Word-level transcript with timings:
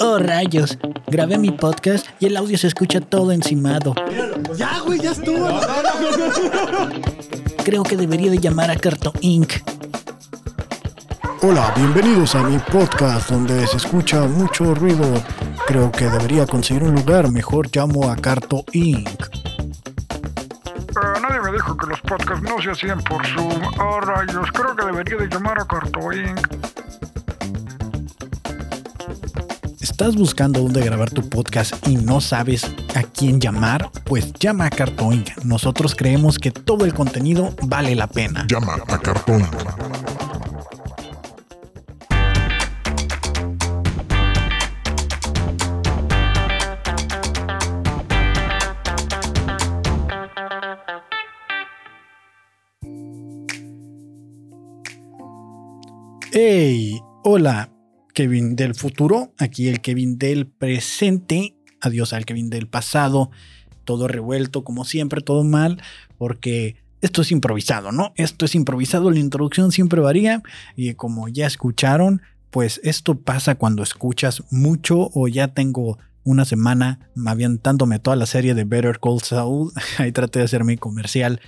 Oh, 0.00 0.18
rayos. 0.18 0.78
Grabé 1.08 1.38
mi 1.38 1.50
podcast 1.50 2.06
y 2.20 2.26
el 2.26 2.36
audio 2.36 2.56
se 2.58 2.68
escucha 2.68 3.00
todo 3.00 3.32
encimado. 3.32 3.94
Ya, 4.56 4.80
güey, 4.80 5.00
ya 5.00 5.12
estuvo. 5.12 5.48
Creo 7.64 7.82
que 7.82 7.96
debería 7.96 8.30
de 8.30 8.38
llamar 8.38 8.70
a 8.70 8.76
Carto 8.76 9.12
Inc. 9.20 9.52
Hola, 11.42 11.72
bienvenidos 11.76 12.34
a 12.34 12.42
mi 12.42 12.58
podcast 12.58 13.30
donde 13.30 13.66
se 13.66 13.76
escucha 13.76 14.22
mucho 14.22 14.74
ruido. 14.74 15.04
Creo 15.66 15.92
que 15.92 16.06
debería 16.06 16.46
conseguir 16.46 16.82
un 16.82 16.94
lugar. 16.94 17.30
Mejor 17.30 17.68
llamo 17.74 18.10
a 18.10 18.16
Carto 18.16 18.64
Inc. 18.72 19.08
Nadie 21.22 21.40
me 21.40 21.52
dijo 21.52 21.76
que 21.76 21.86
los 21.86 22.00
podcasts 22.00 22.42
no 22.42 22.60
se 22.60 22.70
hacían 22.70 23.00
por 23.02 23.24
Zoom. 23.26 23.62
Oh, 23.80 24.00
rayos, 24.00 24.50
creo 24.52 24.74
que 24.74 24.84
debería 24.86 25.16
de 25.16 25.28
llamar 25.28 25.60
a 25.60 25.64
Carto 25.66 26.12
Inc. 26.12 26.40
¿Estás 29.90 30.16
buscando 30.16 30.60
dónde 30.60 30.84
grabar 30.84 31.10
tu 31.10 31.26
podcast 31.28 31.74
y 31.88 31.96
no 31.96 32.20
sabes 32.20 32.70
a 32.94 33.02
quién 33.02 33.40
llamar? 33.40 33.90
Pues 34.04 34.34
llama 34.34 34.66
a 34.66 34.70
Carto 34.70 35.10
Inc. 35.10 35.30
Nosotros 35.44 35.94
creemos 35.96 36.38
que 36.38 36.50
todo 36.50 36.84
el 36.84 36.92
contenido 36.92 37.54
vale 37.62 37.94
la 37.96 38.06
pena. 38.06 38.46
Llama 38.48 38.76
a 38.86 38.98
Cartón. 38.98 39.42
¡Hey! 56.30 57.00
Hola, 57.24 57.70
Kevin 58.18 58.56
del 58.56 58.74
futuro. 58.74 59.32
Aquí 59.38 59.68
el 59.68 59.80
Kevin 59.80 60.18
del 60.18 60.48
presente. 60.48 61.54
Adiós 61.80 62.12
al 62.12 62.24
Kevin 62.24 62.50
del 62.50 62.66
pasado. 62.66 63.30
Todo 63.84 64.08
revuelto, 64.08 64.64
como 64.64 64.84
siempre, 64.84 65.20
todo 65.20 65.44
mal, 65.44 65.80
porque 66.16 66.74
esto 67.00 67.22
es 67.22 67.30
improvisado, 67.30 67.92
¿no? 67.92 68.12
Esto 68.16 68.44
es 68.44 68.56
improvisado, 68.56 69.12
la 69.12 69.20
introducción 69.20 69.70
siempre 69.70 70.00
varía 70.00 70.42
y 70.74 70.94
como 70.94 71.28
ya 71.28 71.46
escucharon, 71.46 72.20
pues 72.50 72.80
esto 72.82 73.20
pasa 73.20 73.54
cuando 73.54 73.84
escuchas 73.84 74.42
mucho 74.50 75.10
o 75.14 75.28
ya 75.28 75.54
tengo 75.54 75.96
una 76.24 76.44
semana 76.44 77.10
avientándome 77.24 78.00
toda 78.00 78.16
la 78.16 78.26
serie 78.26 78.54
de 78.54 78.64
Better 78.64 78.98
Call 78.98 79.20
Saul. 79.22 79.70
Ahí 79.98 80.10
traté 80.10 80.40
de 80.40 80.46
hacer 80.46 80.64
mi 80.64 80.76
comercial 80.76 81.40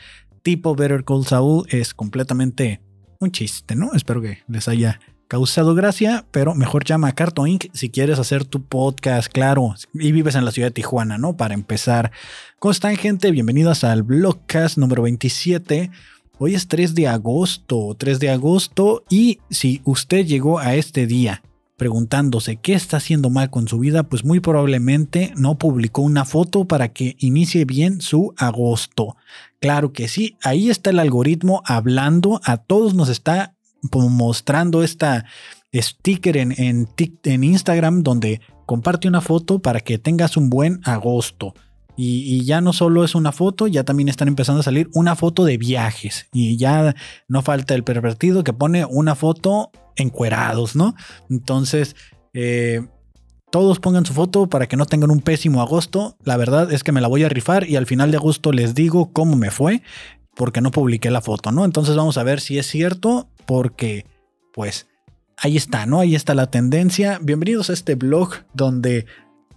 tipo 0.45 0.77
Better 0.77 1.03
Call 1.03 1.27
Saul. 1.27 1.67
Es 1.69 1.95
completamente 1.95 2.81
un 3.19 3.33
chiste, 3.33 3.75
¿no? 3.75 3.93
Espero 3.93 4.23
que 4.23 4.39
les 4.47 4.69
haya 4.69 5.01
causado 5.31 5.77
gracia, 5.77 6.27
pero 6.33 6.57
mejor 6.57 6.85
llama 6.85 7.07
a 7.07 7.13
Carto 7.13 7.47
Inc. 7.47 7.67
si 7.73 7.89
quieres 7.89 8.19
hacer 8.19 8.45
tu 8.45 8.65
podcast, 8.65 9.33
claro, 9.33 9.77
y 9.95 10.11
vives 10.11 10.35
en 10.35 10.45
la 10.45 10.51
ciudad 10.51 10.67
de 10.67 10.73
Tijuana, 10.73 11.19
¿no? 11.19 11.37
Para 11.37 11.55
empezar. 11.55 12.11
¿Cómo 12.59 12.73
están, 12.73 12.97
gente? 12.97 13.31
Bienvenidos 13.31 13.85
al 13.85 14.03
Blogcast 14.03 14.77
número 14.77 15.03
27. 15.03 15.93
Hoy 16.39 16.57
es 16.57 16.67
3 16.67 16.97
de 16.97 17.07
agosto, 17.07 17.95
3 17.97 18.19
de 18.19 18.31
agosto, 18.31 19.05
y 19.09 19.39
si 19.51 19.83
usted 19.85 20.27
llegó 20.27 20.59
a 20.59 20.75
este 20.75 21.07
día 21.07 21.45
preguntándose 21.77 22.57
qué 22.57 22.75
está 22.75 22.97
haciendo 22.97 23.31
mal 23.31 23.51
con 23.51 23.69
su 23.69 23.79
vida, 23.79 24.03
pues 24.03 24.25
muy 24.25 24.41
probablemente 24.41 25.33
no 25.37 25.59
publicó 25.59 26.03
una 26.03 26.25
foto 26.25 26.65
para 26.65 26.89
que 26.89 27.15
inicie 27.21 27.65
bien 27.65 28.01
su 28.01 28.35
agosto. 28.37 29.17
Claro 29.61 29.93
que 29.93 30.09
sí, 30.09 30.37
ahí 30.43 30.71
está 30.71 30.91
el 30.91 30.99
algoritmo 30.99 31.63
hablando, 31.65 32.41
a 32.45 32.57
todos 32.57 32.95
nos 32.95 33.09
está 33.09 33.55
mostrando 33.93 34.83
esta 34.83 35.25
sticker 35.75 36.37
en, 36.37 36.55
en, 36.57 37.45
Instagram 37.45 38.03
donde 38.03 38.41
comparte 38.67 39.09
una 39.09 39.21
foto 39.21 39.61
para 39.61 39.81
que 39.81 39.99
tengas 39.99 40.37
un 40.37 40.51
buen 40.51 40.81
agosto. 40.85 41.55
Y, 41.97 42.23
y, 42.35 42.45
ya 42.45 42.61
no 42.61 42.73
solo 42.73 43.05
es 43.05 43.15
una 43.15 43.31
foto, 43.31 43.67
ya 43.67 43.85
también 43.85 44.09
están 44.09 44.29
empezando 44.29 44.61
a 44.61 44.65
salir 44.65 44.89
una 44.95 45.17
foto 45.17 45.45
de 45.45 45.59
viajes. 45.59 46.29
Y 46.33 46.57
ya 46.57 46.95
no 47.29 47.43
falta 47.43 47.75
el 47.75 47.85
pervertido 47.85 48.43
que 48.43 48.53
pone 48.53 48.85
una 48.87 49.15
foto 49.15 49.71
encuerados, 49.97 50.77
¿no? 50.77 50.95
Entonces, 51.29 51.97
eh, 52.33 52.87
todos 53.51 53.81
pongan 53.81 54.07
su 54.07 54.15
foto 54.15 54.49
para 54.49 54.67
que 54.67 54.77
no 54.77 54.87
tengan 54.87 55.11
un 55.11 55.21
pésimo 55.21 55.61
agosto. 55.61 56.17
La 56.25 56.37
verdad 56.37 56.73
es 56.73 56.85
que 56.85 56.93
me 56.93 57.01
la 57.01 57.09
voy 57.09 57.25
a 57.25 57.29
rifar 57.29 57.69
y 57.69 57.77
al 57.77 57.87
final 57.87 58.11
de 58.11 58.17
agosto 58.17 58.53
les 58.53 58.75
digo 58.75 59.13
cómo 59.13 59.37
me 59.37 59.51
fue 59.51 59.83
porque 60.37 60.61
no 60.61 60.71
publiqué 60.71 61.11
la 61.11 61.21
foto, 61.21 61.53
¿no? 61.53 61.65
Entonces 61.65 61.97
vamos 61.97 62.19
a 62.19 62.23
ver 62.23 62.41
si 62.41 62.59
es 62.59 62.67
cierto 62.67 63.29
porque, 63.47 64.07
pues, 64.53 64.87
ahí 65.37 65.57
está, 65.57 65.87
¿no? 65.87 66.01
Ahí 66.01 66.15
está 66.15 66.35
la 66.35 66.51
tendencia. 66.51 67.19
Bienvenidos 67.23 67.71
a 67.71 67.73
este 67.73 67.95
blog 67.95 68.35
donde 68.55 69.07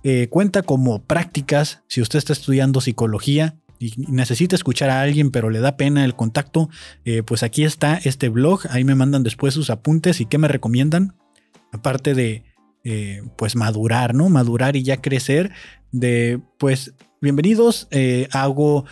eh, 0.04 0.28
cuenta 0.30 0.64
como 0.64 1.02
prácticas, 1.02 1.84
si 1.88 2.02
usted 2.02 2.20
está 2.20 2.34
estudiando 2.34 2.82
psicología 2.82 3.56
y 3.80 3.94
necesita 3.98 4.56
escuchar 4.56 4.90
a 4.90 5.02
alguien, 5.02 5.32
pero 5.32 5.50
le 5.50 5.60
da 5.60 5.78
pena 5.78 6.04
el 6.04 6.16
contacto, 6.16 6.70
eh, 7.06 7.24
pues 7.24 7.44
aquí 7.44 7.64
está 7.64 8.00
este 8.04 8.30
blog. 8.30 8.62
Ahí 8.70 8.84
me 8.84 8.96
mandan 8.96 9.24
después 9.24 9.54
sus 9.54 9.70
apuntes 9.70 10.22
y 10.22 10.26
qué 10.26 10.38
me 10.38 10.48
recomiendan. 10.48 11.16
Aparte 11.72 12.14
de, 12.14 12.44
eh, 12.84 13.24
pues, 13.38 13.56
madurar, 13.56 14.14
¿no? 14.14 14.30
Madurar 14.30 14.76
y 14.76 14.84
ya 14.84 15.02
crecer. 15.02 15.52
De, 15.92 16.40
pues, 16.58 16.94
bienvenidos. 17.22 17.88
Hago 18.32 18.86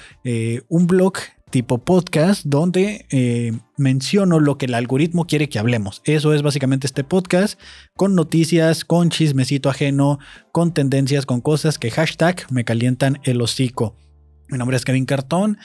un 0.69 0.87
blog 0.87 1.13
tipo 1.51 1.77
podcast 1.77 2.45
donde 2.45 3.05
eh, 3.11 3.51
menciono 3.77 4.39
lo 4.39 4.57
que 4.57 4.65
el 4.65 4.73
algoritmo 4.73 5.27
quiere 5.27 5.49
que 5.49 5.59
hablemos. 5.59 6.01
Eso 6.05 6.33
es 6.33 6.41
básicamente 6.41 6.87
este 6.87 7.03
podcast 7.03 7.59
con 7.95 8.15
noticias, 8.15 8.83
con 8.85 9.09
chismecito 9.09 9.69
ajeno, 9.69 10.17
con 10.51 10.73
tendencias, 10.73 11.25
con 11.25 11.41
cosas 11.41 11.77
que 11.77 11.91
hashtag 11.91 12.47
me 12.49 12.63
calientan 12.63 13.19
el 13.23 13.41
hocico. 13.41 13.95
Mi 14.49 14.57
nombre 14.57 14.77
es 14.77 14.85
Kevin 14.85 15.05
Cartón 15.05 15.57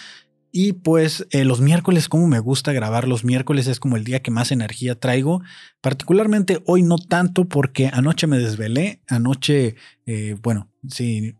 y 0.59 0.73
pues 0.73 1.27
eh, 1.33 1.45
los 1.45 1.61
miércoles, 1.61 2.09
como 2.09 2.27
me 2.27 2.39
gusta 2.39 2.73
grabar 2.73 3.07
los 3.07 3.25
miércoles, 3.25 3.67
es 3.67 3.79
como 3.79 3.97
el 3.97 4.05
día 4.05 4.23
que 4.23 4.31
más 4.31 4.53
energía 4.53 4.99
traigo. 4.99 5.43
Particularmente 5.83 6.63
hoy 6.65 6.83
no 6.83 6.97
tanto 6.97 7.47
porque 7.47 7.89
anoche 7.93 8.27
me 8.27 8.39
desvelé. 8.39 9.03
Anoche, 9.07 9.77
eh, 10.07 10.37
bueno, 10.43 10.71
sí, 10.89 11.35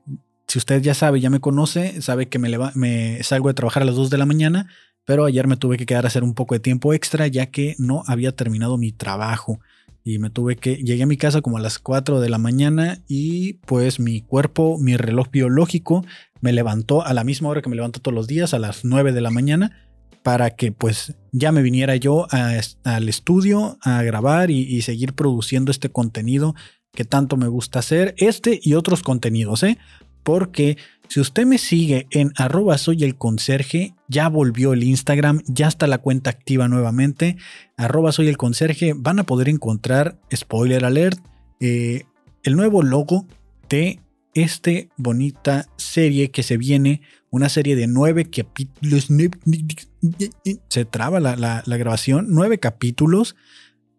si 0.47 0.59
usted 0.59 0.81
ya 0.83 0.95
sabe, 0.95 1.21
ya 1.21 1.31
me 1.31 1.41
conoce, 1.41 2.01
sabe 2.03 2.29
que 2.29 2.39
me, 2.39 2.57
me 2.75 3.23
salgo 3.23 3.49
de 3.49 3.55
trabajar 3.55 3.83
a 3.83 3.87
las 3.87 3.97
2 3.97 4.11
de 4.11 4.19
la 4.19 4.27
mañana, 4.27 4.69
pero 5.05 5.25
ayer 5.25 5.47
me 5.47 5.57
tuve 5.57 5.77
que 5.77 5.87
quedar 5.87 6.05
a 6.05 6.09
hacer 6.09 6.25
un 6.25 6.35
poco 6.35 6.55
de 6.55 6.61
tiempo 6.61 6.93
extra 6.93 7.27
ya 7.27 7.47
que 7.47 7.75
no 7.79 8.03
había 8.07 8.33
terminado 8.33 8.77
mi 8.79 8.93
trabajo 8.93 9.61
y 10.05 10.21
me 10.21 10.31
tuve 10.31 10.55
que 10.57 10.77
llegué 10.77 11.03
a 11.03 11.07
mi 11.07 11.17
casa 11.17 11.41
como 11.41 11.57
a 11.57 11.61
las 11.61 11.79
4 11.81 12.21
de 12.21 12.29
la 12.29 12.39
mañana 12.39 13.03
y 13.09 13.55
pues 13.67 13.99
mi 13.99 14.21
cuerpo, 14.21 14.79
mi 14.79 14.97
reloj 14.97 15.29
biológico 15.33 16.05
me 16.41 16.53
levantó 16.53 17.05
a 17.05 17.13
la 17.13 17.25
misma 17.25 17.49
hora 17.49 17.61
que 17.63 17.69
me 17.69 17.77
levanto 17.77 18.01
todos 18.01 18.15
los 18.15 18.29
días 18.29 18.55
a 18.55 18.61
las 18.61 18.85
9 18.85 19.13
de 19.13 19.21
la 19.21 19.31
mañana 19.31 19.89
para 20.23 20.51
que 20.51 20.71
pues 20.71 21.15
ya 21.33 21.51
me 21.51 21.63
viniera 21.63 21.97
yo 21.97 22.27
al 22.31 23.09
estudio 23.09 23.79
a 23.83 24.03
grabar 24.03 24.51
y, 24.51 24.63
y 24.63 24.83
seguir 24.83 25.13
produciendo 25.15 25.71
este 25.71 25.89
contenido 25.89 26.55
que 26.93 27.05
tanto 27.05 27.37
me 27.37 27.47
gusta 27.47 27.79
hacer, 27.81 28.15
este 28.19 28.59
y 28.63 28.75
otros 28.75 29.03
contenidos, 29.03 29.63
¿eh? 29.63 29.79
Porque 30.27 30.77
si 31.09 31.21
usted 31.21 31.47
me 31.47 31.57
sigue 31.57 32.09
en 32.11 32.33
arroba 32.35 32.79
soy 32.79 33.05
el 33.05 33.15
conserje, 33.15 33.95
ya 34.09 34.29
volvió 34.29 34.73
el 34.73 34.83
Instagram, 34.83 35.41
ya 35.47 35.69
está 35.69 35.87
la 35.87 35.99
cuenta 35.99 36.31
activa 36.31 36.67
nuevamente, 36.67 37.37
arroba 37.77 38.11
soy 38.11 38.27
el 38.27 38.37
conserje, 38.37 38.93
van 38.97 39.21
a 39.21 39.23
poder 39.23 39.49
encontrar, 39.49 40.19
spoiler 40.35 40.85
alert, 40.85 41.21
eh, 41.61 42.07
el 42.43 42.57
nuevo 42.57 42.83
logo 42.83 43.29
de 43.69 44.01
esta 44.35 44.73
bonita 44.97 45.69
serie 45.77 46.33
que 46.33 46.43
se 46.43 46.57
viene, 46.57 47.03
una 47.31 47.49
serie 47.49 47.77
de 47.77 47.87
nueve 47.87 48.29
capítulos, 48.29 49.07
se 50.69 50.85
traba 50.87 51.21
la, 51.21 51.37
la, 51.37 51.63
la 51.65 51.77
grabación, 51.77 52.27
nueve 52.31 52.59
capítulos 52.59 53.37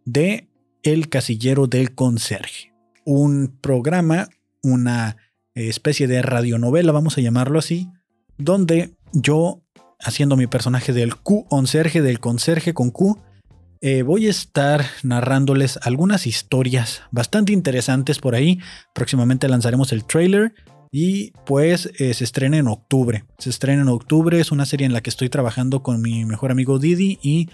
de 0.03 0.49
El 0.83 1.07
Casillero 1.07 1.67
del 1.67 1.95
Conserje, 1.95 2.73
un 3.05 3.57
programa, 3.61 4.28
una 4.61 5.16
especie 5.59 6.07
de 6.07 6.21
radionovela, 6.21 6.91
vamos 6.91 7.17
a 7.17 7.21
llamarlo 7.21 7.59
así, 7.59 7.89
donde 8.37 8.95
yo, 9.13 9.61
haciendo 9.99 10.37
mi 10.37 10.47
personaje 10.47 10.93
del 10.93 11.15
Q-Onserje, 11.15 12.01
del 12.01 12.19
conserje 12.19 12.73
con 12.73 12.91
Q, 12.91 13.19
eh, 13.81 14.01
voy 14.01 14.27
a 14.27 14.31
estar 14.31 14.85
narrándoles 15.03 15.77
algunas 15.83 16.25
historias 16.25 17.03
bastante 17.11 17.53
interesantes 17.53 18.19
por 18.19 18.33
ahí. 18.33 18.59
Próximamente 18.93 19.47
lanzaremos 19.47 19.91
el 19.91 20.03
trailer 20.03 20.53
y 20.91 21.31
pues 21.45 21.91
eh, 21.99 22.13
se 22.13 22.23
estrena 22.23 22.57
en 22.57 22.67
octubre. 22.67 23.25
Se 23.37 23.49
estrena 23.49 23.83
en 23.83 23.89
octubre, 23.89 24.39
es 24.39 24.51
una 24.51 24.65
serie 24.65 24.85
en 24.85 24.93
la 24.93 25.01
que 25.01 25.09
estoy 25.09 25.29
trabajando 25.29 25.83
con 25.83 26.01
mi 26.01 26.25
mejor 26.25 26.51
amigo 26.51 26.79
Didi 26.79 27.19
y 27.21 27.49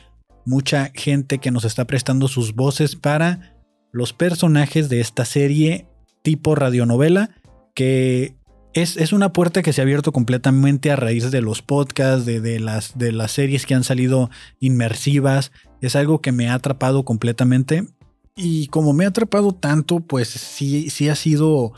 mucha 0.45 0.91
gente 0.93 1.39
que 1.39 1.51
nos 1.51 1.65
está 1.65 1.85
prestando 1.85 2.27
sus 2.27 2.55
voces 2.55 2.95
para 2.95 3.57
los 3.91 4.13
personajes 4.13 4.89
de 4.89 5.01
esta 5.01 5.25
serie 5.25 5.87
tipo 6.21 6.55
radionovela 6.55 7.31
que 7.73 8.35
es, 8.73 8.97
es, 8.97 9.13
una 9.13 9.33
puerta 9.33 9.61
que 9.61 9.73
se 9.73 9.81
ha 9.81 9.83
abierto 9.83 10.11
completamente 10.11 10.91
a 10.91 10.95
raíz 10.95 11.29
de 11.29 11.41
los 11.41 11.61
podcasts, 11.61 12.25
de, 12.25 12.41
de, 12.41 12.59
las, 12.59 12.97
de 12.97 13.11
las 13.11 13.31
series 13.31 13.65
que 13.65 13.75
han 13.75 13.83
salido 13.83 14.29
inmersivas. 14.59 15.51
Es 15.81 15.95
algo 15.95 16.21
que 16.21 16.31
me 16.31 16.49
ha 16.49 16.55
atrapado 16.55 17.03
completamente. 17.05 17.87
y 18.35 18.67
como 18.67 18.93
me 18.93 19.05
ha 19.05 19.09
atrapado 19.09 19.53
tanto, 19.53 19.99
pues 19.99 20.29
sí, 20.29 20.89
sí 20.89 21.09
ha 21.09 21.15
sido 21.15 21.73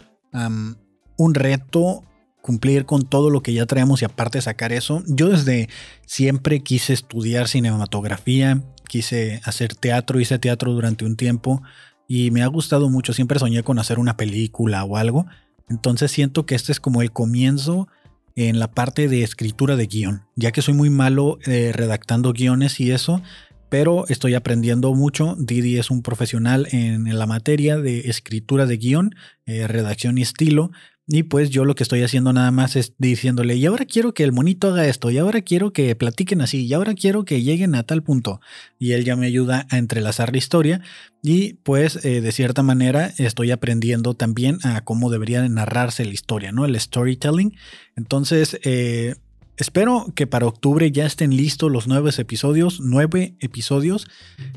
un 1.18 1.34
reto 1.34 2.04
cumplir 2.42 2.86
con 2.86 3.02
todo 3.02 3.32
lo 3.32 3.42
que 3.42 3.54
ya 3.54 3.66
traemos 3.66 4.02
y 4.02 4.06
aparte 4.06 4.40
sacar 4.40 4.72
eso. 4.72 5.02
Yo 5.08 5.30
desde 5.30 5.68
siempre 6.06 6.62
quise 6.62 6.94
estudiar 6.94 7.48
cinematografía, 7.48 8.62
quise 8.88 9.42
hacer 9.46 9.74
teatro, 9.74 10.20
hice 10.20 10.38
teatro 10.38 10.72
durante 10.72 11.06
un 11.06 11.16
tiempo 11.16 11.64
y 12.08 12.30
me 12.30 12.44
ha 12.44 12.48
gustado 12.48 12.88
mucho. 12.90 13.14
Siempre 13.14 13.40
soñé 13.40 13.64
con 13.64 13.80
hacer 13.80 13.98
una 13.98 14.16
película 14.16 14.84
o 14.84 14.98
algo. 14.98 15.26
Entonces 15.70 16.12
siento 16.12 16.46
que 16.46 16.56
este 16.56 16.72
es 16.72 16.80
como 16.80 17.02
el 17.02 17.12
comienzo 17.12 17.88
en 18.36 18.60
la 18.60 18.70
parte 18.70 19.08
de 19.08 19.24
escritura 19.24 19.76
de 19.76 19.88
guion, 19.88 20.24
ya 20.36 20.52
que 20.52 20.62
soy 20.62 20.74
muy 20.74 20.90
malo 20.90 21.40
eh, 21.46 21.72
redactando 21.74 22.34
guiones 22.34 22.80
y 22.80 22.92
eso, 22.92 23.22
pero 23.70 24.06
estoy 24.08 24.36
aprendiendo 24.36 24.94
mucho. 24.94 25.36
Didi 25.40 25.78
es 25.78 25.90
un 25.90 26.02
profesional 26.02 26.68
en, 26.72 27.18
la 27.18 27.26
materia 27.26 27.78
de 27.78 28.02
escritura 28.02 28.66
de 28.66 28.78
guion, 28.78 29.16
eh, 29.46 29.68
redacción 29.68 30.18
y 30.18 30.22
estilo. 30.22 30.72
Y 31.08 31.24
pues 31.24 31.52
yo 31.52 31.66
lo 31.66 31.76
que 31.76 31.84
estoy 31.84 32.02
haciendo 32.02 32.34
nada 32.34 32.50
más 32.50 32.76
es 32.76 32.94
diciéndole, 32.98 33.56
y 33.56 33.66
ahora 33.68 33.86
quiero 33.86 34.16
que 34.16 34.24
el 34.24 34.32
monito 34.32 34.70
haga 34.70 34.88
esto, 34.88 35.12
y 35.12 35.20
ahora 35.20 35.42
quiero 35.42 35.72
que 35.72 35.96
platiquen 35.96 36.42
así, 36.42 36.66
y 36.66 36.74
ahora 36.74 36.96
quiero 36.96 37.26
que 37.26 37.44
lleguen 37.44 37.76
a 37.76 37.84
tal 37.84 38.02
punto. 38.02 38.42
Y 38.80 38.94
él 38.94 39.06
ya 39.06 39.16
me 39.16 39.28
ayuda 39.28 39.68
a 39.70 39.78
entrelazar 39.78 40.32
la 40.32 40.40
historia. 40.40 40.82
Y 41.22 41.54
pues 41.64 42.04
eh, 42.06 42.22
de 42.22 42.32
cierta 42.32 42.64
manera 42.64 43.14
estoy 43.18 43.52
aprendiendo 43.52 44.16
también 44.16 44.58
a 44.64 44.82
cómo 44.84 45.12
debería 45.12 45.48
narrarse 45.48 46.06
la 46.06 46.14
historia, 46.14 46.52
¿no? 46.52 46.66
El 46.66 46.80
storytelling. 46.80 47.56
Entonces, 47.96 48.60
eh, 48.64 49.16
espero 49.58 50.12
que 50.16 50.28
para 50.28 50.48
octubre 50.48 50.92
ya 50.92 51.06
estén 51.06 51.36
listos 51.36 51.72
los 51.72 51.88
nueve 51.88 52.12
episodios, 52.18 52.80
nueve 52.80 53.36
episodios. 53.40 54.08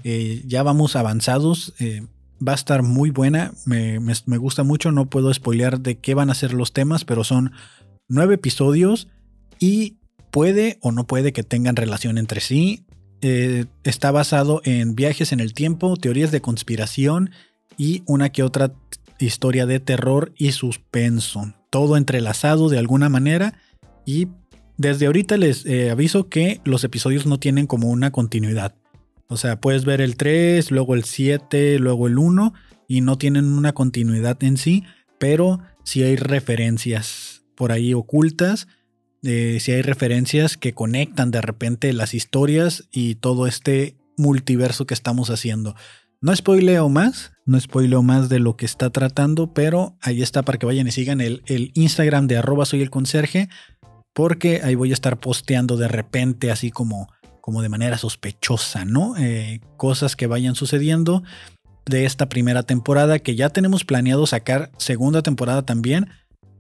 Eh, 0.03 0.43
ya 0.47 0.63
vamos 0.63 0.97
avanzados. 0.97 1.75
Eh, 1.79 2.07
va 2.47 2.53
a 2.53 2.55
estar 2.55 2.83
muy 2.83 3.11
buena. 3.11 3.53
Me, 3.65 3.99
gusta 4.39 4.63
mucho. 4.63 4.93
No 4.93 5.07
puedo 5.07 5.33
spoilear 5.33 5.81
de 5.81 5.99
qué 5.99 6.15
van 6.15 6.31
a 6.31 6.35
ser 6.35 6.53
los 6.53 6.73
temas, 6.73 7.05
pero 7.05 7.25
son 7.25 7.53
nueve 8.09 8.37
episodios 8.37 9.09
y 9.59 9.97
puede 10.31 10.79
o 10.81 10.93
no 10.93 11.07
puede 11.07 11.33
que 11.33 11.43
tengan 11.43 11.77
relación 11.77 12.19
entre 12.19 12.41
sí. 12.41 12.85
Eh, 13.21 13.67
está 13.83 14.11
basado 14.11 14.61
en 14.65 14.95
viajes 14.95 15.33
en 15.33 15.41
el 15.41 15.53
tiempo, 15.53 15.97
teorías 15.97 16.31
de 16.31 16.41
conspiración 16.41 17.31
y 17.77 18.03
una 18.07 18.31
que 18.31 18.43
otra 18.43 18.73
historia 19.19 19.67
de 19.67 19.81
terror 19.81 20.33
y 20.37 20.53
suspenso. 20.53 21.55
Todo 21.71 21.97
entrelazado 21.97 22.69
de 22.69 22.79
alguna 22.79 23.09
manera 23.09 23.55
y 24.07 24.29
desde 24.77 25.07
ahorita 25.07 25.37
les 25.37 25.67
eh, 25.67 25.91
aviso 25.91 26.29
que 26.29 26.61
los 26.65 26.85
episodios 26.85 27.27
no 27.27 27.39
tienen 27.39 27.67
como 27.67 27.89
una 27.89 28.13
continuidad. 28.13 28.75
O 29.29 29.37
sea, 29.37 29.61
puedes 29.61 29.85
ver 29.85 30.01
el 30.01 30.17
3, 30.17 30.71
luego 30.71 30.95
el 30.95 31.05
7, 31.05 31.79
luego 31.79 32.07
el 32.07 32.19
1 32.19 32.55
y 32.89 33.03
no 33.03 33.19
tienen 33.19 33.45
una 33.53 33.75
continuidad 33.75 34.43
en 34.43 34.57
sí, 34.57 34.85
pero 35.19 35.61
sí 35.85 36.03
hay 36.03 36.17
referencias 36.17 37.43
por 37.55 37.73
ahí 37.73 37.93
ocultas, 37.93 38.69
eh, 39.23 39.59
sí 39.61 39.73
hay 39.73 39.83
referencias 39.83 40.57
que 40.57 40.73
conectan 40.73 41.31
de 41.31 41.43
repente 41.43 41.93
las 41.93 42.15
historias 42.15 42.89
y 42.91 43.17
todo 43.17 43.47
este 43.47 43.97
multiverso 44.17 44.87
que 44.87 44.95
estamos 44.95 45.29
haciendo. 45.29 45.75
No 46.21 46.35
spoileo 46.35 46.89
más, 46.89 47.33
no 47.45 47.61
spoileo 47.61 48.03
más 48.03 48.29
de 48.29 48.39
lo 48.39 48.57
que 48.57 48.65
está 48.65 48.91
tratando, 48.91 49.53
pero 49.53 49.97
ahí 50.01 50.23
está 50.23 50.43
para 50.43 50.59
que 50.59 50.67
vayan 50.67 50.89
y 50.89 50.93
sigan 50.93 51.21
el, 51.21 51.43
el 51.47 51.71
Instagram 51.75 52.27
de 52.29 52.39
arroba 52.39 52.65
soy 52.65 52.81
el 52.81 52.91
conserje, 52.91 53.49
porque 54.15 54.63
ahí 54.65 54.75
voy 54.75 54.91
a 54.91 54.95
estar 54.95 55.21
posteando 55.21 55.77
de 55.77 55.89
repente 55.89 56.51
así 56.51 56.71
como, 56.71 57.09
como 57.49 57.63
de 57.63 57.71
manera 57.71 57.97
sospechosa, 57.97 58.85
¿no? 58.85 59.17
Eh, 59.17 59.63
cosas 59.79 60.17
que 60.17 60.27
vayan 60.27 60.55
sucediendo 60.55 61.23
de 61.87 62.05
esta 62.05 62.29
primera 62.29 62.63
temporada, 62.63 63.21
que 63.21 63.37
ya 63.37 63.49
tenemos 63.49 63.87
planeado 63.87 64.27
sacar 64.27 64.71
segunda 64.77 65.23
temporada 65.23 65.63
también, 65.63 66.11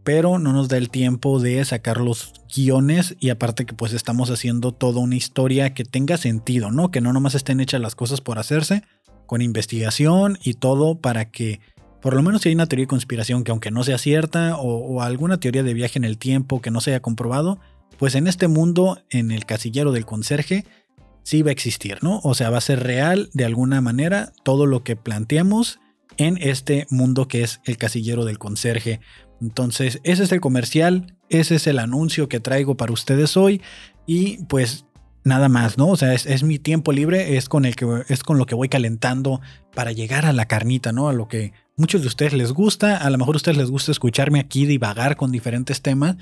pero 0.02 0.38
no 0.38 0.55
nos 0.55 0.69
da 0.69 0.79
el 0.79 0.88
tiempo 0.88 1.40
de 1.40 1.62
sacar 1.67 2.00
los 2.00 2.32
guiones 2.56 3.17
y 3.20 3.29
aparte 3.29 3.67
que 3.67 3.75
pues 3.75 3.93
estamos 3.93 4.31
haciendo 4.31 4.73
toda 4.73 5.00
una 5.00 5.17
historia 5.17 5.75
que 5.75 5.85
tenga 5.85 6.17
sentido, 6.17 6.70
¿no? 6.70 6.91
Que 6.91 7.02
no 7.02 7.12
nomás 7.12 7.34
estén 7.34 7.61
hechas 7.61 7.82
las 7.82 7.94
cosas 7.94 8.23
por 8.23 8.38
hacerse, 8.38 8.82
con 9.26 9.43
investigación 9.43 10.38
y 10.43 10.55
todo 10.55 10.99
para 10.99 11.31
que 11.31 11.61
por 12.00 12.14
lo 12.14 12.23
menos 12.23 12.41
si 12.41 12.49
hay 12.49 12.55
una 12.55 12.64
teoría 12.64 12.84
de 12.84 12.88
conspiración 12.88 13.44
que 13.44 13.50
aunque 13.50 13.70
no 13.70 13.84
sea 13.84 13.99
cierta 13.99 14.56
o, 14.56 14.79
o 14.79 15.02
alguna 15.02 15.38
teoría 15.38 15.62
de 15.62 15.75
viaje 15.75 15.99
en 15.99 16.06
el 16.06 16.17
tiempo 16.17 16.62
que 16.62 16.70
no 16.70 16.81
se 16.81 16.93
haya 16.93 17.00
comprobado, 17.00 17.58
pues 17.99 18.14
en 18.14 18.26
este 18.26 18.49
mundo, 18.49 19.02
en 19.11 19.31
el 19.31 19.46
casillero 19.46 19.93
del 19.93 20.06
conserje, 20.06 20.64
sí 21.23 21.43
va 21.43 21.50
a 21.50 21.52
existir, 21.52 21.99
¿no? 22.02 22.20
O 22.23 22.35
sea, 22.35 22.50
va 22.50 22.58
a 22.58 22.62
ser 22.62 22.82
real 22.82 23.31
de 23.35 23.44
alguna 23.44 23.81
manera 23.81 24.32
todo 24.44 24.67
lo 24.67 24.82
que 24.85 24.96
planteamos 24.96 25.81
en 26.17 26.38
este 26.40 26.87
mundo 26.90 27.29
que 27.29 27.43
es 27.43 27.61
el 27.64 27.76
casillero 27.76 28.25
del 28.25 28.38
conserje. 28.38 29.00
Entonces, 29.40 30.00
ese 30.05 30.25
es 30.25 30.32
el 30.32 30.40
comercial, 30.40 31.17
ese 31.29 31.56
es 31.56 31.67
el 31.67 31.79
anuncio 31.79 32.29
que 32.29 32.40
traigo 32.40 32.76
para 32.76 32.93
ustedes 32.93 33.37
hoy 33.37 33.62
y 34.06 34.43
pues 34.44 34.87
nada 35.25 35.49
más, 35.49 35.79
¿no? 35.79 35.88
O 35.88 35.96
sea, 35.96 36.14
es, 36.14 36.43
mi 36.43 36.58
tiempo 36.58 36.93
libre, 36.93 37.37
es 37.37 37.49
con 37.49 37.64
el 37.64 37.76
que 37.76 37.87
es 38.08 38.23
con 38.23 38.38
lo 38.38 38.46
que 38.46 38.55
voy 38.55 38.69
calentando 38.69 39.41
para 39.75 39.93
llegar 39.93 40.26
a 40.26 40.32
la 40.32 40.46
carnita, 40.46 40.93
¿no? 40.93 41.08
A 41.08 41.12
lo 41.12 41.29
que 41.29 41.52
muchos 41.76 42.00
de 42.00 42.08
ustedes 42.08 42.32
les 42.32 42.52
gusta, 42.52 42.96
a 42.96 43.11
lo 43.11 43.19
mejor 43.19 43.37
a 43.37 43.37
ustedes 43.37 43.58
les 43.58 43.70
gusta 43.70 43.93
escucharme 43.93 44.41
aquí 44.41 44.67
divagar 44.67 45.17
con 45.17 45.31
diferentes 45.31 45.82
temas, 45.82 46.17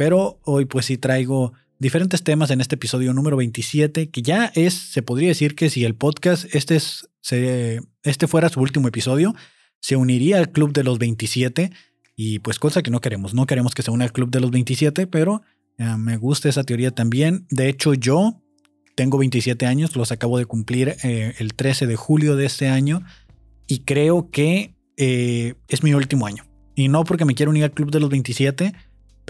pero 0.00 0.40
hoy 0.44 0.64
pues 0.64 0.86
sí 0.86 0.96
traigo 0.96 1.52
diferentes 1.78 2.22
temas 2.22 2.50
en 2.50 2.62
este 2.62 2.76
episodio 2.76 3.12
número 3.12 3.36
27, 3.36 4.08
que 4.08 4.22
ya 4.22 4.50
es, 4.54 4.72
se 4.72 5.02
podría 5.02 5.28
decir 5.28 5.54
que 5.54 5.68
si 5.68 5.84
el 5.84 5.94
podcast, 5.94 6.46
este, 6.54 6.76
es, 6.76 7.10
se, 7.20 7.82
este 8.02 8.26
fuera 8.26 8.48
su 8.48 8.60
último 8.60 8.88
episodio, 8.88 9.34
se 9.78 9.96
uniría 9.96 10.38
al 10.38 10.52
club 10.52 10.72
de 10.72 10.84
los 10.84 10.98
27 10.98 11.70
y 12.16 12.38
pues 12.38 12.58
cosa 12.58 12.82
que 12.82 12.90
no 12.90 13.02
queremos, 13.02 13.34
no 13.34 13.44
queremos 13.44 13.74
que 13.74 13.82
se 13.82 13.90
una 13.90 14.04
al 14.06 14.12
club 14.12 14.30
de 14.30 14.40
los 14.40 14.50
27, 14.50 15.06
pero 15.06 15.42
eh, 15.76 15.84
me 15.98 16.16
gusta 16.16 16.48
esa 16.48 16.64
teoría 16.64 16.92
también. 16.92 17.46
De 17.50 17.68
hecho 17.68 17.92
yo 17.92 18.40
tengo 18.94 19.18
27 19.18 19.66
años, 19.66 19.96
los 19.96 20.12
acabo 20.12 20.38
de 20.38 20.46
cumplir 20.46 20.96
eh, 21.02 21.34
el 21.38 21.52
13 21.52 21.86
de 21.86 21.96
julio 21.96 22.36
de 22.36 22.46
este 22.46 22.68
año 22.68 23.02
y 23.66 23.80
creo 23.80 24.30
que 24.30 24.74
eh, 24.96 25.56
es 25.68 25.82
mi 25.82 25.92
último 25.92 26.26
año. 26.26 26.46
Y 26.74 26.88
no 26.88 27.04
porque 27.04 27.26
me 27.26 27.34
quiero 27.34 27.50
unir 27.50 27.64
al 27.64 27.72
club 27.72 27.90
de 27.90 28.00
los 28.00 28.08
27, 28.08 28.72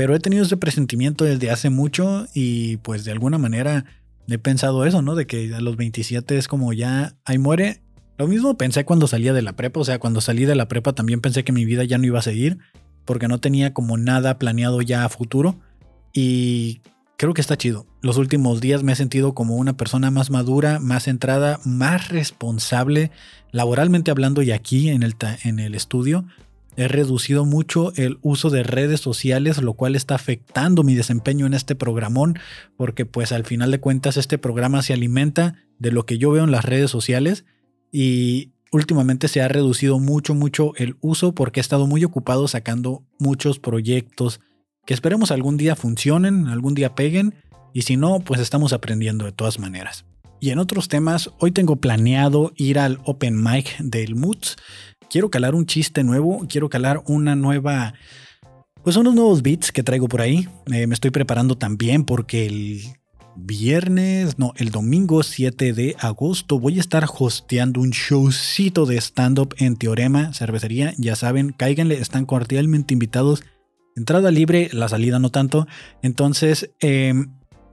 pero 0.00 0.14
he 0.14 0.19
tenido 0.19 0.44
ese 0.44 0.56
presentimiento 0.56 1.26
desde 1.26 1.50
hace 1.50 1.69
mucho 1.69 2.26
y 2.32 2.79
pues 2.79 3.05
de 3.05 3.12
alguna 3.12 3.37
manera 3.37 3.85
he 4.29 4.38
pensado 4.38 4.87
eso, 4.87 5.02
¿no? 5.02 5.14
De 5.14 5.26
que 5.26 5.55
a 5.55 5.61
los 5.61 5.76
27 5.76 6.38
es 6.38 6.49
como 6.49 6.73
ya 6.73 7.17
ahí 7.26 7.37
muere. 7.37 7.82
Lo 8.17 8.26
mismo 8.26 8.56
pensé 8.56 8.87
cuando 8.87 9.06
salía 9.06 9.35
de 9.35 9.43
la 9.43 9.56
prepa, 9.56 9.79
o 9.79 9.85
sea, 9.85 9.99
cuando 9.99 10.23
salí 10.23 10.47
de 10.47 10.55
la 10.55 10.69
prepa 10.69 10.94
también 10.94 11.20
pensé 11.20 11.44
que 11.44 11.52
mi 11.52 11.67
vida 11.67 11.85
ya 11.85 11.99
no 11.99 12.06
iba 12.06 12.19
a 12.19 12.23
seguir 12.23 12.56
porque 13.05 13.28
no 13.28 13.40
tenía 13.40 13.75
como 13.75 13.99
nada 13.99 14.38
planeado 14.38 14.80
ya 14.80 15.04
a 15.04 15.11
futuro 15.11 15.61
y 16.14 16.80
creo 17.19 17.35
que 17.35 17.42
está 17.42 17.59
chido. 17.59 17.85
Los 18.00 18.16
últimos 18.16 18.62
días 18.62 18.83
me 18.83 18.92
he 18.92 18.97
sentido 18.97 19.35
como 19.35 19.57
una 19.57 19.76
persona 19.76 20.11
más 20.11 20.30
madura, 20.30 20.78
más 20.78 21.02
centrada, 21.02 21.61
más 21.66 22.09
responsable, 22.09 23.11
laboralmente 23.52 24.11
hablando 24.11 24.40
y 24.40 24.52
aquí 24.52 24.88
en 24.88 25.02
el, 25.02 25.14
en 25.45 25.59
el 25.59 25.75
estudio. 25.75 26.25
He 26.81 26.89
reducido 26.89 27.45
mucho 27.45 27.93
el 27.97 28.19
uso 28.23 28.49
de 28.49 28.63
redes 28.63 29.01
sociales, 29.01 29.61
lo 29.61 29.75
cual 29.75 29.95
está 29.95 30.15
afectando 30.15 30.83
mi 30.83 30.95
desempeño 30.95 31.45
en 31.45 31.53
este 31.53 31.75
programón, 31.75 32.39
porque 32.79 33.05
pues 33.05 33.33
al 33.33 33.45
final 33.45 33.71
de 33.71 33.81
cuentas 33.81 34.17
este 34.17 34.39
programa 34.39 34.81
se 34.81 34.95
alimenta 34.95 35.57
de 35.79 35.93
lo 35.93 36.07
que 36.07 36.17
yo 36.17 36.31
veo 36.31 36.43
en 36.43 36.53
las 36.53 36.65
redes 36.65 36.91
sociales 36.91 37.45
y 37.93 38.53
últimamente 38.73 39.29
se 39.29 39.43
ha 39.43 39.49
reducido 39.49 39.99
mucho, 39.99 40.35
mucho 40.35 40.73
el 40.77 40.97
uso 41.03 41.35
porque 41.35 41.61
he 41.61 41.63
estado 41.63 41.87
muy 41.87 42.03
ocupado 42.03 42.49
sacando 42.49 43.05
muchos 43.19 43.59
proyectos 43.59 44.41
que 44.87 44.95
esperemos 44.95 45.31
algún 45.33 45.59
día 45.59 45.77
funcionen, 45.77 46.47
algún 46.47 46.75
día 46.75 46.95
peguen 46.95 47.35
y 47.75 47.83
si 47.83 47.99
no, 47.99 48.21
pues 48.21 48.41
estamos 48.41 48.73
aprendiendo 48.73 49.27
de 49.27 49.33
todas 49.33 49.59
maneras. 49.59 50.07
Y 50.40 50.50
en 50.50 50.59
otros 50.59 50.88
temas, 50.88 51.30
hoy 51.38 51.52
tengo 51.52 51.76
planeado 51.76 52.52
ir 52.56 52.78
al 52.78 52.99
Open 53.04 53.42
Mic 53.42 53.76
del 53.78 54.14
Moods 54.16 54.56
quiero 55.11 55.28
calar 55.28 55.54
un 55.54 55.66
chiste 55.66 56.04
nuevo, 56.04 56.47
quiero 56.49 56.70
calar 56.70 57.02
una 57.06 57.35
nueva, 57.35 57.92
pues 58.82 58.97
unos 58.97 59.14
nuevos 59.14 59.42
beats 59.42 59.73
que 59.73 59.82
traigo 59.82 60.09
por 60.09 60.23
ahí. 60.23 60.49
Eh, 60.73 60.87
me 60.87 60.94
estoy 60.94 61.11
preparando 61.11 61.59
también 61.59 62.04
porque 62.04 62.47
el 62.47 62.80
viernes, 63.37 64.38
no, 64.38 64.52
el 64.56 64.70
domingo 64.70 65.23
7 65.23 65.73
de 65.73 65.97
agosto 65.99 66.59
voy 66.59 66.78
a 66.78 66.80
estar 66.80 67.04
hosteando 67.18 67.80
un 67.80 67.90
showcito 67.90 68.87
de 68.87 68.97
stand-up 68.97 69.54
en 69.59 69.76
Teorema, 69.76 70.32
cervecería. 70.32 70.94
Ya 70.97 71.16
saben, 71.16 71.52
cáiganle, 71.56 71.99
están 71.99 72.25
cordialmente 72.25 72.94
invitados. 72.94 73.42
Entrada 73.97 74.30
libre, 74.30 74.70
la 74.73 74.88
salida 74.88 75.18
no 75.18 75.30
tanto. 75.30 75.66
Entonces, 76.02 76.70
eh, 76.80 77.12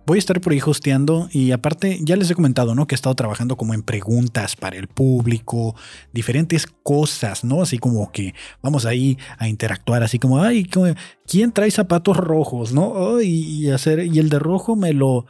voy 0.07 0.17
a 0.17 0.19
estar 0.19 0.39
por 0.39 0.53
ahí 0.53 0.61
hosteando 0.65 1.27
y 1.33 1.51
aparte 1.51 1.99
ya 2.01 2.15
les 2.15 2.31
he 2.31 2.35
comentado, 2.35 2.73
¿no? 2.73 2.87
Que 2.87 2.95
he 2.95 2.97
estado 2.97 3.13
trabajando 3.13 3.57
como 3.57 3.73
en 3.73 3.83
preguntas 3.83 4.55
para 4.55 4.77
el 4.77 4.87
público, 4.87 5.75
diferentes 6.13 6.65
cosas, 6.65 7.43
¿no? 7.43 7.61
Así 7.61 7.77
como 7.77 8.09
que 8.13 8.33
vamos 8.61 8.85
ahí 8.85 9.17
a 9.37 9.49
interactuar, 9.49 10.03
así 10.03 10.17
como, 10.17 10.41
ay, 10.41 10.65
¿quién 11.27 11.51
trae 11.51 11.71
zapatos 11.71 12.15
rojos, 12.15 12.71
no? 12.71 12.87
Oh, 12.87 13.21
y, 13.21 13.69
hacer, 13.69 13.99
y 14.05 14.17
el 14.19 14.29
de 14.29 14.39
rojo 14.39 14.77
me 14.77 14.93
lo 14.93 15.25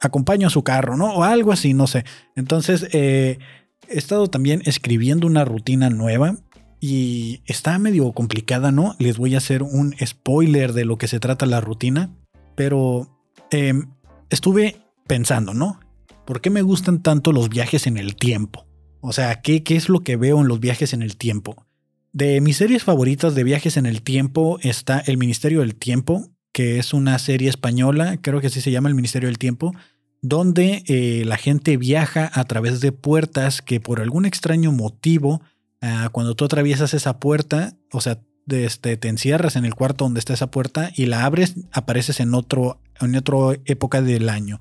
acompaño 0.00 0.46
a 0.46 0.50
su 0.50 0.64
carro, 0.64 0.96
¿no? 0.96 1.12
O 1.12 1.24
algo 1.24 1.52
así, 1.52 1.74
no 1.74 1.86
sé. 1.86 2.06
Entonces, 2.34 2.88
eh, 2.92 3.38
he 3.86 3.98
estado 3.98 4.28
también 4.28 4.62
escribiendo 4.64 5.26
una 5.26 5.44
rutina 5.44 5.90
nueva 5.90 6.36
y 6.80 7.42
está 7.44 7.78
medio 7.78 8.10
complicada, 8.12 8.72
¿no? 8.72 8.96
Les 8.98 9.18
voy 9.18 9.34
a 9.34 9.38
hacer 9.38 9.62
un 9.62 9.94
spoiler 10.02 10.72
de 10.72 10.86
lo 10.86 10.96
que 10.96 11.06
se 11.06 11.20
trata 11.20 11.44
la 11.44 11.60
rutina, 11.60 12.16
pero 12.56 13.08
em, 13.50 13.90
estuve 14.34 14.76
pensando, 15.06 15.54
¿no? 15.54 15.80
¿Por 16.26 16.40
qué 16.40 16.50
me 16.50 16.62
gustan 16.62 17.02
tanto 17.02 17.32
los 17.32 17.48
viajes 17.48 17.86
en 17.86 17.96
el 17.96 18.16
tiempo? 18.16 18.66
O 19.00 19.12
sea, 19.12 19.40
¿qué, 19.40 19.62
¿qué 19.62 19.76
es 19.76 19.88
lo 19.88 20.00
que 20.00 20.16
veo 20.16 20.40
en 20.40 20.48
los 20.48 20.60
viajes 20.60 20.92
en 20.92 21.02
el 21.02 21.16
tiempo? 21.16 21.66
De 22.12 22.40
mis 22.40 22.58
series 22.58 22.84
favoritas 22.84 23.34
de 23.34 23.44
viajes 23.44 23.76
en 23.76 23.86
el 23.86 24.02
tiempo 24.02 24.58
está 24.62 25.00
El 25.00 25.18
Ministerio 25.18 25.60
del 25.60 25.74
Tiempo, 25.74 26.28
que 26.52 26.78
es 26.78 26.92
una 26.92 27.18
serie 27.18 27.48
española, 27.48 28.18
creo 28.20 28.40
que 28.40 28.48
así 28.48 28.60
se 28.60 28.70
llama 28.70 28.88
El 28.88 28.94
Ministerio 28.94 29.28
del 29.28 29.38
Tiempo, 29.38 29.74
donde 30.20 30.84
eh, 30.86 31.24
la 31.24 31.36
gente 31.36 31.76
viaja 31.76 32.30
a 32.32 32.44
través 32.44 32.80
de 32.80 32.92
puertas 32.92 33.62
que 33.62 33.80
por 33.80 34.00
algún 34.00 34.26
extraño 34.26 34.70
motivo 34.70 35.40
Ah, 35.84 36.10
cuando 36.12 36.36
tú 36.36 36.44
atraviesas 36.44 36.94
esa 36.94 37.18
puerta, 37.18 37.74
o 37.90 38.00
sea, 38.00 38.20
este, 38.52 38.96
te 38.96 39.08
encierras 39.08 39.56
en 39.56 39.64
el 39.64 39.74
cuarto 39.74 40.04
donde 40.04 40.20
está 40.20 40.34
esa 40.34 40.50
puerta 40.50 40.90
y 40.94 41.06
la 41.06 41.24
abres, 41.24 41.54
apareces 41.72 42.20
en, 42.20 42.34
otro, 42.34 42.80
en 43.00 43.16
otra 43.16 43.60
época 43.64 44.02
del 44.02 44.28
año. 44.28 44.60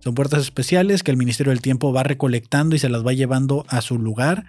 Son 0.00 0.14
puertas 0.14 0.42
especiales 0.42 1.02
que 1.02 1.10
el 1.10 1.16
Ministerio 1.16 1.50
del 1.50 1.62
Tiempo 1.62 1.92
va 1.92 2.02
recolectando 2.02 2.76
y 2.76 2.78
se 2.78 2.88
las 2.88 3.06
va 3.06 3.12
llevando 3.12 3.64
a 3.68 3.80
su 3.80 3.98
lugar. 3.98 4.44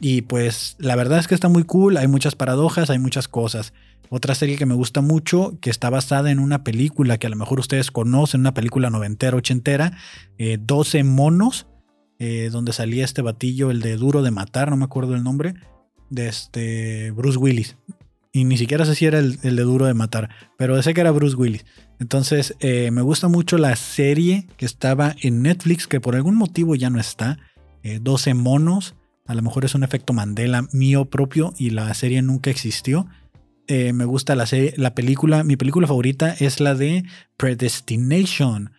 Y 0.00 0.22
pues 0.22 0.76
la 0.78 0.96
verdad 0.96 1.18
es 1.18 1.28
que 1.28 1.34
está 1.34 1.48
muy 1.48 1.64
cool, 1.64 1.96
hay 1.96 2.08
muchas 2.08 2.34
paradojas, 2.34 2.90
hay 2.90 2.98
muchas 2.98 3.28
cosas. 3.28 3.72
Otra 4.10 4.34
serie 4.34 4.56
que 4.56 4.66
me 4.66 4.74
gusta 4.74 5.00
mucho, 5.00 5.58
que 5.60 5.70
está 5.70 5.90
basada 5.90 6.30
en 6.30 6.38
una 6.38 6.64
película 6.64 7.18
que 7.18 7.26
a 7.26 7.30
lo 7.30 7.36
mejor 7.36 7.60
ustedes 7.60 7.90
conocen, 7.90 8.40
una 8.40 8.54
película 8.54 8.90
noventera, 8.90 9.36
ochentera, 9.36 9.98
12 10.38 10.98
eh, 10.98 11.04
monos, 11.04 11.66
eh, 12.18 12.48
donde 12.50 12.72
salía 12.72 13.04
este 13.04 13.22
batillo, 13.22 13.70
el 13.70 13.80
de 13.80 13.96
Duro 13.96 14.22
de 14.22 14.30
Matar, 14.30 14.70
no 14.70 14.76
me 14.76 14.84
acuerdo 14.84 15.14
el 15.14 15.22
nombre, 15.22 15.54
de 16.10 16.28
este 16.28 17.10
Bruce 17.10 17.38
Willis. 17.38 17.76
Ni 18.44 18.56
siquiera 18.56 18.84
sé 18.84 18.94
si 18.94 19.06
era 19.06 19.18
el, 19.18 19.38
de 19.40 19.62
Duro 19.62 19.86
de 19.86 19.94
Matar, 19.94 20.30
pero 20.56 20.80
sé 20.82 20.94
que 20.94 21.00
era 21.00 21.10
Bruce 21.10 21.36
Willis. 21.36 21.64
Entonces, 21.98 22.54
eh, 22.60 22.90
me 22.90 23.02
gusta 23.02 23.28
mucho 23.28 23.58
la 23.58 23.74
serie 23.76 24.46
que 24.56 24.66
estaba 24.66 25.14
en 25.20 25.42
Netflix, 25.42 25.86
que 25.86 26.00
por 26.00 26.14
algún 26.14 26.36
motivo 26.36 26.74
ya 26.74 26.90
no 26.90 27.00
está. 27.00 27.38
12 28.00 28.30
eh, 28.30 28.34
monos. 28.34 28.94
A 29.26 29.34
lo 29.34 29.42
mejor 29.42 29.64
es 29.64 29.74
un 29.74 29.82
efecto 29.82 30.12
Mandela 30.12 30.66
mío 30.72 31.04
propio 31.06 31.52
y 31.58 31.70
la 31.70 31.92
serie 31.94 32.22
nunca 32.22 32.50
existió. 32.50 33.06
me 33.68 34.04
gusta 34.04 34.34
la, 34.34 34.46
serie, 34.46 34.74
la 34.76 34.94
película. 34.94 35.44
Mi 35.44 35.56
película 35.56 35.86
favorita 35.86 36.34
es 36.38 36.60
la 36.60 36.74
de 36.74 37.04
Predestination, 37.36 38.72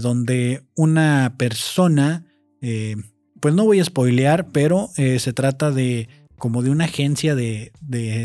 donde 0.00 0.62
una 0.76 1.34
persona 1.36 2.24
eh, 2.66 2.96
pues 3.40 3.52
no 3.54 3.66
voy 3.66 3.78
a 3.78 3.84
spoilear, 3.84 4.48
pero 4.50 4.88
eh, 4.96 5.18
se 5.18 5.34
trata 5.34 5.70
de 5.70 6.08
como 6.44 6.62
de 6.62 6.68
una 6.68 6.84
agencia 6.84 7.34
de, 7.34 7.72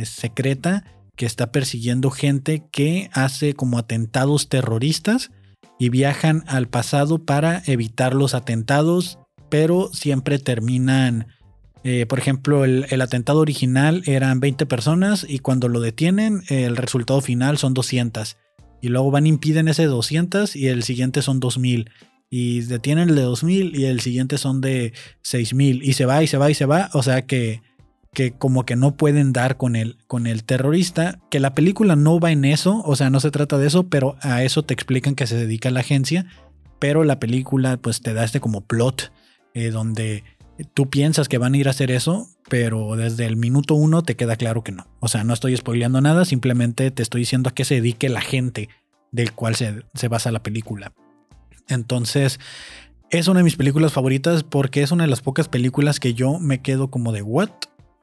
secreta 0.05 0.83
que 1.15 1.25
está 1.25 1.53
persiguiendo 1.53 2.11
gente 2.11 2.65
que 2.69 3.09
hace 3.13 3.53
como 3.53 3.77
atentados 3.77 4.49
terroristas 4.49 5.31
y 5.79 5.87
viajan 5.87 6.43
al 6.45 6.67
pasado 6.67 7.23
para 7.23 7.63
evitar 7.65 8.13
los 8.13 8.33
atentados, 8.33 9.19
pero 9.47 9.89
siempre 9.93 10.37
terminan, 10.37 11.27
eh, 11.85 12.05
por 12.07 12.19
ejemplo, 12.19 12.65
el, 12.65 12.87
el, 12.89 12.99
atentado 12.99 13.39
original 13.39 14.03
eran 14.05 14.41
20 14.41 14.65
personas 14.65 15.25
y 15.25 15.39
cuando 15.39 15.69
lo 15.69 15.79
detienen 15.79 16.43
el 16.49 16.75
resultado 16.75 17.21
final 17.21 17.57
son 17.57 17.73
200 17.73 18.35
y 18.81 18.89
luego 18.89 19.11
van 19.11 19.27
impiden 19.27 19.69
ese 19.69 19.85
200 19.85 20.57
y 20.57 20.67
el 20.67 20.83
siguiente 20.83 21.21
son 21.21 21.39
2000 21.39 21.89
y 22.29 22.59
detienen 22.63 23.07
el 23.07 23.15
de 23.15 23.21
2000 23.21 23.79
y 23.79 23.85
el 23.85 24.01
siguiente 24.01 24.37
son 24.37 24.59
de 24.59 24.91
6000 25.21 25.83
y 25.83 25.93
se 25.93 26.05
va 26.05 26.21
y 26.21 26.27
se 26.27 26.37
va 26.37 26.51
y 26.51 26.53
se 26.53 26.65
va, 26.65 26.89
o 26.91 27.01
sea 27.01 27.25
que, 27.25 27.61
que 28.13 28.31
como 28.31 28.65
que 28.65 28.75
no 28.75 28.95
pueden 28.95 29.33
dar 29.33 29.57
con 29.57 29.75
el, 29.75 29.97
con 30.07 30.27
el 30.27 30.43
terrorista, 30.43 31.19
que 31.29 31.39
la 31.39 31.53
película 31.53 31.95
no 31.95 32.19
va 32.19 32.31
en 32.31 32.45
eso, 32.45 32.81
o 32.85 32.95
sea, 32.95 33.09
no 33.09 33.19
se 33.19 33.31
trata 33.31 33.57
de 33.57 33.67
eso, 33.67 33.87
pero 33.87 34.17
a 34.21 34.43
eso 34.43 34.63
te 34.63 34.73
explican 34.73 35.15
que 35.15 35.27
se 35.27 35.35
dedica 35.35 35.71
la 35.71 35.81
agencia, 35.81 36.25
pero 36.79 37.03
la 37.03 37.19
película 37.19 37.77
pues 37.77 38.01
te 38.01 38.13
da 38.13 38.23
este 38.23 38.39
como 38.39 38.61
plot 38.61 39.11
eh, 39.53 39.69
donde 39.69 40.23
tú 40.73 40.89
piensas 40.89 41.27
que 41.29 41.37
van 41.37 41.53
a 41.53 41.57
ir 41.57 41.67
a 41.67 41.71
hacer 41.71 41.91
eso, 41.91 42.27
pero 42.49 42.95
desde 42.95 43.25
el 43.25 43.37
minuto 43.37 43.75
uno 43.75 44.01
te 44.01 44.15
queda 44.15 44.35
claro 44.35 44.63
que 44.63 44.71
no. 44.71 44.87
O 44.99 45.07
sea, 45.07 45.23
no 45.23 45.33
estoy 45.33 45.55
spoileando 45.55 46.01
nada, 46.01 46.25
simplemente 46.25 46.91
te 46.91 47.03
estoy 47.03 47.21
diciendo 47.21 47.49
a 47.49 47.53
qué 47.53 47.63
se 47.65 47.75
dedique 47.75 48.09
la 48.09 48.21
gente 48.21 48.69
del 49.11 49.33
cual 49.33 49.55
se, 49.55 49.83
se 49.93 50.07
basa 50.07 50.31
la 50.31 50.43
película. 50.43 50.93
Entonces, 51.67 52.39
es 53.11 53.27
una 53.27 53.39
de 53.39 53.43
mis 53.43 53.55
películas 53.55 53.93
favoritas 53.93 54.43
porque 54.43 54.81
es 54.81 54.91
una 54.91 55.03
de 55.03 55.09
las 55.09 55.21
pocas 55.21 55.47
películas 55.47 55.99
que 55.99 56.13
yo 56.13 56.39
me 56.39 56.61
quedo 56.61 56.89
como 56.89 57.11
de 57.11 57.21
what. 57.21 57.49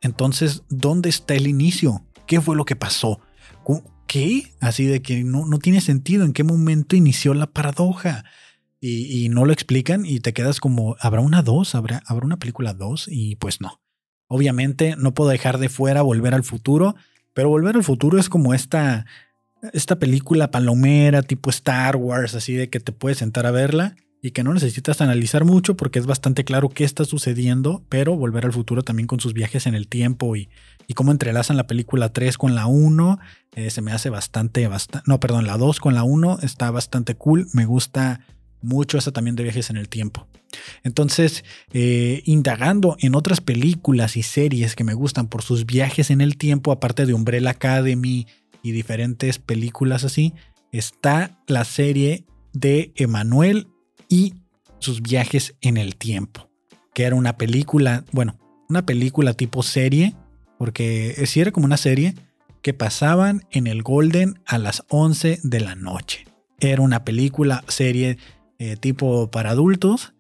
Entonces, 0.03 0.63
¿dónde 0.69 1.09
está 1.09 1.35
el 1.35 1.47
inicio? 1.47 2.05
¿Qué 2.27 2.41
fue 2.41 2.57
lo 2.57 2.65
que 2.65 2.77
pasó? 2.77 3.21
¿Qué? 4.07 4.55
Así 4.61 4.85
de 4.87 5.03
que 5.03 5.25
no, 5.25 5.47
no 5.47 5.59
tiene 5.59 5.81
sentido. 5.81 6.25
¿En 6.25 6.33
qué 6.33 6.45
momento 6.45 6.97
inició 6.97 7.35
la 7.35 7.47
paradoja? 7.47 8.25
Y, 8.81 9.29
no 9.31 9.45
lo 9.45 9.53
explican 9.53 10.07
y 10.07 10.21
te 10.21 10.33
quedas 10.33 10.61
como, 10.61 10.95
¿habrá 11.01 11.21
una 11.21 11.43
dos? 11.43 11.75
¿Habrá, 11.75 12.05
¿Habrá 12.07 12.25
una 12.25 12.39
película 12.39 12.73
dos? 12.73 13.09
Y 13.11 13.35
pues 13.37 13.61
no. 13.61 13.81
Obviamente 14.29 14.95
no 14.97 15.13
puedo 15.13 15.31
dejar 15.31 15.59
de 15.59 15.69
fuera 15.69 16.03
Volver 16.03 16.35
al 16.35 16.45
Futuro, 16.45 16.95
pero 17.35 17.49
Volver 17.49 17.75
al 17.75 17.83
Futuro 17.83 18.19
es 18.19 18.29
como 18.29 18.55
esta 18.55 19.07
esta 19.73 19.99
película 19.99 20.53
palomera 20.53 21.23
tipo 21.23 21.51
Star 21.51 21.97
Wars, 21.97 22.35
así 22.35 22.55
de 22.55 22.71
que 22.71 22.79
te 22.79 22.93
puedes 22.93 23.19
sentar 23.19 23.47
a 23.47 23.51
verla 23.51 23.97
y 24.27 24.33
que 24.33 24.43
no 24.43 24.53
necesitas 24.53 25.01
analizar 25.01 25.45
mucho 25.45 25.77
porque 25.77 26.01
es 26.01 26.07
bastante 26.07 26.43
claro 26.43 26.69
qué 26.69 26.83
está 26.83 27.05
sucediendo, 27.05 27.85
pero 27.89 28.17
volver 28.17 28.45
al 28.45 28.53
futuro 28.53 28.83
también 28.83 29.07
con 29.07 29.21
sus 29.21 29.35
viajes 29.35 29.69
en 29.69 29.77
el 29.77 29.87
tiempo 29.87 30.35
y, 30.35 30.49
cómo 30.97 31.13
entrelazan 31.13 31.57
la 31.57 31.69
película 31.69 32.13
3 32.13 32.37
con 32.37 32.57
la 32.57 32.67
1, 32.67 33.21
eh, 33.55 33.71
se 33.71 33.83
me 33.83 33.93
hace 33.93 34.11
bastante, 34.11 34.67
bastante, 34.67 35.09
no, 35.09 35.21
perdón, 35.21 35.47
la 35.47 35.57
2 35.57 35.79
con 35.79 35.95
la 35.95 36.03
1 36.03 36.41
está 36.43 36.73
bastante 36.73 37.15
cool, 37.15 37.47
me 37.53 37.67
gusta 37.67 38.19
mucho 38.63 38.99
esa 38.99 39.13
también 39.13 39.37
de 39.37 39.45
viajes 39.45 39.71
en 39.71 39.77
el 39.77 39.89
tiempo. 39.89 40.27
Entonces, 40.83 41.45
eh, 41.73 42.23
indagando 42.25 42.97
en 42.99 43.15
otras 43.15 43.41
películas 43.41 44.17
y 44.17 44.25
series 44.25 44.75
que 44.75 44.83
me 44.83 44.95
gustan 44.95 45.29
por 45.29 45.43
sus 45.43 45.67
viajes 45.67 46.11
en 46.11 46.21
el 46.21 46.37
tiempo, 46.37 46.73
aparte 46.73 47.07
de 47.07 47.15
Umbrella 47.15 47.51
Academy, 47.51 48.27
y 48.61 48.73
diferentes 48.73 49.39
películas 49.39 50.03
así, 50.03 50.35
está 50.73 51.39
la 51.47 51.63
serie 51.65 52.25
de 52.53 52.93
Emanuel 52.97 53.69
y 54.09 54.35
sus 54.79 55.03
viajes 55.03 55.55
en 55.61 55.77
el 55.77 55.97
tiempo, 55.97 56.49
que 56.95 57.05
era 57.05 57.17
una 57.17 57.37
película, 57.37 58.05
bueno, 58.13 58.39
una 58.69 58.85
película 58.85 59.35
tipo 59.35 59.63
serie, 59.63 60.15
porque 60.59 61.15
sí 61.27 61.41
era 61.41 61.53
como 61.53 61.67
una 61.67 61.77
serie 61.77 62.15
que 62.63 62.75
pasaban 62.75 63.45
en 63.51 63.67
el 63.67 63.83
Golden 63.83 64.41
a 64.47 64.59
las 64.59 64.83
11 64.89 65.41
de 65.43 65.61
la 65.61 65.75
noche. 65.75 66.27
Era 66.59 66.83
una 66.83 67.05
película 67.05 67.63
serie 67.69 68.19
eh, 68.59 68.77
tipo 68.77 69.31
para 69.31 69.51
adultos 69.51 70.15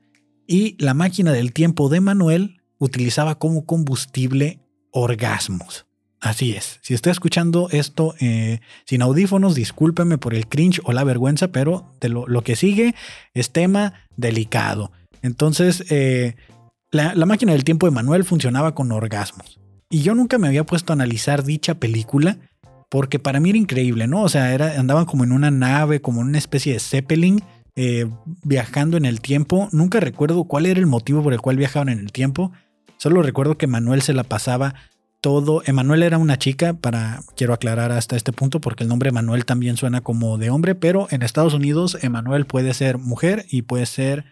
y 0.46 0.76
la 0.78 0.94
máquina 0.94 1.32
del 1.32 1.52
tiempo 1.52 1.88
de 1.88 2.00
Manuel 2.00 2.60
utilizaba 2.78 3.38
como 3.38 3.64
combustible 3.64 4.60
orgasmos. 4.92 5.85
Así 6.20 6.52
es. 6.52 6.78
Si 6.82 6.94
está 6.94 7.10
escuchando 7.10 7.68
esto 7.70 8.14
eh, 8.20 8.60
sin 8.84 9.02
audífonos, 9.02 9.54
discúlpeme 9.54 10.18
por 10.18 10.34
el 10.34 10.46
cringe 10.46 10.80
o 10.84 10.92
la 10.92 11.04
vergüenza, 11.04 11.48
pero 11.48 11.92
lo, 12.00 12.42
que 12.42 12.56
sigue 12.56 12.94
es 13.34 13.50
tema 13.50 13.94
delicado. 14.16 14.92
Entonces, 15.22 15.84
eh, 15.90 16.36
la, 16.90 17.14
máquina 17.26 17.52
del 17.52 17.64
tiempo 17.64 17.86
de 17.86 17.92
Manuel 17.92 18.24
funcionaba 18.24 18.74
con 18.74 18.92
orgasmos. 18.92 19.60
Y 19.90 20.02
yo 20.02 20.14
nunca 20.14 20.38
me 20.38 20.48
había 20.48 20.64
puesto 20.64 20.92
a 20.92 20.94
analizar 20.94 21.44
dicha 21.44 21.74
película 21.74 22.38
porque 22.88 23.18
para 23.18 23.40
mí 23.40 23.50
era 23.50 23.58
increíble, 23.58 24.06
¿no? 24.06 24.22
O 24.22 24.28
sea, 24.28 24.54
era, 24.54 24.78
andaban 24.80 25.04
como 25.04 25.24
en 25.24 25.32
una 25.32 25.50
nave, 25.50 26.00
como 26.00 26.22
en 26.22 26.28
una 26.28 26.38
especie 26.38 26.72
de 26.72 26.80
Zeppelin, 26.80 27.42
eh, 27.74 28.06
viajando 28.42 28.96
en 28.96 29.04
el 29.04 29.20
tiempo. 29.20 29.68
Nunca 29.72 30.00
recuerdo 30.00 30.44
cuál 30.44 30.66
era 30.66 30.80
el 30.80 30.86
motivo 30.86 31.22
por 31.22 31.32
el 31.32 31.40
cual 31.40 31.56
viajaban 31.56 31.88
en 31.88 31.98
el 31.98 32.12
tiempo. 32.12 32.52
Solo 32.96 33.22
recuerdo 33.22 33.58
que 33.58 33.66
Manuel 33.66 34.02
se 34.02 34.14
la 34.14 34.24
pasaba 34.24 34.74
todo. 35.26 35.60
Emanuel 35.66 36.04
era 36.04 36.18
una 36.18 36.38
chica, 36.38 36.74
para 36.74 37.20
quiero 37.34 37.52
aclarar 37.52 37.90
hasta 37.90 38.14
este 38.14 38.30
punto, 38.30 38.60
porque 38.60 38.84
el 38.84 38.88
nombre 38.88 39.08
Emanuel 39.08 39.44
también 39.44 39.76
suena 39.76 40.00
como 40.00 40.38
de 40.38 40.50
hombre, 40.50 40.76
pero 40.76 41.08
en 41.10 41.22
Estados 41.22 41.52
Unidos 41.52 41.98
Emanuel 42.00 42.46
puede 42.46 42.72
ser 42.74 42.98
mujer 42.98 43.44
y 43.50 43.62
puede 43.62 43.86
ser 43.86 44.24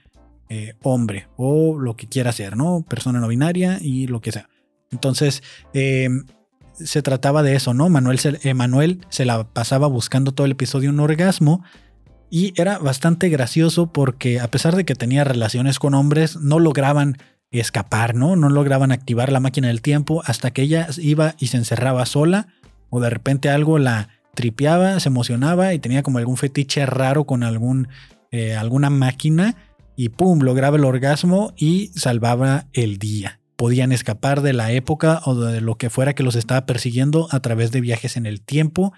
eh, 0.49 0.75
hombre 0.85 1.27
o 1.37 1.77
lo 1.77 1.97
que 1.97 2.07
quiera 2.07 2.31
ser, 2.31 2.57
¿no? 2.57 2.85
Persona 2.89 3.19
no 3.19 3.27
binaria 3.27 3.81
y 3.81 4.07
lo 4.07 4.21
que 4.21 4.31
sea. 4.31 4.49
Entonces, 4.93 5.43
eh, 5.73 6.11
se 6.75 7.03
trataba 7.03 7.43
de 7.43 7.57
eso, 7.57 7.75
¿no? 7.75 7.89
Manuel 7.89 8.21
Emanuel 8.45 9.01
se 9.09 9.25
la 9.25 9.43
pasaba 9.49 9.89
buscando 9.89 10.31
todo 10.31 10.45
el 10.45 10.53
episodio 10.53 10.91
un 10.91 11.01
orgasmo. 11.01 11.65
Y 12.31 12.53
era 12.57 12.79
bastante 12.79 13.31
gracioso 13.31 13.93
porque 13.93 14.39
a 14.39 14.47
pesar 14.47 14.77
de 14.77 14.85
que 14.85 14.95
tenía 14.95 15.25
relaciones 15.25 15.81
con 15.81 15.93
hombres, 15.95 16.37
no 16.37 16.61
lograban 16.61 17.19
escapar, 17.61 18.15
¿no? 18.15 18.37
No 18.37 18.49
lograban 18.49 18.93
activar 18.93 19.31
la 19.33 19.41
máquina 19.41 19.69
del 19.69 19.83
tiempo 19.83 20.23
hasta 20.25 20.53
que 20.53 20.63
ella 20.63 20.89
iba 20.99 21.35
y 21.39 21.49
se 21.49 21.57
encerraba 21.57 22.07
sola 22.07 22.49
o 22.91 23.01
de 23.01 23.11
repente 23.11 23.49
algo 23.49 23.79
la 23.79 24.09
tripeaba, 24.35 24.99
se 25.01 25.09
emocionaba 25.09 25.75
y 25.75 25.79
tenía 25.79 26.03
como 26.03 26.19
algún 26.19 26.37
fetiche 26.37 26.85
raro 26.87 27.25
con 27.25 27.43
algún, 27.43 27.89
eh, 28.31 28.57
alguna 28.57 28.91
máquina 28.91 29.57
y 29.97 30.09
pum, 30.09 30.41
lograba 30.41 30.77
el 30.77 30.85
orgasmo 30.85 31.53
y 31.57 31.93
salvaba 31.95 32.67
el 32.73 32.99
día. 32.99 33.41
podían 33.57 33.93
escapar 33.93 34.43
de 34.43 34.53
la 34.53 34.73
época 34.73 35.21
o 35.25 35.35
de 35.35 35.61
lo 35.61 35.77
que 35.77 35.91
fuera 35.91 36.15
que 36.15 36.23
los 36.23 36.35
estaba 36.35 36.67
persiguiendo 36.67 37.29
a 37.31 37.41
través 37.41 37.71
de 37.71 37.81
viajes 37.81 38.17
en 38.17 38.27
el 38.27 38.41
tiempo 38.41 38.93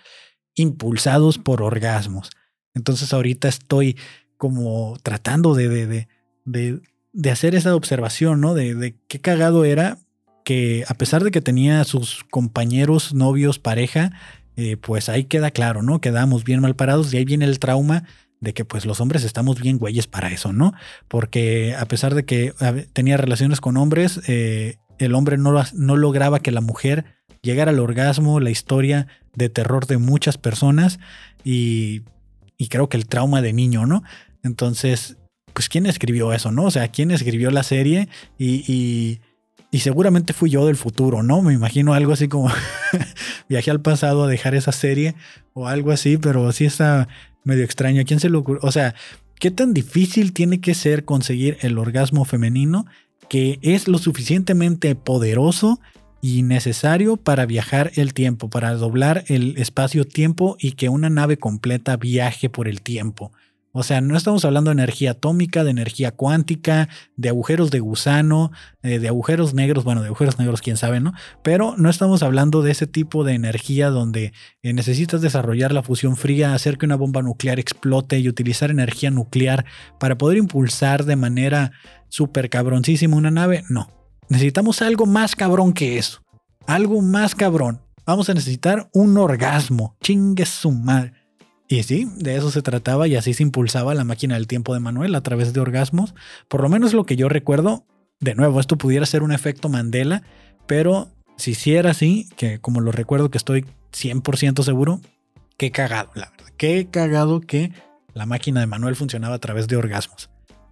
impulsados 0.55 1.39
por 1.39 1.63
orgasmos. 1.63 2.31
Entonces 2.75 3.13
ahorita 3.13 3.49
estoy 3.49 3.97
como 4.39 4.97
tratando 5.03 5.55
de, 5.55 5.69
de, 5.69 5.87
de, 5.87 6.09
de 6.45 6.81
hacer 7.25 7.55
esa 7.55 7.75
observación, 7.75 8.41
¿no? 8.41 8.55
De, 8.55 8.97
qué 9.09 9.21
cagado 9.21 9.65
era 9.65 9.99
que 10.45 10.85
a 10.89 10.95
pesar 10.95 11.25
de 11.25 11.31
que 11.31 11.41
tenía 11.41 11.83
sus 11.85 12.25
compañeros, 12.31 13.15
novios, 13.15 13.59
pareja, 13.59 14.13
eh, 14.57 14.77
pues 14.77 15.09
ahí 15.09 15.25
queda 15.25 15.51
claro, 15.51 15.83
¿no? 15.83 16.01
Quedamos 16.01 16.45
bien 16.45 16.61
mal 16.61 16.77
parados 16.77 17.13
y 17.13 17.17
ahí 17.17 17.25
viene 17.25 17.45
el 17.45 17.59
trauma 17.59 18.05
de 18.41 18.55
que 18.55 18.65
pues 18.65 18.87
los 18.87 19.01
hombres 19.01 19.25
estamos 19.25 19.61
bien 19.61 19.79
güeyes 19.79 20.07
para 20.07 20.31
eso, 20.31 20.53
¿no? 20.53 20.73
Porque 21.09 21.75
a 21.75 21.87
pesar 21.87 22.15
de 22.15 22.25
que 22.25 22.53
tenía 22.93 23.17
relaciones 23.17 23.61
con 23.61 23.77
hombres, 23.77 24.21
eh, 24.29 24.77
el 24.99 25.15
hombre 25.15 25.37
no, 25.39 25.53
no 25.75 25.97
lograba 25.97 26.41
que 26.41 26.53
la 26.53 26.61
mujer 26.61 27.05
llegara 27.43 27.71
al 27.71 27.81
orgasmo, 27.81 28.41
la 28.41 28.51
historia 28.51 29.07
de 29.35 29.49
terror 29.49 29.87
de 29.87 29.99
muchas 29.99 30.39
personas 30.39 30.99
y, 31.45 32.03
y 32.57 32.69
creo 32.69 32.89
que 32.89 32.97
el 32.97 33.07
trauma 33.07 33.43
de 33.43 33.53
niño, 33.53 33.87
¿no? 33.87 34.03
Entonces, 34.43 35.17
pues 35.57 35.71
quién 35.71 35.87
escribió 35.87 36.35
eso, 36.35 36.53
¿no? 36.53 36.65
O 36.65 36.71
sea, 36.71 36.89
quién 36.89 37.11
escribió 37.11 37.51
la 37.51 37.63
serie 37.63 38.11
y, 38.37 39.19
y, 39.73 39.79
seguramente 39.79 40.35
fui 40.35 40.51
yo 40.51 40.67
del 40.67 40.77
futuro, 40.77 41.23
¿no? 41.23 41.41
Me 41.41 41.55
imagino 41.55 41.95
algo 41.95 42.13
así 42.13 42.29
como 42.29 42.51
viajé 43.49 43.71
al 43.71 43.81
pasado 43.81 44.25
a 44.25 44.27
dejar 44.27 44.55
esa 44.55 44.73
serie 44.73 45.15
o 45.55 45.67
algo 45.67 45.93
así, 45.93 46.19
pero 46.19 46.53
sí 46.53 46.67
está 46.67 47.09
medio 47.43 47.65
extraño. 47.65 48.03
¿A 48.03 48.05
quién 48.05 48.21
se 48.21 48.29
le 48.29 48.37
ocurrió? 48.37 48.61
O 48.65 48.71
sea, 48.71 48.95
¿qué 49.39 49.51
tan 49.51 49.73
difícil 49.73 50.35
tiene 50.35 50.61
que 50.61 50.75
ser 50.75 51.07
conseguir 51.07 51.57
el 51.63 51.79
orgasmo 51.79 52.27
femenino 52.27 52.85
que 53.31 53.59
es 53.63 53.89
lo 53.89 53.97
suficientemente 53.97 54.95
poderoso 54.95 55.81
y 56.21 56.43
necesario 56.43 57.17
para 57.17 57.47
viajar 57.47 57.93
el 57.95 58.13
tiempo, 58.13 58.51
para 58.51 58.75
doblar 58.75 59.25
el 59.29 59.57
espacio-tiempo 59.57 60.57
y 60.61 60.73
que 60.73 60.91
una 60.91 61.09
nave 61.09 61.39
completa 61.39 61.97
viaje 61.97 62.51
por 62.51 62.69
el 62.69 62.83
tiempo? 62.83 63.33
O 63.79 63.83
sea, 63.83 64.01
no 64.01 64.17
estamos 64.17 64.43
hablando 64.47 64.71
de 64.71 64.73
energía 64.73 65.11
atómica, 65.11 65.63
de 65.63 65.71
energía 65.71 66.11
cuántica, 66.11 66.89
de 67.17 67.29
agujeros 67.29 67.71
de 67.71 67.81
gusano, 67.81 68.51
eh, 68.83 68.99
de 68.99 69.09
agujeros 69.09 69.53
negros, 69.53 69.85
bueno, 69.85 70.01
de 70.01 70.07
agujeros 70.07 70.39
negros, 70.39 70.63
quién 70.63 70.79
sabe, 70.79 70.99
¿no? 70.99 71.13
Pero 71.43 71.75
no 71.77 71.91
estamos 71.91 72.23
hablando 72.23 72.63
de 72.63 72.71
ese 72.71 72.87
tipo 72.87 73.23
de 73.23 73.35
energía 73.35 73.91
donde 73.91 74.33
eh, 74.63 74.73
necesitas 74.73 75.21
desarrollar 75.21 75.73
la 75.73 75.83
fusión 75.83 76.17
fría, 76.17 76.55
hacer 76.55 76.79
que 76.79 76.87
una 76.87 76.97
bomba 76.97 77.21
nuclear 77.21 77.61
explote 77.61 78.19
y 78.19 78.31
utilizar 78.31 78.71
energía 78.71 79.11
nuclear 79.11 79.67
para 80.01 80.17
poder 80.17 80.39
impulsar 80.39 81.05
de 81.05 81.17
manera 81.17 81.73
súper 82.09 82.49
cabroncísima 82.49 83.15
una 83.15 83.31
nave. 83.31 83.63
No, 83.69 83.91
necesitamos 84.31 84.81
algo 84.81 85.05
más 85.05 85.37
cabrón 85.37 85.75
que 85.75 85.99
eso. 85.99 86.23
Algo 86.67 87.03
más 87.03 87.35
cabrón. 87.35 87.83
Vamos 88.07 88.31
a 88.31 88.35
necesitar 88.35 88.89
un 88.95 89.19
orgasmo. 89.19 89.99
Chingue 90.01 90.47
su 90.47 90.73
madre. 90.73 91.26
Y 91.69 91.83
sí, 91.83 92.09
de 92.17 92.37
eso 92.37 92.51
se 92.51 92.63
trataba 92.63 93.09
y 93.09 93.17
así 93.17 93.35
se 93.35 93.43
impulsaba 93.43 93.95
la 93.95 94.05
máquina 94.05 94.35
del 94.35 94.47
tiempo 94.47 94.73
de 94.75 94.81
Manuel 94.81 95.15
a 95.15 95.23
través 95.23 95.53
de 95.53 95.61
orgasmos. 95.61 96.15
Por 96.49 96.63
lo 96.63 96.69
menos 96.69 96.93
lo 96.93 97.05
que 97.05 97.17
yo 97.17 97.29
recuerdo, 97.29 97.85
de 98.21 98.35
nuevo, 98.35 98.61
esto 98.61 98.77
pudiera 98.77 99.05
ser 99.07 99.23
un 99.23 99.33
efecto 99.33 99.69
Mandela, 99.69 100.23
pero 100.67 101.09
si 101.37 101.55
sí 101.55 101.75
era 101.75 101.91
así, 101.91 102.29
que 102.37 102.61
como 102.61 102.81
lo 102.81 102.93
recuerdo 102.93 103.31
que 103.31 103.39
estoy 103.39 103.67
100% 103.93 104.63
seguro, 104.63 105.01
qué 105.57 105.71
cagado, 105.73 106.11
la 106.15 106.31
verdad. 106.31 106.53
Qué 106.57 106.89
cagado 106.91 107.41
que 107.41 107.73
la 108.15 108.27
máquina 108.27 108.61
de 108.61 108.67
Manuel 108.67 108.97
funcionaba 108.97 109.35
a 109.35 109.41
través 109.41 109.67
de 109.67 109.77
orgasmos. 109.77 110.31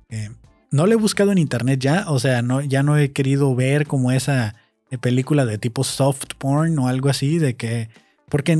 Eh, 0.08 0.30
no 0.70 0.86
le 0.86 0.94
he 0.94 0.96
buscado 0.96 1.32
en 1.32 1.38
internet 1.38 1.80
ya, 1.80 2.04
o 2.08 2.18
sea, 2.18 2.42
ya 2.66 2.82
no 2.82 2.98
he 2.98 3.12
querido 3.12 3.54
ver 3.54 3.86
como 3.86 4.12
esa 4.12 4.54
película 5.00 5.44
de 5.44 5.58
tipo 5.58 5.84
soft 5.84 6.34
porn 6.38 6.78
o 6.78 6.88
algo 6.88 7.08
así, 7.08 7.38
de 7.38 7.56
que 7.56 7.88
porque 8.28 8.58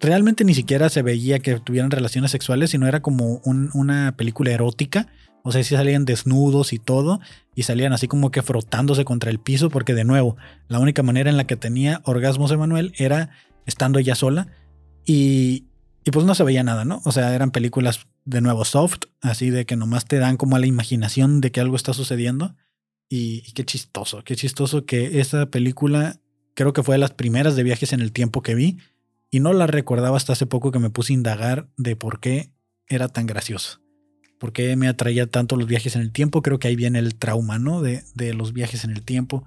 realmente 0.00 0.44
ni 0.44 0.54
siquiera 0.54 0.88
se 0.88 1.02
veía 1.02 1.38
que 1.38 1.58
tuvieran 1.60 1.90
relaciones 1.90 2.30
sexuales, 2.30 2.70
sino 2.70 2.86
era 2.86 3.00
como 3.00 3.40
una 3.44 4.16
película 4.16 4.50
erótica. 4.50 5.08
O 5.42 5.52
sea, 5.52 5.62
sí 5.62 5.74
salían 5.76 6.04
desnudos 6.04 6.72
y 6.72 6.78
todo, 6.78 7.20
y 7.54 7.62
salían 7.62 7.92
así 7.92 8.06
como 8.06 8.30
que 8.30 8.42
frotándose 8.42 9.04
contra 9.04 9.30
el 9.30 9.38
piso, 9.38 9.70
porque 9.70 9.94
de 9.94 10.04
nuevo, 10.04 10.36
la 10.66 10.78
única 10.78 11.02
manera 11.02 11.30
en 11.30 11.36
la 11.36 11.46
que 11.46 11.56
tenía 11.56 12.02
orgasmos 12.04 12.50
Emanuel 12.50 12.92
era 12.98 13.30
estando 13.64 13.98
ella 13.98 14.14
sola, 14.14 14.48
y, 15.06 15.68
y 16.04 16.10
pues 16.10 16.26
no 16.26 16.34
se 16.34 16.44
veía 16.44 16.62
nada, 16.64 16.84
¿no? 16.84 17.00
O 17.04 17.12
sea, 17.12 17.34
eran 17.34 17.50
películas 17.50 18.06
de 18.24 18.42
nuevo 18.42 18.64
soft, 18.64 19.04
así 19.22 19.48
de 19.48 19.64
que 19.64 19.76
nomás 19.76 20.04
te 20.04 20.18
dan 20.18 20.36
como 20.36 20.56
a 20.56 20.58
la 20.58 20.66
imaginación 20.66 21.40
de 21.40 21.50
que 21.50 21.60
algo 21.60 21.76
está 21.76 21.94
sucediendo. 21.94 22.54
Y, 23.08 23.42
y, 23.46 23.52
qué 23.52 23.64
chistoso, 23.64 24.22
qué 24.22 24.36
chistoso 24.36 24.84
que 24.84 25.20
esa 25.20 25.46
película 25.46 26.20
creo 26.52 26.74
que 26.74 26.82
fue 26.82 26.96
de 26.96 26.98
las 26.98 27.12
primeras 27.12 27.56
de 27.56 27.62
viajes 27.62 27.94
en 27.94 28.00
el 28.00 28.12
tiempo 28.12 28.42
que 28.42 28.54
vi 28.54 28.76
y 29.30 29.40
no 29.40 29.52
la 29.52 29.66
recordaba 29.66 30.16
hasta 30.16 30.32
hace 30.32 30.46
poco 30.46 30.72
que 30.72 30.78
me 30.78 30.90
puse 30.90 31.12
a 31.12 31.14
indagar 31.14 31.68
de 31.76 31.96
por 31.96 32.20
qué 32.20 32.50
era 32.88 33.08
tan 33.08 33.26
gracioso. 33.26 33.80
¿Por 34.38 34.52
qué 34.52 34.76
me 34.76 34.88
atraía 34.88 35.26
tanto 35.26 35.56
los 35.56 35.66
viajes 35.66 35.96
en 35.96 36.02
el 36.02 36.12
tiempo? 36.12 36.42
Creo 36.42 36.58
que 36.58 36.68
ahí 36.68 36.76
viene 36.76 37.00
el 37.00 37.16
trauma, 37.16 37.58
¿no? 37.58 37.82
De, 37.82 38.04
de 38.14 38.34
los 38.34 38.52
viajes 38.52 38.84
en 38.84 38.90
el 38.90 39.02
tiempo. 39.02 39.44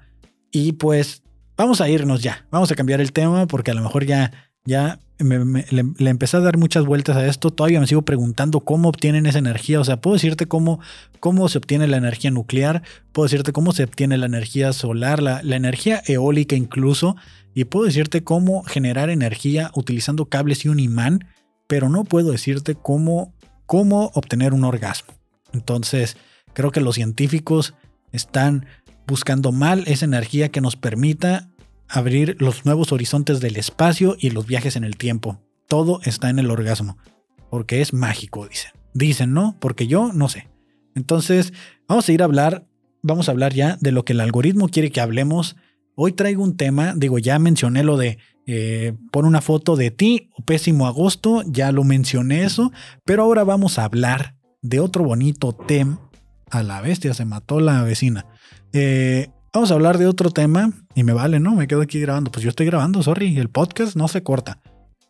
Y 0.52 0.74
pues 0.74 1.24
vamos 1.56 1.80
a 1.80 1.90
irnos 1.90 2.22
ya. 2.22 2.46
Vamos 2.52 2.72
a 2.72 2.76
cambiar 2.76 3.00
el 3.00 3.14
tema 3.14 3.48
porque 3.48 3.72
a 3.72 3.74
lo 3.74 3.82
mejor 3.82 4.06
ya, 4.06 4.32
ya 4.66 5.00
le, 5.24 6.10
empecé 6.10 6.38
a 6.38 6.42
dar 6.42 6.58
muchas 6.58 6.86
vueltas 6.86 7.16
a 7.16 7.26
esto. 7.26 7.52
Todavía 7.52 7.80
me 7.80 7.88
sigo 7.88 8.02
preguntando 8.02 8.62
cómo 8.62 8.90
obtienen 8.90 9.26
esa 9.26 9.40
energía. 9.40 9.80
O 9.80 9.84
sea, 9.84 10.02
puedo 10.02 10.16
decirte 10.16 10.46
cómo, 10.46 10.80
cómo 11.20 11.48
se 11.50 11.58
obtiene 11.58 11.88
la 11.88 11.98
energía 11.98 12.32
nuclear. 12.32 12.84
Puedo 13.12 13.28
decirte 13.28 13.54
cómo 13.54 13.72
se 13.72 13.84
obtiene 13.84 14.18
la 14.18 14.26
energía 14.26 14.74
solar, 14.74 15.22
la, 15.22 15.42
la 15.44 15.56
energía 15.56 16.02
eólica 16.06 16.56
incluso 16.56 17.16
y 17.54 17.66
puedo 17.66 17.86
decirte 17.86 18.24
cómo 18.24 18.64
generar 18.64 19.10
energía 19.10 19.72
utilizando 19.76 20.26
cables 20.26 20.66
y 20.66 20.70
un 20.70 20.80
imán, 20.80 21.28
pero 21.68 21.90
no 21.90 22.04
puedo 22.04 22.32
decirte 22.32 22.76
cómo, 22.76 23.34
cómo 23.66 24.12
obtener 24.14 24.54
un 24.54 24.64
orgasmo. 24.64 25.14
Entonces, 25.54 26.18
creo 26.54 26.72
que 26.72 26.82
los 26.82 26.96
científicos 26.96 27.74
están 28.12 28.66
buscando 29.08 29.52
mal 29.52 29.84
esa 29.88 30.06
energía 30.06 30.50
que 30.50 30.62
nos 30.62 30.76
permita 30.76 31.50
abrir 31.88 32.38
los 32.40 32.66
nuevos 32.66 32.92
horizontes 32.92 33.42
del 33.42 33.58
espacio 33.58 34.16
y 34.18 34.30
los 34.30 34.48
viajes 34.48 34.76
en 34.76 34.84
el 34.84 34.96
tiempo. 34.96 35.42
Todo 35.68 36.00
está 36.04 36.30
en 36.30 36.40
el 36.40 36.50
orgasmo, 36.50 36.98
porque 37.50 37.82
es 37.82 37.94
mágico, 37.94 38.48
dicen. 38.48 38.72
Dicen, 38.94 39.34
¿no? 39.34 39.58
Porque 39.60 39.88
yo 39.88 40.12
no 40.14 40.28
sé. 40.30 40.50
Entonces, 40.96 41.54
vamos 41.88 42.08
a 42.08 42.12
ir 42.12 42.22
a 42.22 42.26
hablar, 42.26 42.68
vamos 43.02 43.28
a 43.28 43.32
hablar 43.32 43.54
ya 43.54 43.78
de 43.80 43.92
lo 43.92 44.04
que 44.04 44.14
el 44.14 44.20
algoritmo 44.20 44.68
quiere 44.68 44.92
que 44.92 45.02
hablemos 45.02 45.56
Hoy 45.96 46.14
traigo 46.14 46.44
un 46.44 46.58
tema, 46.58 46.94
digo, 46.96 47.20
ya 47.20 47.38
mencioné 47.40 47.84
lo 47.84 47.98
de 47.98 48.18
eh, 48.48 48.94
pon 49.12 49.26
una 49.26 49.42
foto 49.42 49.76
de 49.76 49.92
ti 49.92 50.30
o 50.38 50.44
pésimo 50.44 50.88
agosto, 50.88 51.44
ya 51.46 51.72
lo 51.72 51.84
mencioné 51.84 52.44
eso, 52.44 52.72
pero 53.06 53.24
ahora 53.24 53.44
vamos 53.44 53.78
a 53.78 53.86
hablar 53.86 54.36
de 54.62 54.80
otro 54.80 55.04
bonito 55.04 55.54
tema. 55.54 56.00
A 56.50 56.64
la 56.64 56.82
bestia 56.82 57.14
se 57.14 57.24
mató 57.24 57.60
la 57.60 57.84
vecina. 57.84 58.26
Eh, 58.74 59.30
vamos 59.54 59.72
a 59.72 59.74
hablar 59.74 59.98
de 59.98 60.08
otro 60.08 60.32
tema 60.32 60.74
y 60.96 61.04
me 61.04 61.14
vale, 61.14 61.40
¿no? 61.40 61.56
Me 61.56 61.68
quedo 61.68 61.82
aquí 61.82 62.00
grabando. 62.00 62.32
Pues 62.32 62.44
yo 62.44 62.50
estoy 62.50 62.66
grabando, 62.66 63.02
sorry, 63.04 63.38
el 63.38 63.50
podcast 63.50 63.96
no 63.96 64.08
se 64.08 64.22
corta. 64.22 64.60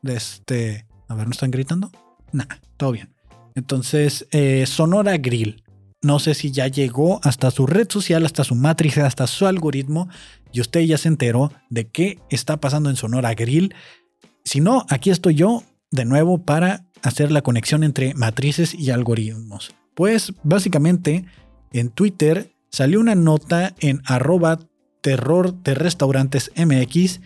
Este, 0.03 0.85
a 1.07 1.15
ver, 1.15 1.25
¿no 1.25 1.31
están 1.31 1.51
gritando? 1.51 1.91
Nah, 2.31 2.45
todo 2.77 2.91
bien. 2.91 3.13
Entonces, 3.55 4.27
eh, 4.31 4.65
Sonora 4.67 5.17
Grill. 5.17 5.63
No 6.03 6.17
sé 6.17 6.33
si 6.33 6.51
ya 6.51 6.67
llegó 6.67 7.19
hasta 7.23 7.51
su 7.51 7.67
red 7.67 7.87
social, 7.89 8.25
hasta 8.25 8.43
su 8.43 8.55
matriz, 8.55 8.97
hasta 8.97 9.27
su 9.27 9.45
algoritmo 9.45 10.09
y 10.51 10.61
usted 10.61 10.81
ya 10.81 10.97
se 10.97 11.07
enteró 11.07 11.51
de 11.69 11.87
qué 11.87 12.19
está 12.29 12.57
pasando 12.57 12.89
en 12.89 12.95
Sonora 12.95 13.33
Grill. 13.33 13.73
Si 14.43 14.59
no, 14.59 14.85
aquí 14.89 15.09
estoy 15.09 15.35
yo 15.35 15.63
de 15.91 16.05
nuevo 16.05 16.39
para 16.43 16.85
hacer 17.01 17.31
la 17.31 17.41
conexión 17.41 17.83
entre 17.83 18.13
matrices 18.13 18.73
y 18.73 18.91
algoritmos. 18.91 19.73
Pues 19.95 20.33
básicamente 20.43 21.25
en 21.71 21.89
Twitter 21.89 22.51
salió 22.69 22.99
una 22.99 23.15
nota 23.15 23.75
en 23.79 24.01
arroba 24.05 24.59
terror 25.01 25.53
de 25.63 25.73
restaurantes 25.73 26.51
MX 26.55 27.21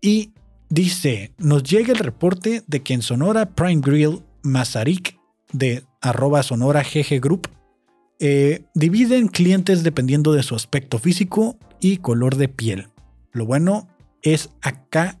y 0.00 0.32
dice, 0.70 1.32
nos 1.38 1.62
llega 1.62 1.92
el 1.92 1.98
reporte 1.98 2.62
de 2.66 2.82
que 2.82 2.94
en 2.94 3.02
Sonora 3.02 3.50
Prime 3.50 3.82
Grill 3.84 4.22
Mazarik 4.42 5.18
de 5.52 5.84
arroba 6.00 6.42
Sonora 6.42 6.82
GG 6.82 7.20
Group 7.20 7.48
eh, 8.20 8.64
dividen 8.74 9.28
clientes 9.28 9.82
dependiendo 9.82 10.32
de 10.32 10.42
su 10.42 10.54
aspecto 10.54 10.98
físico 10.98 11.56
y 11.80 11.98
color 11.98 12.36
de 12.36 12.48
piel. 12.48 12.88
Lo 13.32 13.46
bueno 13.46 13.88
es 14.22 14.50
acá 14.62 15.18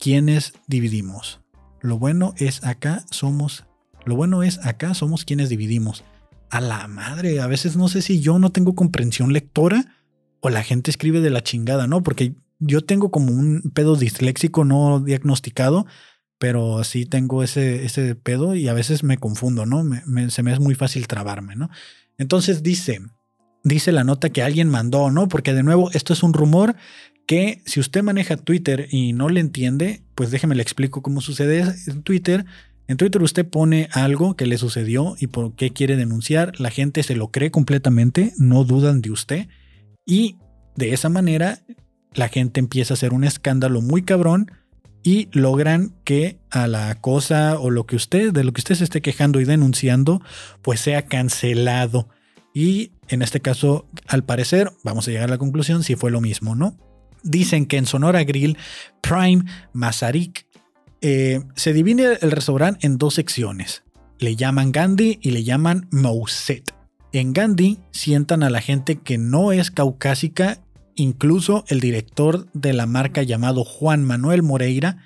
quienes 0.00 0.54
dividimos. 0.66 1.40
Lo 1.80 1.98
bueno 1.98 2.34
es 2.36 2.64
acá 2.64 3.04
somos. 3.10 3.64
Lo 4.04 4.16
bueno 4.16 4.42
es 4.42 4.64
acá 4.64 4.94
somos 4.94 5.24
quienes 5.24 5.48
dividimos. 5.48 6.04
A 6.50 6.60
la 6.60 6.86
madre, 6.86 7.40
a 7.40 7.46
veces 7.46 7.76
no 7.76 7.88
sé 7.88 8.02
si 8.02 8.20
yo 8.20 8.38
no 8.38 8.52
tengo 8.52 8.74
comprensión 8.74 9.32
lectora 9.32 9.96
o 10.40 10.50
la 10.50 10.62
gente 10.62 10.90
escribe 10.90 11.20
de 11.20 11.30
la 11.30 11.42
chingada, 11.42 11.86
¿no? 11.86 12.02
Porque 12.02 12.34
yo 12.58 12.82
tengo 12.82 13.10
como 13.10 13.32
un 13.32 13.72
pedo 13.74 13.96
disléxico 13.96 14.64
no 14.64 15.00
diagnosticado, 15.00 15.86
pero 16.38 16.82
sí 16.84 17.06
tengo 17.06 17.42
ese, 17.42 17.84
ese 17.84 18.14
pedo 18.14 18.54
y 18.54 18.68
a 18.68 18.74
veces 18.74 19.04
me 19.04 19.18
confundo, 19.18 19.66
¿no? 19.66 19.84
se 20.28 20.42
me 20.42 20.52
es 20.52 20.60
muy 20.60 20.74
fácil 20.74 21.06
trabarme, 21.06 21.56
¿no? 21.56 21.70
Entonces 22.18 22.62
dice, 22.62 23.00
dice 23.64 23.92
la 23.92 24.04
nota 24.04 24.30
que 24.30 24.42
alguien 24.42 24.68
mandó, 24.68 25.10
¿no? 25.10 25.28
Porque 25.28 25.54
de 25.54 25.62
nuevo, 25.62 25.90
esto 25.92 26.12
es 26.12 26.22
un 26.22 26.32
rumor 26.32 26.76
que 27.26 27.62
si 27.64 27.80
usted 27.80 28.02
maneja 28.02 28.36
Twitter 28.36 28.88
y 28.90 29.12
no 29.12 29.28
le 29.28 29.40
entiende, 29.40 30.02
pues 30.14 30.30
déjeme 30.30 30.54
le 30.54 30.62
explico 30.62 31.02
cómo 31.02 31.20
sucede 31.20 31.64
en 31.86 32.02
Twitter. 32.02 32.44
En 32.88 32.96
Twitter 32.96 33.22
usted 33.22 33.46
pone 33.46 33.88
algo 33.92 34.34
que 34.36 34.46
le 34.46 34.58
sucedió 34.58 35.14
y 35.18 35.28
por 35.28 35.54
qué 35.54 35.70
quiere 35.70 35.96
denunciar. 35.96 36.58
La 36.60 36.70
gente 36.70 37.02
se 37.02 37.14
lo 37.14 37.30
cree 37.30 37.50
completamente, 37.50 38.32
no 38.38 38.64
dudan 38.64 39.00
de 39.02 39.10
usted. 39.10 39.48
Y 40.04 40.36
de 40.76 40.92
esa 40.92 41.08
manera 41.08 41.60
la 42.14 42.28
gente 42.28 42.60
empieza 42.60 42.94
a 42.94 42.96
hacer 42.96 43.12
un 43.12 43.24
escándalo 43.24 43.80
muy 43.80 44.02
cabrón 44.02 44.50
y 45.02 45.28
logran 45.32 45.94
que 46.04 46.38
a 46.50 46.66
la 46.66 46.94
cosa 47.00 47.58
o 47.58 47.70
lo 47.70 47.86
que 47.86 47.96
usted, 47.96 48.32
de 48.32 48.44
lo 48.44 48.52
que 48.52 48.60
usted 48.60 48.74
se 48.74 48.84
esté 48.84 49.00
quejando 49.00 49.40
y 49.40 49.44
denunciando, 49.44 50.22
pues 50.62 50.80
sea 50.80 51.06
cancelado. 51.06 52.08
Y 52.54 52.92
en 53.08 53.22
este 53.22 53.40
caso, 53.40 53.86
al 54.06 54.24
parecer, 54.24 54.72
vamos 54.84 55.06
a 55.06 55.10
llegar 55.10 55.28
a 55.28 55.32
la 55.32 55.38
conclusión 55.38 55.82
si 55.82 55.96
fue 55.96 56.10
lo 56.10 56.20
mismo, 56.20 56.54
¿no? 56.54 56.76
Dicen 57.22 57.66
que 57.66 57.76
en 57.76 57.86
Sonora 57.86 58.24
Grill, 58.24 58.58
Prime, 59.00 59.44
Mazarik, 59.72 60.46
eh, 61.00 61.40
se 61.54 61.72
divide 61.72 62.18
el 62.20 62.30
restaurante 62.30 62.86
en 62.86 62.98
dos 62.98 63.14
secciones. 63.14 63.84
Le 64.18 64.36
llaman 64.36 64.72
Gandhi 64.72 65.18
y 65.22 65.30
le 65.30 65.44
llaman 65.44 65.88
Mouset. 65.90 66.74
En 67.12 67.32
Gandhi 67.32 67.78
sientan 67.90 68.42
a 68.42 68.50
la 68.50 68.60
gente 68.60 68.96
que 68.96 69.18
no 69.18 69.52
es 69.52 69.70
caucásica 69.70 70.62
Incluso 70.94 71.64
el 71.68 71.80
director 71.80 72.50
de 72.52 72.72
la 72.74 72.86
marca 72.86 73.22
llamado 73.22 73.64
Juan 73.64 74.04
Manuel 74.04 74.42
Moreira, 74.42 74.98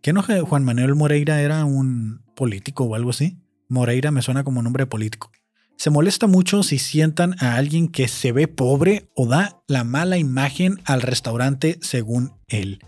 que 0.00 0.12
no 0.12 0.22
Juan 0.22 0.64
Manuel 0.64 0.94
Moreira 0.94 1.40
era 1.40 1.64
un 1.64 2.22
político 2.34 2.84
o 2.84 2.94
algo 2.94 3.10
así. 3.10 3.38
Moreira 3.68 4.12
me 4.12 4.22
suena 4.22 4.44
como 4.44 4.62
nombre 4.62 4.86
político. 4.86 5.32
Se 5.76 5.90
molesta 5.90 6.26
mucho 6.26 6.62
si 6.62 6.78
sientan 6.78 7.34
a 7.38 7.56
alguien 7.56 7.88
que 7.88 8.08
se 8.08 8.32
ve 8.32 8.48
pobre 8.48 9.08
o 9.14 9.26
da 9.26 9.60
la 9.66 9.84
mala 9.84 10.16
imagen 10.16 10.80
al 10.84 11.02
restaurante 11.02 11.78
según 11.82 12.32
él. 12.48 12.80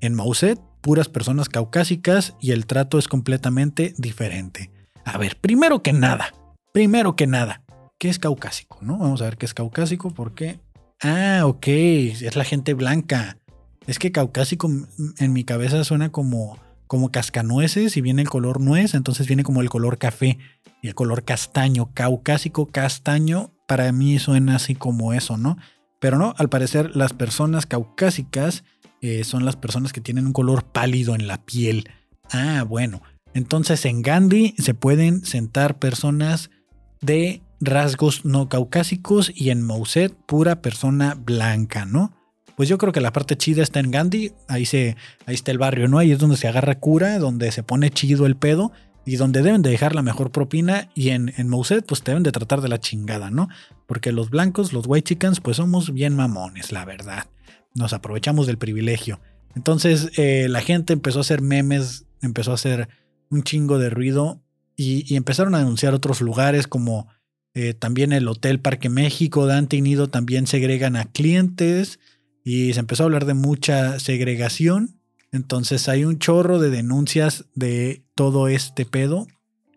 En 0.00 0.14
Mauset, 0.14 0.60
puras 0.80 1.08
personas 1.08 1.48
caucásicas 1.48 2.34
y 2.40 2.52
el 2.52 2.66
trato 2.66 2.98
es 2.98 3.08
completamente 3.08 3.94
diferente. 3.96 4.70
A 5.04 5.16
ver, 5.18 5.36
primero 5.40 5.82
que 5.82 5.92
nada, 5.92 6.34
primero 6.72 7.16
que 7.16 7.26
nada, 7.26 7.62
¿qué 7.98 8.10
es 8.10 8.18
caucásico? 8.18 8.78
¿no? 8.82 8.98
Vamos 8.98 9.22
a 9.22 9.24
ver 9.24 9.38
qué 9.38 9.46
es 9.46 9.54
caucásico 9.54 10.10
porque 10.10 10.60
Ah, 11.04 11.42
ok, 11.44 11.66
es 11.66 12.34
la 12.36 12.44
gente 12.44 12.72
blanca. 12.72 13.36
Es 13.86 13.98
que 13.98 14.12
caucásico 14.12 14.70
en 15.18 15.32
mi 15.32 15.44
cabeza 15.44 15.84
suena 15.84 16.10
como, 16.10 16.58
como 16.94 17.10
cascanueces 17.10 17.96
y 17.96 18.00
viene 18.00 18.22
el 18.22 18.30
color 18.30 18.60
nuez, 18.60 18.94
entonces 18.94 19.26
viene 19.26 19.42
como 19.42 19.60
el 19.62 19.68
color 19.68 19.98
café 19.98 20.38
y 20.80 20.86
el 20.86 20.94
color 20.94 21.24
castaño. 21.24 21.90
Caucásico, 21.92 22.66
castaño, 22.66 23.50
para 23.66 23.90
mí 23.90 24.20
suena 24.20 24.54
así 24.54 24.76
como 24.76 25.12
eso, 25.12 25.36
¿no? 25.36 25.56
Pero 25.98 26.18
no, 26.18 26.34
al 26.38 26.48
parecer 26.48 26.94
las 26.94 27.12
personas 27.12 27.66
caucásicas 27.66 28.62
eh, 29.00 29.24
son 29.24 29.44
las 29.44 29.56
personas 29.56 29.92
que 29.92 30.00
tienen 30.00 30.24
un 30.24 30.32
color 30.32 30.66
pálido 30.66 31.16
en 31.16 31.26
la 31.26 31.44
piel. 31.44 31.90
Ah, 32.30 32.62
bueno. 32.62 33.02
Entonces 33.34 33.84
en 33.86 34.00
Gandhi 34.00 34.54
se 34.56 34.74
pueden 34.74 35.24
sentar 35.24 35.80
personas 35.80 36.50
de 37.00 37.42
rasgos 37.58 38.24
no 38.24 38.48
caucásicos 38.48 39.32
y 39.34 39.50
en 39.50 39.62
Mouset 39.62 40.14
pura 40.14 40.62
persona 40.62 41.16
blanca, 41.16 41.86
¿no? 41.86 42.12
Pues 42.56 42.68
yo 42.68 42.78
creo 42.78 42.92
que 42.92 43.00
la 43.00 43.12
parte 43.12 43.36
chida 43.36 43.62
está 43.62 43.80
en 43.80 43.90
Gandhi, 43.90 44.32
ahí, 44.48 44.64
se, 44.64 44.96
ahí 45.26 45.34
está 45.34 45.50
el 45.50 45.58
barrio, 45.58 45.88
¿no? 45.88 45.98
Ahí 45.98 46.12
es 46.12 46.18
donde 46.18 46.36
se 46.36 46.48
agarra 46.48 46.78
cura, 46.78 47.18
donde 47.18 47.50
se 47.52 47.62
pone 47.62 47.90
chido 47.90 48.26
el 48.26 48.36
pedo 48.36 48.72
y 49.04 49.16
donde 49.16 49.42
deben 49.42 49.62
de 49.62 49.70
dejar 49.70 49.94
la 49.94 50.02
mejor 50.02 50.30
propina 50.30 50.88
y 50.94 51.10
en, 51.10 51.32
en 51.36 51.48
Mouset 51.48 51.84
pues 51.84 52.02
deben 52.04 52.22
de 52.22 52.32
tratar 52.32 52.60
de 52.60 52.68
la 52.68 52.80
chingada, 52.80 53.30
¿no? 53.30 53.48
Porque 53.86 54.12
los 54.12 54.30
blancos, 54.30 54.72
los 54.72 54.86
white 54.86 55.08
chickens, 55.08 55.40
pues 55.40 55.56
somos 55.56 55.92
bien 55.92 56.14
mamones, 56.14 56.72
la 56.72 56.84
verdad. 56.84 57.26
Nos 57.74 57.92
aprovechamos 57.92 58.46
del 58.46 58.58
privilegio. 58.58 59.20
Entonces 59.56 60.10
eh, 60.16 60.46
la 60.48 60.60
gente 60.60 60.92
empezó 60.92 61.18
a 61.18 61.22
hacer 61.22 61.42
memes, 61.42 62.06
empezó 62.22 62.52
a 62.52 62.54
hacer 62.54 62.88
un 63.30 63.42
chingo 63.42 63.78
de 63.78 63.90
ruido 63.90 64.40
y, 64.76 65.12
y 65.12 65.16
empezaron 65.16 65.54
a 65.54 65.60
anunciar 65.60 65.92
otros 65.92 66.20
lugares 66.20 66.66
como 66.66 67.08
eh, 67.54 67.72
también 67.72 68.12
el 68.12 68.26
Hotel 68.26 68.58
Parque 68.58 68.88
México, 68.88 69.46
Dante 69.46 69.76
y 69.76 69.80
Nido 69.80 70.08
también 70.08 70.48
segregan 70.48 70.96
a 70.96 71.04
clientes 71.04 72.00
y 72.44 72.74
se 72.74 72.80
empezó 72.80 73.02
a 73.02 73.06
hablar 73.06 73.24
de 73.24 73.34
mucha 73.34 73.98
segregación. 73.98 75.00
Entonces 75.32 75.88
hay 75.88 76.04
un 76.04 76.18
chorro 76.18 76.60
de 76.60 76.70
denuncias 76.70 77.46
de 77.54 78.04
todo 78.14 78.46
este 78.48 78.84
pedo. 78.84 79.26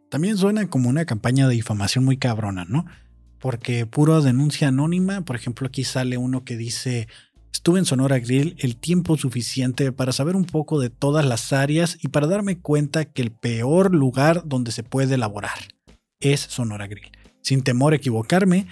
También 0.10 0.38
suena 0.38 0.70
como 0.70 0.90
una 0.90 1.06
campaña 1.06 1.48
de 1.48 1.56
difamación 1.56 2.04
muy 2.04 2.18
cabrona, 2.18 2.66
¿no? 2.66 2.86
Porque 3.40 3.86
pura 3.86 4.20
denuncia 4.20 4.68
anónima, 4.68 5.22
por 5.22 5.36
ejemplo, 5.36 5.68
aquí 5.68 5.84
sale 5.84 6.18
uno 6.18 6.44
que 6.44 6.58
dice, 6.58 7.08
estuve 7.54 7.80
en 7.80 7.86
Sonora 7.86 8.20
Grill 8.20 8.56
el 8.60 8.76
tiempo 8.76 9.18
suficiente 9.18 9.92
para 9.92 10.12
saber 10.12 10.36
un 10.36 10.46
poco 10.46 10.80
de 10.80 10.90
todas 10.90 11.26
las 11.26 11.54
áreas 11.54 11.98
y 12.02 12.10
para 12.10 12.28
darme 12.28 12.60
cuenta 12.60 13.06
que 13.06 13.22
el 13.22 13.32
peor 13.32 13.96
lugar 13.96 14.44
donde 14.46 14.72
se 14.72 14.84
puede 14.84 15.16
elaborar 15.16 15.58
es 16.20 16.42
Sonora 16.42 16.88
Grill 16.88 17.12
sin 17.48 17.64
temor 17.64 17.94
a 17.94 17.96
equivocarme, 17.96 18.68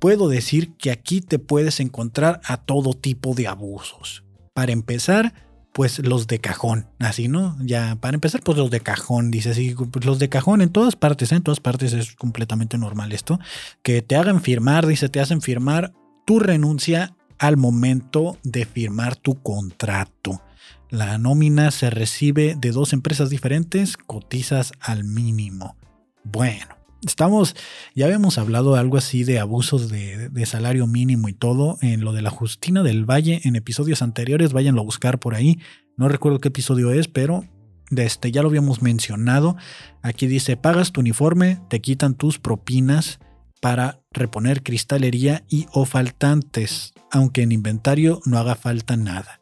puedo 0.00 0.28
decir 0.28 0.74
que 0.76 0.90
aquí 0.90 1.20
te 1.20 1.38
puedes 1.38 1.78
encontrar 1.78 2.40
a 2.44 2.56
todo 2.56 2.94
tipo 2.94 3.34
de 3.34 3.46
abusos. 3.46 4.24
Para 4.54 4.72
empezar, 4.72 5.32
pues 5.72 6.00
los 6.00 6.26
de 6.26 6.40
cajón, 6.40 6.88
así, 6.98 7.28
¿no? 7.28 7.56
Ya, 7.60 7.96
para 8.00 8.16
empezar, 8.16 8.42
pues 8.42 8.58
los 8.58 8.70
de 8.70 8.80
cajón, 8.80 9.30
dice 9.30 9.50
así, 9.50 9.74
pues 9.74 10.04
los 10.04 10.18
de 10.18 10.28
cajón 10.28 10.62
en 10.62 10.70
todas 10.70 10.96
partes, 10.96 11.30
¿eh? 11.30 11.36
en 11.36 11.42
todas 11.42 11.60
partes 11.60 11.92
es 11.92 12.16
completamente 12.16 12.76
normal 12.76 13.12
esto, 13.12 13.38
que 13.82 14.02
te 14.02 14.16
hagan 14.16 14.40
firmar, 14.42 14.86
dice, 14.86 15.08
te 15.08 15.20
hacen 15.20 15.40
firmar 15.40 15.92
tu 16.26 16.40
renuncia 16.40 17.14
al 17.38 17.56
momento 17.56 18.36
de 18.42 18.64
firmar 18.64 19.16
tu 19.16 19.40
contrato. 19.42 20.42
La 20.88 21.18
nómina 21.18 21.70
se 21.70 21.88
recibe 21.88 22.56
de 22.58 22.72
dos 22.72 22.92
empresas 22.92 23.30
diferentes, 23.30 23.96
cotizas 23.96 24.72
al 24.80 25.04
mínimo. 25.04 25.76
Bueno, 26.24 26.79
Estamos, 27.06 27.56
ya 27.94 28.04
habíamos 28.04 28.36
hablado 28.36 28.76
algo 28.76 28.98
así 28.98 29.24
de 29.24 29.38
abusos 29.38 29.88
de, 29.88 30.46
salario 30.46 30.86
mínimo 30.86 31.28
y 31.28 31.32
todo 31.32 31.78
en 31.80 32.04
lo 32.04 32.12
de 32.12 32.20
la 32.20 32.30
Justina 32.30 32.82
del 32.82 33.08
Valle 33.08 33.40
en 33.44 33.56
episodios 33.56 34.02
anteriores, 34.02 34.52
váyanlo 34.52 34.82
a 34.82 34.84
buscar 34.84 35.18
por 35.18 35.34
ahí. 35.34 35.58
No 35.96 36.08
recuerdo 36.08 36.40
qué 36.40 36.48
episodio 36.48 36.92
es, 36.92 37.08
pero 37.08 37.44
este, 37.90 38.30
ya 38.32 38.42
lo 38.42 38.48
habíamos 38.48 38.82
mencionado. 38.82 39.56
Aquí 40.02 40.26
dice, 40.26 40.56
pagas 40.56 40.92
tu 40.92 41.00
uniforme, 41.00 41.60
te 41.68 41.80
quitan 41.80 42.14
tus 42.14 42.38
propinas 42.38 43.18
para 43.62 44.00
reponer 44.12 44.62
cristalería 44.62 45.44
y 45.48 45.66
o 45.72 45.86
faltantes, 45.86 46.92
aunque 47.10 47.42
en 47.42 47.52
inventario 47.52 48.20
no 48.26 48.38
haga 48.38 48.56
falta 48.56 48.96
nada. 48.96 49.40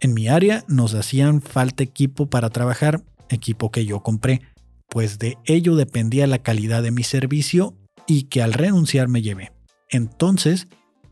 En 0.00 0.14
mi 0.14 0.28
área 0.28 0.64
nos 0.68 0.94
hacían 0.94 1.42
falta 1.42 1.82
equipo 1.82 2.30
para 2.30 2.50
trabajar, 2.50 3.02
equipo 3.28 3.70
que 3.70 3.84
yo 3.84 4.00
compré 4.00 4.42
pues 4.90 5.18
de 5.18 5.38
ello 5.46 5.76
dependía 5.76 6.26
la 6.26 6.42
calidad 6.42 6.82
de 6.82 6.90
mi 6.90 7.04
servicio 7.04 7.74
y 8.06 8.24
que 8.24 8.42
al 8.42 8.52
renunciar 8.52 9.08
me 9.08 9.22
llevé. 9.22 9.52
Entonces, 9.88 10.66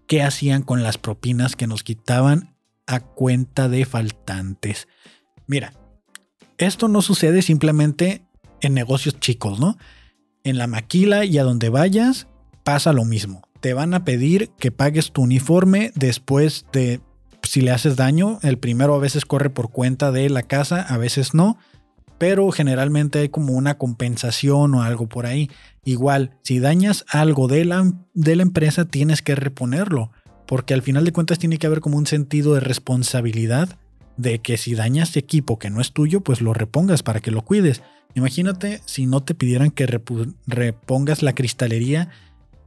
¿qué 0.07 0.23
hacían 0.23 0.63
con 0.63 0.83
las 0.83 0.99
propinas 0.99 1.57
que 1.57 1.67
nos 1.67 1.83
quitaban 1.83 2.57
a 2.87 3.01
cuenta 3.01 3.69
de 3.69 3.85
faltantes? 3.85 4.89
Mira, 5.47 5.73
esto 6.59 6.89
no 6.89 7.03
sucede 7.03 7.41
simplemente 7.41 8.23
en 8.61 8.75
negocios 8.75 9.19
chicos, 9.21 9.61
¿no? 9.61 9.79
En 10.43 10.59
la 10.59 10.67
maquila 10.67 11.25
y 11.25 11.39
a 11.39 11.45
donde 11.45 11.69
vayas 11.69 12.27
pasa 12.65 12.93
lo 12.93 13.05
mismo. 13.05 13.43
Te 13.61 13.75
van 13.75 13.95
a 13.95 14.05
pedir 14.05 14.51
que 14.59 14.73
pagues 14.73 15.13
tu 15.13 15.23
uniforme 15.23 15.93
después 15.95 16.67
de 16.73 17.01
si 17.43 17.61
le 17.61 17.71
haces 17.71 17.97
daño. 17.97 18.41
El 18.43 18.59
primero 18.59 18.95
a 18.95 18.99
veces 18.99 19.25
corre 19.25 19.51
por 19.51 19.71
cuenta 19.71 20.11
de 20.11 20.29
la 20.31 20.43
casa, 20.43 20.83
a 20.83 20.99
veces 20.99 21.33
no 21.33 21.59
pero 22.19 22.51
generalmente 22.51 23.21
hay 23.21 23.29
como 23.29 23.55
una 23.55 23.79
compensación 23.79 24.75
o 24.75 24.83
algo 24.83 25.09
por 25.09 25.27
ahí. 25.27 25.51
Igual, 25.85 26.37
si 26.43 26.59
dañas 26.59 27.05
algo 27.09 27.49
de 27.49 27.65
la, 27.65 27.93
de 28.15 28.37
la 28.37 28.43
empresa, 28.43 28.85
tienes 28.85 29.23
que 29.23 29.35
reponerlo, 29.35 30.11
porque 30.47 30.75
al 30.75 30.83
final 30.83 31.05
de 31.05 31.13
cuentas 31.13 31.39
tiene 31.39 31.59
que 31.59 31.67
haber 31.67 31.81
como 31.81 31.97
un 31.97 32.07
sentido 32.07 32.55
de 32.55 32.61
responsabilidad 32.61 33.79
de 34.17 34.41
que 34.41 34.57
si 34.57 34.75
dañas 34.75 35.17
equipo 35.17 35.59
que 35.59 35.71
no 35.71 35.81
es 35.81 35.93
tuyo, 35.93 36.21
pues 36.21 36.41
lo 36.41 36.53
repongas 36.53 37.03
para 37.03 37.21
que 37.21 37.31
lo 37.31 37.43
cuides. 37.43 37.83
Imagínate 38.15 38.83
si 38.85 39.07
no 39.07 39.23
te 39.23 39.35
pidieran 39.35 39.71
que 39.71 39.87
repongas 40.47 41.23
la 41.23 41.35
cristalería, 41.35 42.11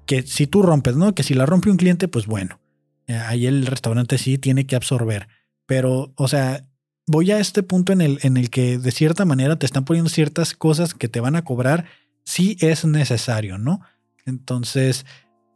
que 0.05 0.21
si 0.23 0.47
tú 0.47 0.61
rompes, 0.61 0.95
¿no? 0.95 1.13
Que 1.13 1.23
si 1.23 1.33
la 1.33 1.45
rompe 1.45 1.69
un 1.69 1.77
cliente, 1.77 2.07
pues 2.07 2.25
bueno, 2.25 2.59
eh, 3.07 3.15
ahí 3.15 3.47
el 3.47 3.65
restaurante 3.65 4.17
sí 4.17 4.37
tiene 4.37 4.65
que 4.65 4.77
absorber. 4.77 5.27
Pero, 5.65 6.13
o 6.15 6.27
sea, 6.27 6.65
voy 7.07 7.31
a 7.31 7.39
este 7.39 7.63
punto 7.63 7.93
en 7.93 8.01
el, 8.01 8.19
en 8.23 8.37
el 8.37 8.49
que 8.49 8.77
de 8.77 8.91
cierta 8.91 9.25
manera 9.25 9.57
te 9.57 9.65
están 9.65 9.85
poniendo 9.85 10.09
ciertas 10.09 10.53
cosas 10.53 10.93
que 10.93 11.07
te 11.07 11.19
van 11.19 11.35
a 11.35 11.43
cobrar 11.43 11.85
si 12.23 12.57
es 12.61 12.85
necesario, 12.85 13.57
¿no? 13.57 13.81
Entonces, 14.25 15.05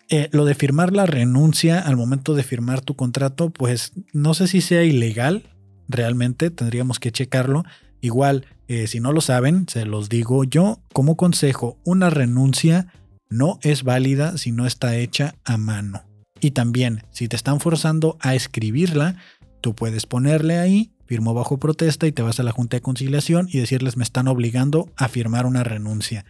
eh, 0.09 0.29
lo 0.31 0.45
de 0.45 0.55
firmar 0.55 0.93
la 0.93 1.05
renuncia 1.05 1.79
al 1.79 1.97
momento 1.97 2.33
de 2.35 2.43
firmar 2.43 2.81
tu 2.81 2.95
contrato, 2.95 3.49
pues 3.49 3.93
no 4.13 4.33
sé 4.33 4.47
si 4.47 4.61
sea 4.61 4.83
ilegal, 4.83 5.43
realmente 5.87 6.49
tendríamos 6.49 6.99
que 6.99 7.11
checarlo. 7.11 7.63
Igual, 8.01 8.45
eh, 8.67 8.87
si 8.87 8.99
no 8.99 9.11
lo 9.11 9.21
saben, 9.21 9.67
se 9.67 9.85
los 9.85 10.09
digo 10.09 10.43
yo 10.43 10.79
como 10.93 11.17
consejo, 11.17 11.79
una 11.85 12.09
renuncia 12.09 12.87
no 13.29 13.59
es 13.63 13.83
válida 13.83 14.37
si 14.37 14.51
no 14.51 14.67
está 14.67 14.95
hecha 14.95 15.35
a 15.43 15.57
mano. 15.57 16.03
Y 16.39 16.51
también, 16.51 17.03
si 17.11 17.27
te 17.27 17.35
están 17.35 17.59
forzando 17.59 18.17
a 18.19 18.35
escribirla, 18.35 19.15
tú 19.61 19.73
puedes 19.73 20.05
ponerle 20.05 20.59
ahí, 20.59 20.91
firmó 21.05 21.33
bajo 21.33 21.57
protesta 21.57 22.07
y 22.07 22.11
te 22.11 22.21
vas 22.21 22.39
a 22.39 22.43
la 22.43 22.51
Junta 22.51 22.77
de 22.77 22.81
Conciliación 22.81 23.47
y 23.51 23.59
decirles 23.59 23.97
me 23.97 24.03
están 24.03 24.27
obligando 24.27 24.91
a 24.95 25.07
firmar 25.07 25.45
una 25.45 25.63
renuncia. 25.63 26.25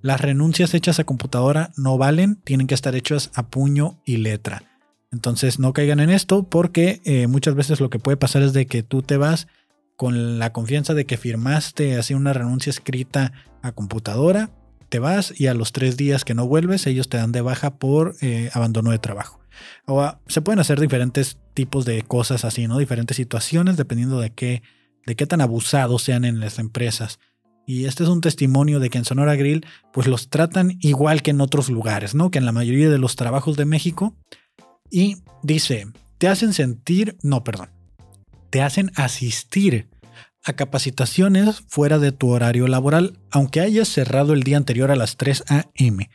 Las 0.00 0.20
renuncias 0.20 0.74
hechas 0.74 1.00
a 1.00 1.04
computadora 1.04 1.72
no 1.76 1.98
valen, 1.98 2.36
tienen 2.44 2.66
que 2.66 2.74
estar 2.74 2.94
hechas 2.94 3.30
a 3.34 3.48
puño 3.48 4.00
y 4.04 4.18
letra. 4.18 4.62
Entonces 5.10 5.58
no 5.58 5.72
caigan 5.72 6.00
en 6.00 6.10
esto 6.10 6.44
porque 6.48 7.00
eh, 7.04 7.26
muchas 7.26 7.54
veces 7.54 7.80
lo 7.80 7.90
que 7.90 7.98
puede 7.98 8.16
pasar 8.16 8.42
es 8.42 8.52
de 8.52 8.66
que 8.66 8.82
tú 8.82 9.02
te 9.02 9.16
vas 9.16 9.48
con 9.96 10.38
la 10.38 10.52
confianza 10.52 10.94
de 10.94 11.06
que 11.06 11.16
firmaste 11.16 11.96
así 11.96 12.14
una 12.14 12.32
renuncia 12.32 12.70
escrita 12.70 13.32
a 13.62 13.72
computadora, 13.72 14.50
te 14.88 15.00
vas 15.00 15.34
y 15.38 15.48
a 15.48 15.54
los 15.54 15.72
tres 15.72 15.96
días 15.96 16.24
que 16.24 16.34
no 16.34 16.46
vuelves 16.46 16.86
ellos 16.86 17.08
te 17.08 17.16
dan 17.16 17.32
de 17.32 17.40
baja 17.40 17.78
por 17.78 18.14
eh, 18.20 18.50
abandono 18.52 18.90
de 18.92 18.98
trabajo. 18.98 19.40
O 19.86 20.08
se 20.28 20.40
pueden 20.40 20.60
hacer 20.60 20.78
diferentes 20.78 21.38
tipos 21.58 21.84
de 21.84 22.02
cosas 22.02 22.44
así, 22.44 22.68
¿no? 22.68 22.78
Diferentes 22.78 23.16
situaciones 23.16 23.76
dependiendo 23.76 24.20
de 24.20 24.30
qué, 24.30 24.62
de 25.04 25.16
qué 25.16 25.26
tan 25.26 25.40
abusados 25.40 26.04
sean 26.04 26.24
en 26.24 26.38
las 26.38 26.60
empresas. 26.60 27.18
Y 27.66 27.86
este 27.86 28.04
es 28.04 28.08
un 28.08 28.20
testimonio 28.20 28.78
de 28.78 28.90
que 28.90 28.98
en 28.98 29.04
Sonora 29.04 29.34
Grill 29.34 29.66
pues 29.92 30.06
los 30.06 30.28
tratan 30.28 30.78
igual 30.80 31.20
que 31.20 31.32
en 31.32 31.40
otros 31.40 31.68
lugares, 31.68 32.14
¿no? 32.14 32.30
Que 32.30 32.38
en 32.38 32.46
la 32.46 32.52
mayoría 32.52 32.88
de 32.90 32.98
los 32.98 33.16
trabajos 33.16 33.56
de 33.56 33.64
México. 33.64 34.14
Y 34.88 35.16
dice, 35.42 35.88
te 36.18 36.28
hacen 36.28 36.52
sentir, 36.52 37.16
no, 37.24 37.42
perdón, 37.42 37.70
te 38.50 38.62
hacen 38.62 38.92
asistir 38.94 39.88
a 40.44 40.52
capacitaciones 40.52 41.64
fuera 41.66 41.98
de 41.98 42.12
tu 42.12 42.28
horario 42.28 42.68
laboral, 42.68 43.18
aunque 43.32 43.60
hayas 43.62 43.88
cerrado 43.88 44.32
el 44.32 44.44
día 44.44 44.58
anterior 44.58 44.92
a 44.92 44.96
las 44.96 45.16
3 45.16 45.42
a.m. 45.48 46.08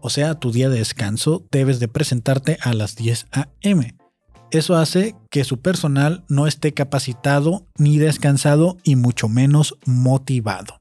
O 0.00 0.10
sea, 0.10 0.34
tu 0.40 0.50
día 0.50 0.68
de 0.68 0.78
descanso 0.80 1.46
debes 1.52 1.78
de 1.78 1.86
presentarte 1.86 2.58
a 2.62 2.74
las 2.74 2.96
10 2.96 3.28
a.m. 3.30 3.96
Eso 4.50 4.76
hace 4.76 5.14
que 5.30 5.44
su 5.44 5.60
personal 5.60 6.24
no 6.28 6.46
esté 6.46 6.72
capacitado 6.72 7.66
ni 7.76 7.98
descansado 7.98 8.78
y 8.82 8.96
mucho 8.96 9.28
menos 9.28 9.76
motivado. 9.84 10.80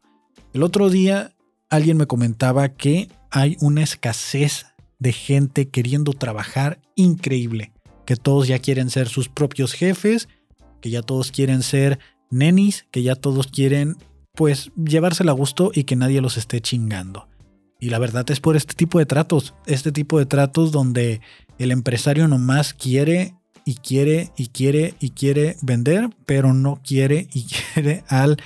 El 0.54 0.64
otro 0.64 0.90
día 0.90 1.36
alguien 1.70 1.98
me 1.98 2.08
comentaba 2.08 2.70
que 2.70 3.10
hay 3.30 3.58
una 3.60 3.84
escasez 3.84 4.68
de 5.00 5.12
gente 5.12 5.68
queriendo 5.70 6.14
trabajar 6.14 6.80
increíble, 6.96 7.74
que 8.06 8.16
todos 8.16 8.48
ya 8.48 8.60
quieren 8.60 8.90
ser 8.90 9.10
sus 9.10 9.28
propios 9.28 9.74
jefes, 9.74 10.30
que 10.80 10.90
ya 10.90 11.02
todos 11.02 11.32
quieren 11.32 11.62
ser 11.62 12.00
nenis, 12.32 12.88
que 12.90 13.04
ya 13.04 13.16
todos 13.16 13.48
quieren 13.48 13.98
pues 14.34 14.72
llevársela 14.78 15.32
a 15.32 15.36
gusto 15.36 15.72
y 15.74 15.84
que 15.84 15.96
nadie 15.98 16.22
los 16.22 16.38
esté 16.38 16.62
chingando. 16.62 17.28
Y 17.80 17.90
la 17.90 18.00
verdad 18.00 18.30
es 18.32 18.40
por 18.40 18.56
este 18.56 18.76
tipo 18.76 18.98
de 18.98 19.06
tratos, 19.06 19.54
este 19.66 19.92
tipo 19.92 20.20
de 20.20 20.26
tratos 20.26 20.72
donde 20.72 21.22
el 21.60 21.72
empresario 21.72 22.28
nomás 22.28 22.74
quiere 22.74 23.36
y 23.68 23.76
quiere 23.76 24.32
y 24.38 24.48
quiere 24.48 24.94
y 25.02 25.10
quiere 25.10 25.58
vender, 25.62 26.10
pero 26.26 26.54
no 26.54 26.80
quiere 26.82 27.28
y 27.34 27.44
quiere 27.74 28.06
al 28.08 28.38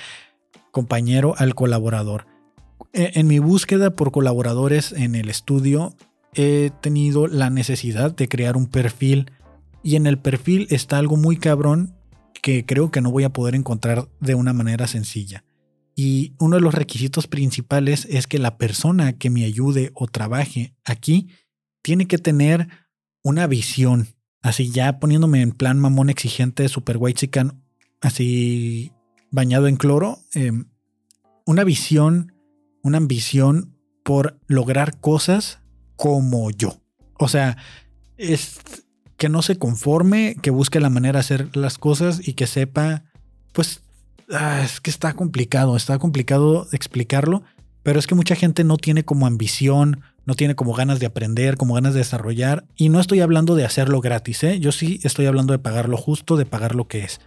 compañero 0.71 1.35
al 1.37 1.53
colaborador. 1.53 2.25
E, 2.91 3.11
en 3.13 3.27
mi 3.27 3.37
búsqueda 3.37 3.91
por 3.91 4.11
colaboradores 4.11 4.91
en 4.93 5.13
el 5.13 5.29
estudio 5.29 5.95
he 6.33 6.71
tenido 6.81 7.27
la 7.27 7.51
necesidad 7.51 8.15
de 8.15 8.27
crear 8.27 8.57
un 8.57 8.65
perfil 8.65 9.31
y 9.83 9.95
en 9.95 10.07
el 10.07 10.17
perfil 10.17 10.65
está 10.71 10.97
algo 10.97 11.17
muy 11.17 11.37
cabrón 11.37 11.93
que 12.41 12.65
creo 12.65 12.89
que 12.89 13.01
no 13.01 13.11
voy 13.11 13.23
a 13.23 13.33
poder 13.33 13.53
encontrar 13.53 14.09
de 14.21 14.33
una 14.33 14.53
manera 14.53 14.87
sencilla. 14.87 15.43
Y 15.95 16.33
uno 16.39 16.55
de 16.55 16.63
los 16.63 16.73
requisitos 16.73 17.27
principales 17.27 18.07
es 18.09 18.25
que 18.25 18.39
la 18.39 18.57
persona 18.57 19.13
que 19.13 19.29
me 19.29 19.45
ayude 19.45 19.91
o 19.93 20.07
trabaje 20.07 20.73
aquí 20.83 21.27
tiene 21.83 22.07
que 22.07 22.17
tener 22.17 22.69
una 23.21 23.45
visión. 23.45 24.07
Así 24.41 24.71
ya 24.71 24.99
poniéndome 24.99 25.41
en 25.41 25.51
plan 25.51 25.79
mamón 25.79 26.09
exigente, 26.09 26.67
super 26.67 26.97
white 26.97 27.29
así 28.01 28.91
bañado 29.29 29.67
en 29.67 29.77
cloro, 29.77 30.19
em, 30.33 30.65
una 31.45 31.63
visión, 31.63 32.33
una 32.81 32.97
ambición 32.97 33.77
por 34.03 34.39
lograr 34.47 34.99
cosas 34.99 35.59
como 35.95 36.49
yo. 36.51 36.81
O 37.19 37.27
sea, 37.27 37.57
es 38.17 38.59
que 39.17 39.29
no 39.29 39.43
se 39.43 39.57
conforme, 39.57 40.35
que 40.41 40.49
busque 40.49 40.79
la 40.79 40.89
manera 40.89 41.19
de 41.19 41.19
hacer 41.19 41.55
las 41.55 41.77
cosas 41.77 42.27
y 42.27 42.33
que 42.33 42.47
sepa, 42.47 43.03
pues, 43.53 43.83
ah, 44.31 44.61
es 44.63 44.81
que 44.81 44.89
está 44.89 45.13
complicado, 45.13 45.75
está 45.77 45.99
complicado 45.99 46.67
explicarlo, 46.71 47.43
pero 47.83 47.99
es 47.99 48.07
que 48.07 48.15
mucha 48.15 48.35
gente 48.35 48.63
no 48.63 48.77
tiene 48.77 49.05
como 49.05 49.27
ambición, 49.27 50.01
no 50.25 50.35
tiene 50.35 50.55
como 50.55 50.73
ganas 50.73 50.99
de 50.99 51.05
aprender, 51.05 51.57
como 51.57 51.73
ganas 51.73 51.93
de 51.93 51.99
desarrollar, 51.99 52.65
y 52.75 52.89
no 52.89 52.99
estoy 52.99 53.21
hablando 53.21 53.55
de 53.55 53.65
hacerlo 53.65 54.01
gratis, 54.01 54.43
¿eh? 54.43 54.59
yo 54.59 54.71
sí 54.71 54.99
estoy 55.03 55.25
hablando 55.25 55.53
de 55.53 55.59
pagar 55.59 55.89
lo 55.89 55.97
justo, 55.97 56.37
de 56.37 56.45
pagar 56.45 56.75
lo 56.75 56.87
que 56.87 56.99
es. 56.99 57.19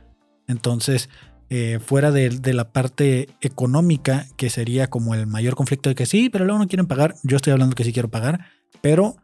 Entonces, 0.46 1.08
eh, 1.50 1.78
fuera 1.84 2.10
de, 2.10 2.30
la 2.52 2.72
parte 2.72 3.28
económica, 3.40 4.26
que 4.36 4.50
sería 4.50 4.88
como 4.88 5.14
el 5.14 5.26
mayor 5.26 5.54
conflicto 5.54 5.88
de 5.88 5.94
que 5.94 6.06
sí, 6.06 6.30
pero 6.30 6.44
luego 6.44 6.58
no 6.58 6.68
quieren 6.68 6.86
pagar. 6.86 7.16
Yo 7.22 7.36
estoy 7.36 7.52
hablando 7.52 7.76
que 7.76 7.84
sí 7.84 7.92
quiero 7.92 8.10
pagar, 8.10 8.46
pero 8.80 9.16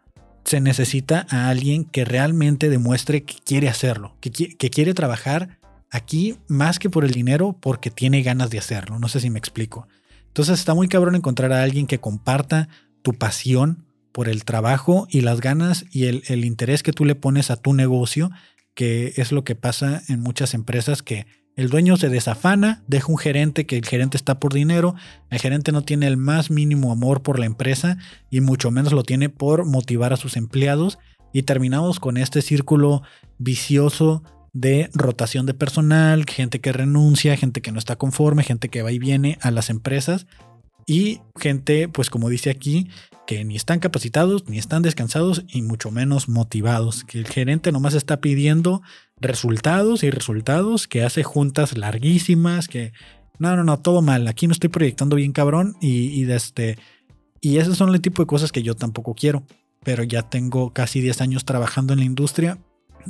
se 0.45 0.61
necesita 0.61 1.27
a 1.31 1.49
alguien 1.49 1.85
que 1.85 2.05
realmente 2.05 2.69
demuestre 2.69 3.25
que 3.25 3.37
quiere 3.45 3.69
hacerlo, 3.69 4.17
que, 4.21 4.31
que 4.31 4.71
quiere 4.71 4.95
trabajar 4.95 5.59
aquí 5.91 6.37
más 6.47 6.79
que 6.79 6.91
por 6.91 7.05
el 7.05 7.11
dinero, 7.11 7.57
porque 7.59 7.91
tiene 7.91 8.23
ganas 8.23 8.51
de 8.51 8.59
hacerlo. 8.59 8.99
No 8.99 9.09
sé 9.09 9.21
si 9.21 9.31
me 9.31 9.39
explico. 9.39 9.89
Entonces 10.29 10.59
está 10.59 10.75
muy 10.75 10.89
cabrón 10.89 11.17
encontrar 11.17 11.53
a 11.53 11.63
alguien 11.63 11.87
que 11.87 11.99
comparta 11.99 12.69
tu 13.03 13.15
pasión 13.15 13.85
por 14.13 14.29
el 14.29 14.45
trabajo 14.45 15.07
y 15.11 15.21
las 15.21 15.41
ganas 15.41 15.85
y 15.91 16.07
el, 16.07 16.45
interés 16.45 16.83
que 16.83 16.93
tú 16.93 17.05
le 17.05 17.15
pones 17.15 17.51
a 17.51 17.57
tu 17.57 17.73
negocio, 17.75 18.31
que 18.75 19.15
es 19.17 19.33
lo 19.33 19.45
que 19.45 19.55
pasa 19.55 20.03
en 20.09 20.21
muchas 20.21 20.55
empresas 20.55 21.03
que 21.03 21.27
el 21.57 21.69
dueño 21.69 21.97
se 21.97 22.09
desafana, 22.09 22.83
deja 22.87 23.11
un 23.11 23.19
gerente 23.19 23.67
que 23.67 23.77
el 23.77 23.85
gerente 23.85 24.17
está 24.17 24.41
por 24.41 24.55
dinero, 24.55 24.95
el 25.31 25.39
gerente 25.39 25.73
no 25.73 25.83
tiene 25.83 26.07
el 26.07 26.17
más 26.17 26.51
mínimo 26.51 26.93
amor 26.93 27.23
por 27.23 27.39
la 27.39 27.47
empresa 27.47 27.99
y 28.31 28.41
mucho 28.41 28.71
menos 28.71 28.93
lo 28.93 29.03
tiene 29.03 29.29
por 29.29 29.67
motivar 29.67 30.13
a 30.13 30.17
sus 30.17 30.37
empleados 30.37 30.99
y 31.33 31.43
terminamos 31.43 32.01
con 32.01 32.17
este 32.17 32.43
círculo 32.43 33.03
vicioso 33.39 34.23
de 34.53 34.91
rotación 34.95 35.47
de 35.47 35.55
personal, 35.55 36.25
gente 36.25 36.61
que 36.61 36.73
renuncia, 36.73 37.37
gente 37.37 37.61
que 37.63 37.73
no 37.73 37.79
está 37.79 37.97
conforme, 37.97 38.43
gente 38.43 38.69
que 38.69 38.83
va 38.83 38.91
y 38.91 38.99
viene 38.99 39.39
a 39.43 39.51
las 39.51 39.71
empresas 39.71 40.27
y 40.91 41.21
gente, 41.39 41.87
pues 41.87 42.11
como 42.11 42.29
dice 42.29 42.51
aquí, 42.51 42.89
que 43.25 43.45
ni 43.45 43.55
están 43.55 43.79
capacitados, 43.79 44.49
ni 44.49 44.59
están 44.59 44.83
descansados 44.83 45.45
y 45.47 45.63
mucho 45.63 45.93
menos 45.93 46.29
motivados, 46.29 47.05
que 47.05 47.21
el 47.21 47.29
gerente 47.29 47.71
nomás 47.71 47.95
está 47.95 48.21
pidiendo 48.21 48.83
resultados 49.21 50.03
y 50.03 50.11
resultados, 50.11 50.89
que 50.89 51.05
hace 51.05 51.23
juntas 51.23 51.79
larguísimas, 51.79 52.67
que 52.67 52.93
no, 53.39 53.55
no, 53.55 53.63
no, 53.63 53.79
todo 53.79 54.03
mal, 54.03 54.27
aquí 54.27 54.49
no 54.49 54.53
estoy 54.53 54.69
proyectando 54.69 55.15
bien 55.15 55.31
cabrón 55.31 55.77
y, 55.81 56.09
y, 56.09 56.29
este, 56.29 56.77
y 57.41 57.59
esos 57.59 57.79
son 57.79 57.95
el 57.95 58.01
tipo 58.01 58.21
de 58.23 58.27
cosas 58.27 58.51
que 58.51 58.65
yo 58.65 58.75
tampoco 58.75 59.15
quiero, 59.15 59.45
pero 59.85 60.03
ya 60.03 60.23
tengo 60.23 60.73
casi 60.73 61.01
10 61.01 61.21
años 61.21 61.45
trabajando 61.45 61.93
en 61.93 62.01
la 62.01 62.05
industria 62.05 62.59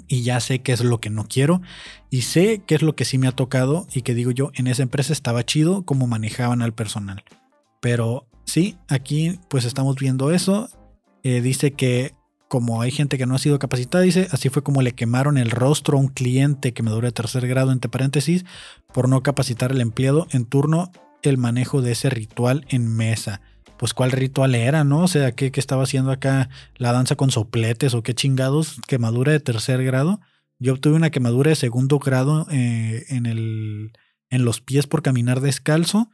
y 0.06 0.20
ya 0.20 0.38
sé 0.40 0.58
qué 0.58 0.72
es 0.72 0.84
lo 0.84 1.00
que 1.00 1.08
no 1.08 1.24
quiero 1.24 1.62
y 2.10 2.22
sé 2.22 2.60
qué 2.66 2.74
es 2.74 2.82
lo 2.82 2.94
que 2.94 3.06
sí 3.06 3.16
me 3.16 3.26
ha 3.26 3.32
tocado 3.32 3.86
y 3.94 4.02
que 4.02 4.12
digo 4.12 4.32
yo, 4.32 4.50
en 4.52 4.66
esa 4.66 4.82
empresa 4.82 5.14
estaba 5.14 5.46
chido 5.46 5.86
cómo 5.86 6.06
manejaban 6.06 6.60
al 6.60 6.74
personal. 6.74 7.24
Pero 7.80 8.26
sí, 8.44 8.76
aquí 8.88 9.40
pues 9.48 9.64
estamos 9.64 9.96
viendo 9.96 10.30
eso. 10.30 10.68
Eh, 11.22 11.40
dice 11.40 11.72
que 11.72 12.14
como 12.50 12.82
hay 12.82 12.90
gente 12.90 13.16
que 13.16 13.26
no 13.26 13.36
ha 13.36 13.38
sido 13.38 13.60
capacitada, 13.60 14.02
dice, 14.02 14.26
así 14.32 14.48
fue 14.48 14.64
como 14.64 14.82
le 14.82 14.92
quemaron 14.92 15.38
el 15.38 15.52
rostro 15.52 15.96
a 15.96 16.00
un 16.00 16.08
cliente 16.08 16.72
que 16.72 16.82
me 16.82 16.90
tercer 17.12 17.46
grado, 17.46 17.70
entre 17.70 17.88
paréntesis, 17.88 18.44
por 18.92 19.08
no 19.08 19.22
capacitar 19.22 19.70
al 19.70 19.80
empleado 19.80 20.26
en 20.32 20.46
turno 20.46 20.90
el 21.22 21.38
manejo 21.38 21.80
de 21.80 21.92
ese 21.92 22.10
ritual 22.10 22.66
en 22.68 22.88
mesa. 22.88 23.40
Pues 23.78 23.94
cuál 23.94 24.10
ritual 24.10 24.56
era, 24.56 24.82
¿no? 24.82 25.04
O 25.04 25.08
sea, 25.08 25.30
¿qué, 25.30 25.52
estaba 25.54 25.84
haciendo 25.84 26.10
acá? 26.10 26.50
¿La 26.76 26.92
danza 26.92 27.14
con 27.14 27.30
sopletes 27.30 27.94
o 27.94 28.02
qué 28.02 28.14
chingados? 28.14 28.80
¿Quemadura 28.88 29.30
de 29.30 29.38
tercer 29.38 29.84
grado? 29.84 30.20
Yo 30.58 30.72
obtuve 30.72 30.96
una 30.96 31.10
quemadura 31.10 31.50
de 31.50 31.56
segundo 31.56 32.00
grado 32.00 32.48
eh, 32.50 33.04
en, 33.10 33.26
el, 33.26 33.92
en 34.28 34.44
los 34.44 34.60
pies 34.60 34.88
por 34.88 35.02
caminar 35.02 35.40
descalzo, 35.40 36.10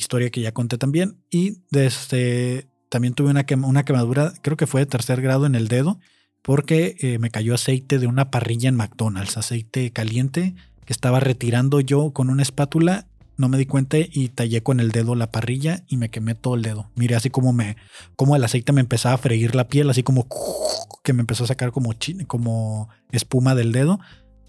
historia 0.00 0.30
que 0.30 0.40
ya 0.40 0.52
conté 0.52 0.78
también, 0.78 1.18
y 1.30 1.58
desde 1.70 2.68
también 2.88 3.14
tuve 3.14 3.30
una, 3.30 3.46
una 3.64 3.84
quemadura, 3.84 4.32
creo 4.42 4.56
que 4.56 4.66
fue 4.66 4.80
de 4.80 4.86
tercer 4.86 5.22
grado 5.22 5.46
en 5.46 5.54
el 5.54 5.68
dedo, 5.68 6.00
porque 6.42 6.96
eh, 7.00 7.18
me 7.18 7.30
cayó 7.30 7.54
aceite 7.54 7.98
de 7.98 8.06
una 8.06 8.30
parrilla 8.30 8.68
en 8.68 8.76
McDonald's, 8.76 9.36
aceite 9.36 9.92
caliente 9.92 10.54
que 10.84 10.92
estaba 10.92 11.20
retirando 11.20 11.80
yo 11.80 12.12
con 12.12 12.30
una 12.30 12.42
espátula. 12.42 13.06
No 13.36 13.48
me 13.48 13.58
di 13.58 13.66
cuenta 13.66 13.96
y 13.98 14.28
tallé 14.28 14.62
con 14.62 14.80
el 14.80 14.90
dedo 14.90 15.14
la 15.14 15.30
parrilla 15.30 15.84
y 15.88 15.96
me 15.96 16.10
quemé 16.10 16.34
todo 16.34 16.56
el 16.56 16.62
dedo. 16.62 16.90
Mire, 16.94 17.14
así 17.14 17.30
como 17.30 17.52
me, 17.52 17.76
como 18.16 18.36
el 18.36 18.44
aceite 18.44 18.72
me 18.72 18.80
empezaba 18.82 19.14
a 19.14 19.18
freír 19.18 19.54
la 19.54 19.68
piel, 19.68 19.88
así 19.88 20.02
como 20.02 20.26
que 21.04 21.12
me 21.12 21.20
empezó 21.20 21.44
a 21.44 21.48
sacar 21.48 21.72
como, 21.72 21.94
como 22.26 22.88
espuma 23.12 23.54
del 23.54 23.72
dedo, 23.72 24.00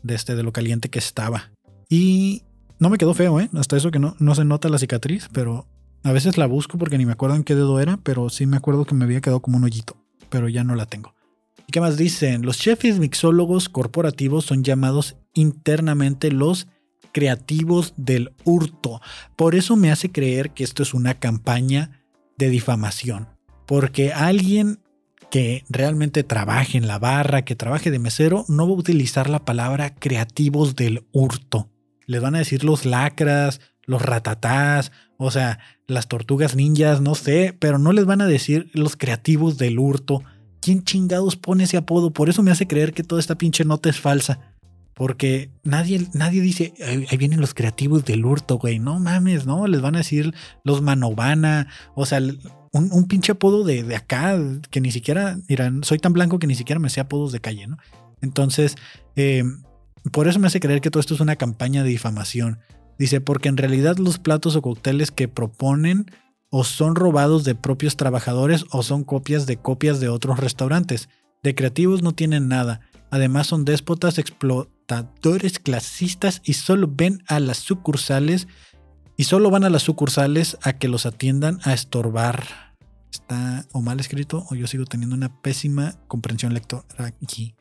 de 0.04 0.16
este, 0.16 0.36
de 0.36 0.44
lo 0.44 0.52
caliente 0.52 0.90
que 0.90 1.00
estaba. 1.00 1.52
Y 1.90 2.44
no 2.82 2.90
me 2.90 2.98
quedó 2.98 3.14
feo, 3.14 3.40
¿eh? 3.40 3.48
Hasta 3.54 3.78
eso 3.78 3.92
que 3.92 4.00
no, 4.00 4.16
no 4.18 4.34
se 4.34 4.44
nota 4.44 4.68
la 4.68 4.80
cicatriz, 4.80 5.30
pero 5.32 5.68
a 6.02 6.12
veces 6.12 6.40
la 6.40 6.48
busco 6.48 6.80
porque 6.80 6.98
ni 6.98 7.06
me 7.06 7.12
acuerdo 7.12 7.36
en 7.36 7.44
qué 7.44 7.54
dedo 7.54 7.80
era, 7.80 7.98
pero 7.98 8.28
sí 8.30 8.48
me 8.48 8.58
acuerdo 8.58 8.86
que 8.86 8.96
me 8.96 9.06
había 9.06 9.22
quedado 9.22 9.40
como 9.40 9.58
un 9.58 9.64
hoyito, 9.64 9.98
pero 10.30 10.50
ya 10.50 10.64
no 10.64 10.74
la 10.74 10.88
tengo. 10.88 11.14
¿Y 11.68 11.72
qué 11.72 11.80
más 11.80 11.96
dicen? 11.96 12.42
Los 12.42 12.58
chefs 12.58 12.98
mixólogos 12.98 13.70
corporativos 13.70 14.46
son 14.46 14.64
llamados 14.64 15.16
internamente 15.36 16.32
los 16.32 16.68
creativos 17.12 17.94
del 17.98 18.34
hurto. 18.46 19.00
Por 19.36 19.54
eso 19.54 19.76
me 19.76 19.92
hace 19.92 20.12
creer 20.12 20.50
que 20.50 20.64
esto 20.64 20.82
es 20.82 20.96
una 20.96 21.20
campaña 21.20 22.02
de 22.40 22.50
difamación. 22.50 23.28
Porque 23.68 24.12
alguien 24.12 24.80
que 25.30 25.66
realmente 25.70 26.24
trabaje 26.24 26.80
en 26.80 26.88
la 26.88 26.98
barra, 26.98 27.44
que 27.44 27.56
trabaje 27.56 27.92
de 27.92 28.00
mesero, 28.00 28.44
no 28.48 28.68
va 28.68 28.74
a 28.74 28.80
utilizar 28.80 29.30
la 29.30 29.46
palabra 29.46 29.94
creativos 29.94 30.76
del 30.76 31.06
hurto. 31.12 31.71
Le 32.06 32.20
van 32.20 32.36
a 32.36 32.40
decir 32.40 32.64
los 32.64 32.86
lacras, 32.86 33.62
los 33.86 34.02
ratatás, 34.02 34.92
o 35.18 35.32
sea, 35.32 35.60
las 35.88 36.08
tortugas 36.08 36.56
ninjas, 36.56 37.02
no 37.02 37.16
sé, 37.16 37.56
pero 37.60 37.78
no 37.78 37.92
les 37.94 38.06
van 38.06 38.22
a 38.22 38.28
decir 38.28 38.70
los 38.74 38.96
creativos 38.96 39.58
del 39.58 39.80
hurto. 39.80 40.24
¿Quién 40.62 40.84
chingados 40.84 41.36
pone 41.36 41.66
ese 41.66 41.78
apodo? 41.78 42.12
Por 42.12 42.30
eso 42.30 42.44
me 42.44 42.52
hace 42.52 42.68
creer 42.68 42.94
que 42.94 43.04
toda 43.04 43.20
esta 43.20 43.36
pinche 43.36 43.66
nota 43.66 43.90
es 43.90 44.00
falsa. 44.00 44.40
Porque 44.94 45.50
nadie, 45.64 46.08
nadie 46.14 46.42
dice, 46.42 46.74
ahí, 46.86 47.18
vienen 47.18 47.42
los 47.42 47.54
creativos 47.54 48.06
del 48.06 48.26
hurto, 48.26 48.58
güey. 48.58 48.78
No 48.78 49.00
mames, 49.00 49.46
¿no? 49.46 49.66
Les 49.68 49.82
van 49.82 49.96
a 49.96 50.00
decir 50.00 50.34
los 50.64 50.82
manovana. 50.82 51.68
O 51.96 52.06
sea, 52.06 52.20
un, 52.72 53.08
pinche 53.08 53.32
apodo 53.32 53.64
de, 53.64 53.96
acá 53.96 54.38
que 54.70 54.82
ni 54.82 54.92
siquiera, 54.92 55.38
miran, 55.50 55.84
soy 55.84 55.98
tan 55.98 56.14
blanco 56.14 56.40
que 56.40 56.48
ni 56.48 56.56
siquiera 56.56 56.80
me 56.80 56.90
sé 56.90 57.00
apodos 57.00 57.32
de 57.32 57.42
calle, 57.42 57.68
¿no? 57.68 57.78
Entonces, 58.22 58.76
eh, 59.16 59.44
por 60.10 60.28
eso 60.28 60.40
me 60.40 60.48
hace 60.48 60.60
creer 60.60 60.82
que 60.82 60.90
todo 60.90 61.00
esto 61.00 61.14
es 61.14 61.20
una 61.20 61.36
campaña 61.36 61.84
de 61.84 61.90
difamación. 61.90 62.60
Dice, 62.98 63.22
porque 63.22 63.50
en 63.50 63.58
realidad 63.58 63.98
los 63.98 64.20
platos 64.20 64.56
o 64.56 64.62
cócteles 64.62 65.12
que 65.12 65.28
proponen 65.28 66.06
o 66.50 66.64
son 66.64 66.96
robados 66.96 67.44
de 67.44 67.56
propios 67.56 67.98
trabajadores 67.98 68.66
o 68.72 68.84
son 68.84 69.04
copias 69.04 69.46
de 69.46 69.58
copias 69.58 70.00
de 70.00 70.10
otros 70.10 70.40
restaurantes. 70.40 71.10
De 71.44 71.56
creativos 71.56 72.04
no 72.04 72.14
tienen 72.14 72.48
nada. 72.48 72.82
Además 73.10 73.48
son 73.48 73.66
déspotas, 73.66 74.18
explotadores, 74.18 75.60
clasistas 75.60 76.42
y 76.44 76.54
solo 76.54 76.90
ven 76.92 77.24
a 77.28 77.40
las 77.40 77.58
sucursales 77.58 78.48
y 79.18 79.26
solo 79.26 79.50
van 79.50 79.64
a 79.64 79.70
las 79.70 79.84
sucursales 79.84 80.58
a 80.62 80.74
que 80.74 80.88
los 80.88 81.06
atiendan 81.06 81.60
a 81.64 81.74
estorbar. 81.74 82.71
Está 83.12 83.68
o 83.74 83.82
mal 83.82 84.00
escrito 84.00 84.46
o 84.50 84.56
yo 84.56 84.68
sigo 84.68 84.86
teniendo 84.86 85.16
una 85.16 85.42
pésima 85.42 85.96
comprensión 86.08 86.54
lectora 86.54 86.86
aquí. 87.22 87.56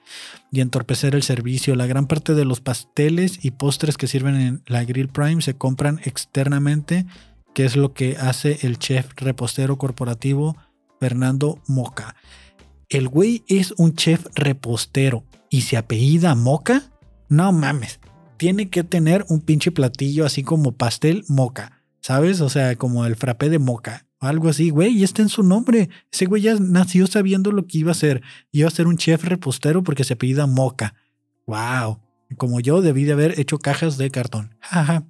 Y 0.53 0.61
entorpecer 0.61 1.15
el 1.15 1.23
servicio. 1.23 1.75
La 1.75 1.87
gran 1.87 2.07
parte 2.07 2.35
de 2.35 2.45
los 2.45 2.61
pasteles 2.61 3.45
y 3.45 3.51
postres 3.51 3.97
que 3.97 4.07
sirven 4.07 4.37
en 4.37 4.63
la 4.67 4.85
Grill 4.85 5.09
Prime 5.09 5.43
se 5.43 5.55
compran 5.55 6.01
externamente 6.05 7.07
que 7.55 7.65
es 7.65 7.77
lo 7.77 7.93
que 7.95 8.17
hace 8.17 8.59
el 8.63 8.79
chef 8.79 9.11
repostero 9.17 9.77
corporativo 9.77 10.57
Fernando 11.01 11.61
Moca. 11.67 12.15
El 12.89 13.09
güey 13.09 13.45
es 13.49 13.75
un 13.77 13.95
chef 13.95 14.27
repostero 14.35 15.25
y 15.49 15.63
se 15.63 15.77
apellida 15.77 16.35
Moca. 16.35 16.93
No 17.29 17.53
mames, 17.53 18.01
tiene 18.37 18.71
que 18.71 18.85
tener 18.85 19.25
un 19.29 19.41
pinche 19.41 19.73
platillo 19.73 20.25
así 20.25 20.43
como 20.43 20.73
pastel 20.73 21.25
Moca, 21.29 21.83
¿sabes? 22.01 22.41
O 22.41 22.49
sea, 22.49 22.77
como 22.77 23.05
el 23.05 23.17
frappé 23.17 23.49
de 23.51 23.59
Moca 23.59 24.07
algo 24.21 24.49
así, 24.49 24.71
güey, 24.71 24.97
y 24.99 25.05
está 25.05 25.23
en 25.23 25.29
su 25.29 25.43
nombre. 25.43 25.89
Ese 26.13 26.27
güey 26.27 26.43
ya 26.43 26.55
nació 26.61 27.07
sabiendo 27.07 27.53
lo 27.53 27.67
que 27.67 27.79
iba 27.79 27.91
a 27.91 27.95
ser. 27.95 28.23
Iba 28.53 28.69
a 28.69 28.71
ser 28.71 28.87
un 28.87 28.99
chef 28.99 29.25
repostero 29.25 29.83
porque 29.83 30.05
se 30.05 30.15
apellida 30.15 30.47
Moca. 30.47 30.95
Wow. 31.47 32.01
Como 32.37 32.61
yo 32.61 32.83
debí 32.83 33.05
de 33.05 33.13
haber 33.13 33.41
hecho 33.41 33.59
cajas 33.59 33.97
de 33.97 34.11
cartón. 34.11 34.55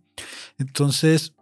Entonces, 0.58 1.34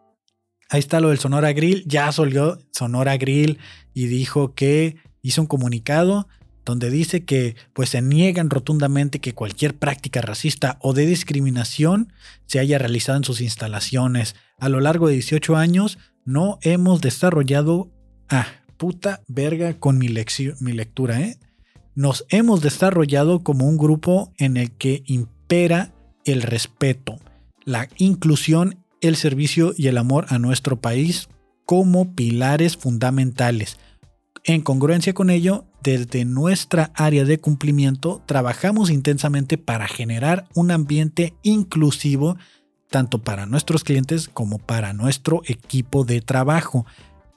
Ahí 0.70 0.80
está 0.80 1.00
lo 1.00 1.08
del 1.08 1.18
Sonora 1.18 1.52
Grill. 1.52 1.84
Ya 1.86 2.12
salió 2.12 2.58
Sonora 2.72 3.16
Grill 3.16 3.58
y 3.94 4.06
dijo 4.06 4.54
que 4.54 4.96
hizo 5.22 5.40
un 5.40 5.46
comunicado 5.46 6.28
donde 6.66 6.90
dice 6.90 7.24
que 7.24 7.56
pues 7.72 7.88
se 7.88 8.02
niegan 8.02 8.50
rotundamente 8.50 9.20
que 9.20 9.32
cualquier 9.32 9.74
práctica 9.78 10.20
racista 10.20 10.78
o 10.82 10.92
de 10.92 11.06
discriminación 11.06 12.12
se 12.46 12.58
haya 12.58 12.76
realizado 12.76 13.16
en 13.16 13.24
sus 13.24 13.40
instalaciones. 13.40 14.36
A 14.58 14.68
lo 14.68 14.80
largo 14.80 15.08
de 15.08 15.14
18 15.14 15.56
años 15.56 15.98
no 16.28 16.58
hemos 16.60 17.00
desarrollado 17.00 17.90
ah, 18.28 18.46
puta 18.76 19.22
verga 19.28 19.80
con 19.80 19.96
mi, 19.96 20.08
mi 20.60 20.72
lectura, 20.72 21.22
¿eh? 21.22 21.38
Nos 21.94 22.26
hemos 22.28 22.60
desarrollado 22.60 23.42
como 23.42 23.66
un 23.66 23.78
grupo 23.78 24.30
en 24.36 24.58
el 24.58 24.70
que 24.72 25.02
impera 25.06 25.94
el 26.26 26.42
respeto, 26.42 27.18
la 27.64 27.88
inclusión 27.96 28.84
el 29.00 29.16
servicio 29.16 29.72
y 29.74 29.86
el 29.86 29.96
amor 29.96 30.26
a 30.28 30.38
nuestro 30.38 30.82
país 30.82 31.28
como 31.64 32.14
pilares 32.14 32.76
fundamentales. 32.76 33.78
En 34.44 34.60
congruencia 34.60 35.14
con 35.14 35.30
ello, 35.30 35.64
desde 35.82 36.26
nuestra 36.26 36.92
área 36.94 37.24
de 37.24 37.38
cumplimiento 37.38 38.22
trabajamos 38.26 38.90
intensamente 38.90 39.56
para 39.56 39.88
generar 39.88 40.46
un 40.54 40.72
ambiente 40.72 41.32
inclusivo 41.42 42.36
tanto 42.88 43.18
para 43.22 43.46
nuestros 43.46 43.84
clientes 43.84 44.28
como 44.28 44.58
para 44.58 44.92
nuestro 44.92 45.42
equipo 45.46 46.04
de 46.04 46.20
trabajo. 46.20 46.86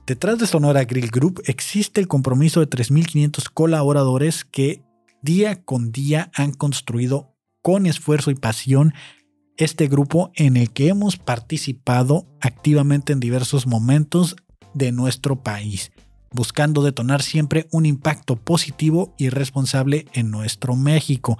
Detrás 0.07 0.39
de 0.39 0.47
Sonora 0.47 0.83
Grill 0.85 1.11
Group 1.11 1.41
existe 1.45 2.01
el 2.01 2.07
compromiso 2.07 2.59
de 2.59 2.69
3.500 2.69 3.49
colaboradores 3.53 4.45
que 4.45 4.81
día 5.21 5.63
con 5.63 5.91
día 5.91 6.31
han 6.33 6.53
construido 6.53 7.35
con 7.61 7.85
esfuerzo 7.85 8.31
y 8.31 8.35
pasión 8.35 8.93
este 9.57 9.87
grupo 9.87 10.31
en 10.35 10.57
el 10.57 10.71
que 10.71 10.87
hemos 10.87 11.17
participado 11.17 12.25
activamente 12.39 13.13
en 13.13 13.19
diversos 13.19 13.67
momentos 13.67 14.35
de 14.73 14.91
nuestro 14.91 15.43
país, 15.43 15.91
buscando 16.31 16.81
detonar 16.81 17.21
siempre 17.21 17.67
un 17.71 17.85
impacto 17.85 18.37
positivo 18.37 19.13
y 19.17 19.29
responsable 19.29 20.07
en 20.13 20.31
nuestro 20.31 20.75
México. 20.75 21.37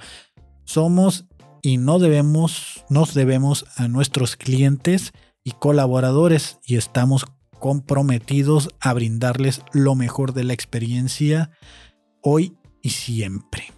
Somos 0.66 1.26
y 1.62 1.78
no 1.78 2.00
debemos, 2.00 2.86
nos 2.90 3.14
debemos 3.14 3.66
a 3.76 3.88
nuestros 3.88 4.36
clientes 4.36 5.14
y 5.44 5.52
colaboradores 5.52 6.60
y 6.66 6.76
estamos 6.76 7.26
comprometidos 7.60 8.70
a 8.80 8.94
brindarles 8.94 9.62
lo 9.72 9.96
mejor 9.96 10.34
de 10.34 10.44
la 10.44 10.54
experiencia 10.54 11.52
hoy 12.22 12.58
y 12.82 12.90
siempre. 12.90 13.72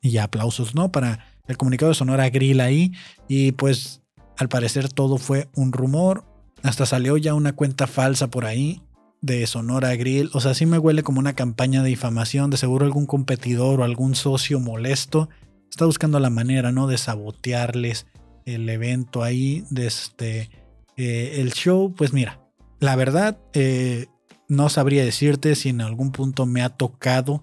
Y 0.00 0.16
aplausos, 0.18 0.74
¿no? 0.74 0.90
Para 0.90 1.26
el 1.46 1.56
comunicado 1.56 1.90
de 1.90 1.96
Sonora 1.96 2.28
Grill 2.30 2.60
ahí 2.60 2.92
y 3.28 3.52
pues 3.52 4.00
al 4.38 4.48
parecer 4.48 4.88
todo 4.88 5.18
fue 5.18 5.48
un 5.54 5.72
rumor. 5.72 6.24
Hasta 6.62 6.86
salió 6.86 7.16
ya 7.16 7.34
una 7.34 7.52
cuenta 7.54 7.86
falsa 7.86 8.28
por 8.28 8.46
ahí 8.46 8.82
de 9.20 9.46
Sonora 9.46 9.94
Grill. 9.94 10.30
O 10.32 10.40
sea, 10.40 10.54
sí 10.54 10.66
me 10.66 10.78
huele 10.78 11.02
como 11.02 11.20
una 11.20 11.34
campaña 11.34 11.82
de 11.82 11.90
difamación. 11.90 12.50
De 12.50 12.56
seguro 12.56 12.86
algún 12.86 13.06
competidor 13.06 13.80
o 13.80 13.84
algún 13.84 14.14
socio 14.14 14.58
molesto 14.58 15.28
está 15.72 15.86
buscando 15.86 16.20
la 16.20 16.28
manera, 16.28 16.70
¿no? 16.70 16.86
De 16.86 16.98
sabotearles 16.98 18.06
el 18.44 18.68
evento 18.68 19.22
ahí, 19.22 19.64
de 19.70 19.86
este, 19.86 20.50
eh, 20.98 21.36
el 21.38 21.52
show. 21.52 21.94
Pues 21.96 22.12
mira, 22.12 22.42
la 22.78 22.94
verdad, 22.94 23.38
eh, 23.54 24.06
no 24.48 24.68
sabría 24.68 25.02
decirte 25.02 25.54
si 25.54 25.70
en 25.70 25.80
algún 25.80 26.12
punto 26.12 26.44
me 26.44 26.60
ha 26.60 26.68
tocado 26.68 27.42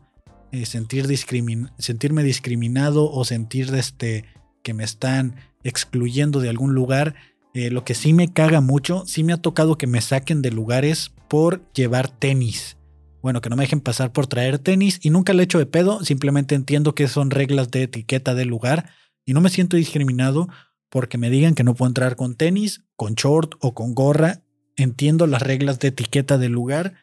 eh, 0.52 0.68
sentir 0.68 1.08
sentirme 1.08 2.24
discriminado 2.24 3.12
o 3.12 3.26
sentir 3.26 3.74
este, 3.74 4.26
que 4.62 4.76
me 4.76 4.84
están 4.84 5.36
excluyendo 5.64 6.40
de 6.40 6.50
algún 6.50 6.76
lugar. 6.76 7.16
Lo 7.56 7.84
que 7.84 7.96
sí 7.96 8.14
me 8.14 8.32
caga 8.32 8.62
mucho, 8.62 9.04
sí 9.06 9.24
me 9.24 9.34
ha 9.34 9.38
tocado 9.38 9.76
que 9.76 9.88
me 9.88 10.00
saquen 10.00 10.42
de 10.42 10.52
lugares 10.52 11.12
por 11.28 11.68
llevar 11.74 12.08
tenis. 12.08 12.78
Bueno, 13.22 13.42
que 13.42 13.50
no 13.50 13.56
me 13.56 13.64
dejen 13.64 13.82
pasar 13.82 14.12
por 14.14 14.28
traer 14.28 14.60
tenis 14.60 15.00
y 15.02 15.10
nunca 15.10 15.34
le 15.34 15.44
hecho 15.44 15.60
de 15.60 15.66
pedo, 15.66 16.04
simplemente 16.04 16.56
entiendo 16.56 16.96
que 16.96 17.08
son 17.08 17.32
reglas 17.32 17.70
de 17.72 17.84
etiqueta 17.84 18.34
del 18.34 18.48
lugar 18.48 18.92
y 19.26 19.34
no 19.34 19.42
me 19.42 19.50
siento 19.50 19.78
discriminado 19.78 20.48
porque 20.90 21.18
me 21.18 21.30
digan 21.30 21.56
que 21.56 21.64
no 21.64 21.76
puedo 21.76 21.90
entrar 21.90 22.16
con 22.16 22.36
tenis, 22.36 22.84
con 22.96 23.14
short 23.14 23.56
o 23.60 23.74
con 23.74 23.94
gorra. 23.94 24.42
Entiendo 24.76 25.28
las 25.28 25.42
reglas 25.42 25.80
de 25.80 25.90
etiqueta 25.90 26.38
del 26.38 26.54
lugar, 26.54 26.94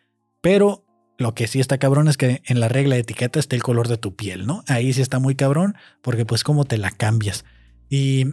pero 0.41 0.85
lo 1.19 1.35
que 1.35 1.47
sí 1.47 1.61
está 1.61 1.79
cabrón 1.79 2.09
es 2.09 2.17
que 2.17 2.43
en 2.47 2.61
la 2.61 2.69
regla 2.69 2.95
de 2.95 3.03
etiqueta 3.03 3.39
está 3.39 3.55
el 3.57 3.63
color 3.63 3.89
de 3.89 3.97
tu 3.97 4.17
piel, 4.17 4.47
¿no? 4.47 4.65
Ahí 4.67 4.93
sí 4.93 5.03
está 5.03 5.19
muy 5.19 5.35
cabrón 5.35 5.77
porque 6.03 6.25
pues 6.25 6.43
cómo 6.43 6.65
te 6.65 6.79
la 6.79 6.91
cambias. 6.91 7.45
Y 7.89 8.27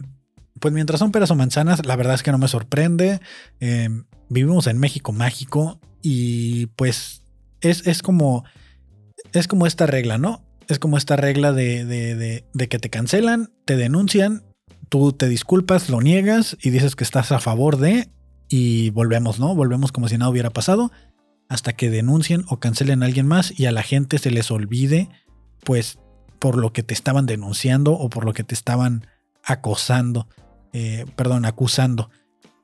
pues 0.60 0.72
mientras 0.72 0.98
son 0.98 1.12
peras 1.12 1.30
o 1.30 1.34
manzanas, 1.34 1.84
la 1.86 1.96
verdad 1.96 2.14
es 2.14 2.22
que 2.22 2.32
no 2.32 2.38
me 2.38 2.48
sorprende. 2.48 3.20
Em, 3.60 4.04
vivimos 4.28 4.66
en 4.66 4.78
México 4.78 5.12
mágico 5.12 5.80
y 6.02 6.66
pues 6.66 7.23
es, 7.64 7.86
es, 7.86 8.02
como, 8.02 8.44
es 9.32 9.48
como 9.48 9.66
esta 9.66 9.86
regla, 9.86 10.18
¿no? 10.18 10.42
Es 10.68 10.78
como 10.78 10.96
esta 10.96 11.16
regla 11.16 11.52
de, 11.52 11.84
de, 11.84 12.44
de 12.52 12.68
que 12.68 12.78
te 12.78 12.90
cancelan, 12.90 13.50
te 13.64 13.76
denuncian, 13.76 14.44
tú 14.88 15.12
te 15.12 15.28
disculpas, 15.28 15.90
lo 15.90 16.00
niegas 16.00 16.56
y 16.62 16.70
dices 16.70 16.96
que 16.96 17.04
estás 17.04 17.32
a 17.32 17.40
favor 17.40 17.78
de 17.78 18.08
y 18.48 18.90
volvemos, 18.90 19.38
¿no? 19.38 19.54
Volvemos 19.54 19.92
como 19.92 20.08
si 20.08 20.16
nada 20.16 20.30
hubiera 20.30 20.50
pasado 20.50 20.90
hasta 21.48 21.74
que 21.74 21.90
denuncien 21.90 22.44
o 22.48 22.58
cancelen 22.58 23.02
a 23.02 23.06
alguien 23.06 23.26
más 23.26 23.58
y 23.58 23.66
a 23.66 23.72
la 23.72 23.82
gente 23.82 24.18
se 24.18 24.30
les 24.30 24.50
olvide, 24.50 25.08
pues, 25.64 25.98
por 26.38 26.56
lo 26.56 26.72
que 26.72 26.82
te 26.82 26.94
estaban 26.94 27.26
denunciando 27.26 27.92
o 27.92 28.08
por 28.08 28.24
lo 28.24 28.32
que 28.32 28.44
te 28.44 28.54
estaban 28.54 29.06
acosando, 29.42 30.28
eh, 30.72 31.06
perdón, 31.16 31.44
acusando. 31.44 32.10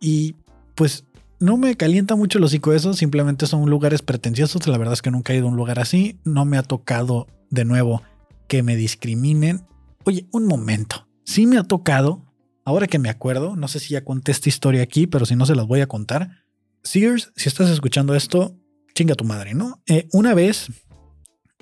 Y 0.00 0.36
pues 0.74 1.04
no 1.40 1.56
me 1.56 1.74
calienta 1.76 2.16
mucho 2.16 2.38
el 2.38 2.44
hocico 2.44 2.72
eso, 2.74 2.92
simplemente 2.92 3.46
son 3.46 3.68
lugares 3.68 4.02
pretenciosos. 4.02 4.66
La 4.66 4.76
verdad 4.76 4.92
es 4.92 5.02
que 5.02 5.10
nunca 5.10 5.32
he 5.32 5.36
ido 5.36 5.46
a 5.46 5.50
un 5.50 5.56
lugar 5.56 5.78
así. 5.78 6.20
No 6.22 6.44
me 6.44 6.58
ha 6.58 6.62
tocado 6.62 7.26
de 7.48 7.64
nuevo 7.64 8.02
que 8.46 8.62
me 8.62 8.76
discriminen. 8.76 9.66
Oye, 10.04 10.26
un 10.32 10.46
momento. 10.46 11.08
Sí 11.24 11.46
me 11.46 11.56
ha 11.56 11.64
tocado, 11.64 12.26
ahora 12.64 12.86
que 12.86 12.98
me 12.98 13.08
acuerdo, 13.08 13.56
no 13.56 13.68
sé 13.68 13.80
si 13.80 13.94
ya 13.94 14.04
conté 14.04 14.32
esta 14.32 14.48
historia 14.48 14.82
aquí, 14.82 15.06
pero 15.06 15.24
si 15.24 15.34
no 15.34 15.46
se 15.46 15.54
las 15.54 15.66
voy 15.66 15.80
a 15.80 15.86
contar. 15.86 16.44
Sears, 16.82 17.32
si 17.36 17.48
estás 17.48 17.70
escuchando 17.70 18.14
esto, 18.14 18.56
chinga 18.94 19.14
tu 19.14 19.24
madre, 19.24 19.54
¿no? 19.54 19.82
Eh, 19.86 20.08
una 20.12 20.34
vez, 20.34 20.66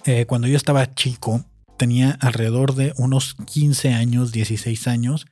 eh, 0.05 0.27
cuando 0.27 0.49
yo 0.49 0.57
estaba 0.57 0.95
chico, 0.95 1.45
tenía 1.77 2.13
alrededor 2.21 2.75
de 2.75 2.95
unos 2.97 3.35
15 3.35 3.93
años, 3.93 4.33
16 4.33 4.89
años. 4.89 5.27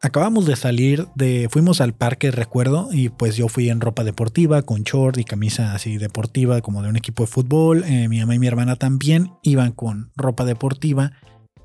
Acabamos 0.00 0.46
de 0.46 0.54
salir 0.54 1.08
de, 1.16 1.48
fuimos 1.50 1.80
al 1.80 1.92
parque, 1.92 2.30
recuerdo, 2.30 2.88
y 2.92 3.08
pues 3.08 3.36
yo 3.36 3.48
fui 3.48 3.68
en 3.68 3.80
ropa 3.80 4.04
deportiva, 4.04 4.62
con 4.62 4.84
short 4.84 5.18
y 5.18 5.24
camisa 5.24 5.74
así 5.74 5.98
deportiva, 5.98 6.60
como 6.60 6.82
de 6.82 6.88
un 6.88 6.96
equipo 6.96 7.24
de 7.24 7.26
fútbol. 7.26 7.82
Eh, 7.84 8.06
mi 8.08 8.20
mamá 8.20 8.36
y 8.36 8.38
mi 8.38 8.46
hermana 8.46 8.76
también 8.76 9.32
iban 9.42 9.72
con 9.72 10.12
ropa 10.14 10.44
deportiva. 10.44 11.12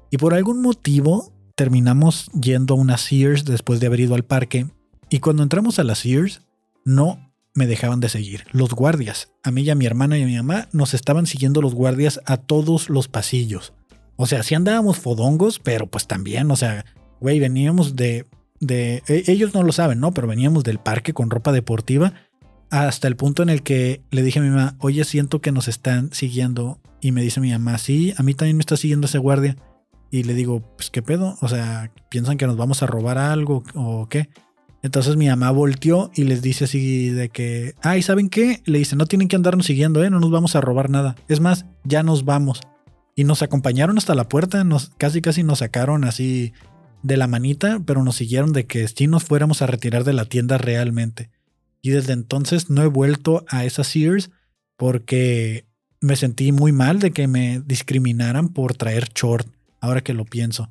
Y 0.10 0.18
por 0.18 0.34
algún 0.34 0.64
motivo 0.64 1.32
terminamos 1.56 2.32
yendo 2.32 2.74
a 2.74 2.78
una 2.78 2.98
Sears 2.98 3.46
después 3.46 3.80
de 3.80 3.86
haber 3.86 4.00
ido 4.00 4.16
al 4.16 4.26
parque. 4.26 4.66
Y 5.12 5.20
cuando 5.20 5.44
entramos 5.44 5.78
a 5.78 5.84
la 5.84 5.94
Sears, 5.94 6.42
no 6.86 7.32
me 7.54 7.68
dejaban 7.68 8.00
de 8.00 8.10
seguir. 8.10 8.46
Los 8.52 8.74
guardias, 8.74 9.32
a 9.44 9.52
mí 9.52 9.62
y 9.62 9.70
a 9.70 9.76
mi 9.76 9.86
hermana 9.86 10.18
y 10.18 10.24
a 10.24 10.26
mi 10.26 10.36
mamá, 10.38 10.70
nos 10.72 10.96
estaban 10.96 11.28
siguiendo 11.28 11.62
los 11.62 11.76
guardias 11.76 12.20
a 12.26 12.38
todos 12.38 12.90
los 12.90 13.08
pasillos. 13.08 13.74
O 14.16 14.26
sea, 14.26 14.42
sí 14.42 14.56
andábamos 14.56 14.98
fodongos, 14.98 15.60
pero 15.60 15.86
pues 15.86 16.08
también, 16.08 16.50
o 16.50 16.56
sea, 16.56 16.84
güey, 17.24 17.40
veníamos 17.40 17.96
de, 17.96 18.26
de... 18.60 19.02
e- 19.08 19.24
Ellos 19.28 19.54
no 19.54 19.64
lo 19.64 19.72
saben, 19.72 20.00
¿no? 20.00 20.14
Pero 20.14 20.28
veníamos 20.28 20.64
del 20.64 20.78
parque 20.78 21.14
con 21.14 21.30
ropa 21.30 21.52
deportiva 21.52 22.14
hasta 22.70 23.08
el 23.08 23.16
punto 23.16 23.44
en 23.44 23.50
el 23.50 23.64
que 23.64 24.02
le 24.12 24.24
dije 24.24 24.40
a 24.40 24.42
mi 24.42 24.50
mamá, 24.50 24.76
oye, 24.80 25.04
siento 25.06 25.42
que 25.42 25.52
nos 25.52 25.68
están 25.68 26.12
siguiendo. 26.12 26.80
Y 27.02 27.12
me 27.12 27.22
dice 27.22 27.40
mi 27.40 27.52
mamá, 27.52 27.78
sí, 27.78 28.14
a 28.18 28.24
mí 28.24 28.34
también 28.34 28.58
me 28.58 28.62
está 28.62 28.78
siguiendo 28.78 29.08
ese 29.08 29.20
guardia. 29.20 29.56
Y 30.12 30.24
le 30.24 30.34
digo, 30.34 30.62
pues 30.76 30.90
qué 30.90 31.02
pedo, 31.02 31.38
o 31.42 31.48
sea, 31.48 31.92
piensan 32.10 32.38
que 32.38 32.46
nos 32.46 32.58
vamos 32.58 32.84
a 32.84 32.88
robar 32.88 33.18
algo 33.18 33.64
o 33.74 34.08
qué. 34.10 34.30
Entonces 34.82 35.16
mi 35.16 35.28
mamá 35.28 35.50
volteó 35.52 36.12
y 36.14 36.26
les 36.26 36.42
dice 36.42 36.66
así 36.66 37.10
de 37.10 37.30
que, 37.30 37.74
ay, 37.84 38.02
¿saben 38.02 38.30
qué? 38.30 38.62
Le 38.66 38.80
dice, 38.80 38.96
no 38.98 39.06
tienen 39.06 39.28
que 39.30 39.36
andarnos 39.38 39.66
siguiendo, 39.66 40.04
¿eh? 40.04 40.10
No 40.10 40.20
nos 40.20 40.30
vamos 40.30 40.56
a 40.56 40.62
robar 40.62 40.90
nada. 40.90 41.16
Es 41.30 41.40
más, 41.40 41.66
ya 41.86 42.04
nos 42.04 42.26
vamos. 42.26 42.60
Y 43.16 43.24
nos 43.24 43.44
acompañaron 43.44 43.98
hasta 43.98 44.14
la 44.14 44.28
puerta, 44.28 44.64
nos, 44.64 44.90
casi 44.98 45.22
casi 45.22 45.44
nos 45.44 45.60
sacaron 45.60 46.04
así 46.04 46.54
de 47.04 47.18
la 47.18 47.28
manita, 47.28 47.82
pero 47.86 48.04
nos 48.04 48.16
siguieron 48.16 48.54
de 48.54 48.66
que 48.66 48.88
sí 48.88 49.08
nos 49.08 49.24
fuéramos 49.26 49.62
a 49.62 49.68
retirar 49.68 50.04
de 50.04 50.14
la 50.14 50.26
tienda 50.26 50.58
realmente. 50.58 51.30
Y 51.82 51.90
desde 51.90 52.14
entonces 52.14 52.70
no 52.70 52.82
he 52.82 52.88
vuelto 52.88 53.46
a 53.50 53.66
esa 53.66 53.84
Sears 53.84 54.32
porque 54.78 55.66
me 56.00 56.16
sentí 56.16 56.52
muy 56.52 56.72
mal 56.72 57.00
de 57.00 57.12
que 57.12 57.28
me 57.28 57.62
discriminaran 57.66 58.50
por 58.50 58.76
traer 58.76 59.10
short, 59.14 59.48
ahora 59.80 60.02
que 60.02 60.14
lo 60.14 60.26
pienso. 60.26 60.70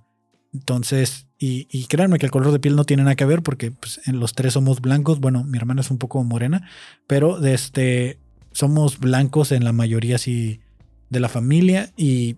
Entonces, 0.54 1.26
y, 1.38 1.68
y 1.70 1.86
créanme 1.86 2.18
que 2.18 2.26
el 2.26 2.32
color 2.32 2.52
de 2.52 2.58
piel 2.58 2.76
no 2.76 2.84
tiene 2.84 3.04
nada 3.04 3.14
que 3.14 3.24
ver 3.24 3.42
porque 3.42 3.70
pues, 3.70 4.00
en 4.06 4.20
los 4.20 4.34
tres 4.34 4.54
somos 4.54 4.80
blancos. 4.80 5.20
Bueno, 5.20 5.44
mi 5.44 5.58
hermana 5.58 5.80
es 5.80 5.90
un 5.90 5.98
poco 5.98 6.22
morena, 6.24 6.68
pero 7.06 7.40
de 7.40 7.54
este, 7.54 8.18
somos 8.52 8.98
blancos 8.98 9.52
en 9.52 9.64
la 9.64 9.72
mayoría 9.72 10.16
así 10.16 10.60
de 11.08 11.20
la 11.20 11.28
familia 11.28 11.90
y 11.96 12.34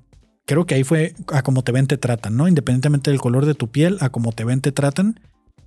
creo 0.47 0.67
que 0.67 0.75
ahí 0.75 0.85
fue 0.85 1.15
a 1.33 1.43
como 1.43 1.63
te 1.63 1.73
ven 1.73 1.87
te 1.87 1.97
tratan, 1.97 2.37
¿no? 2.37 2.49
Independientemente 2.49 3.11
del 3.11 3.21
color 3.21 3.47
de 3.47 3.55
tu 3.55 3.69
piel, 3.71 3.99
a 4.01 4.11
como 4.11 4.33
te 4.33 4.45
ven 4.45 4.61
te 4.61 4.73
tratan. 4.73 5.21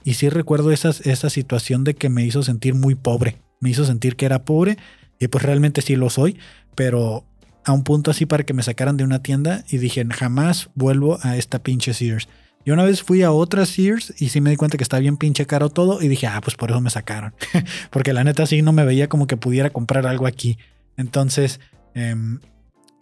Y 0.03 0.13
sí 0.13 0.29
recuerdo 0.29 0.71
esas, 0.71 1.01
esa 1.05 1.29
situación 1.29 1.83
de 1.83 1.95
que 1.95 2.09
me 2.09 2.25
hizo 2.25 2.43
sentir 2.43 2.75
muy 2.75 2.95
pobre. 2.95 3.41
Me 3.59 3.69
hizo 3.69 3.85
sentir 3.85 4.15
que 4.15 4.25
era 4.25 4.45
pobre 4.45 4.77
y 5.19 5.27
pues 5.27 5.43
realmente 5.43 5.81
sí 5.81 5.95
lo 5.95 6.09
soy, 6.09 6.37
pero 6.75 7.25
a 7.65 7.73
un 7.73 7.83
punto 7.83 8.11
así 8.11 8.25
para 8.25 8.43
que 8.43 8.53
me 8.53 8.63
sacaran 8.63 8.97
de 8.97 9.03
una 9.03 9.21
tienda 9.21 9.65
y 9.69 9.77
dije, 9.77 10.05
jamás 10.09 10.69
vuelvo 10.75 11.19
a 11.21 11.35
esta 11.35 11.59
pinche 11.59 11.93
Sears. 11.93 12.29
Y 12.63 12.71
una 12.71 12.83
vez 12.83 13.01
fui 13.01 13.23
a 13.23 13.31
otra 13.31 13.65
Sears 13.65 14.13
y 14.19 14.29
sí 14.29 14.41
me 14.41 14.49
di 14.49 14.55
cuenta 14.55 14.77
que 14.77 14.83
estaba 14.83 15.01
bien 15.01 15.17
pinche 15.17 15.45
caro 15.45 15.69
todo 15.69 16.01
y 16.01 16.07
dije, 16.07 16.27
ah, 16.27 16.39
pues 16.41 16.55
por 16.55 16.69
eso 16.69 16.81
me 16.81 16.89
sacaron. 16.89 17.33
Porque 17.91 18.13
la 18.13 18.23
neta 18.23 18.45
sí 18.45 18.61
no 18.61 18.73
me 18.73 18.85
veía 18.85 19.07
como 19.07 19.27
que 19.27 19.37
pudiera 19.37 19.69
comprar 19.69 20.05
algo 20.05 20.27
aquí. 20.27 20.57
Entonces, 20.97 21.59
em, 21.93 22.39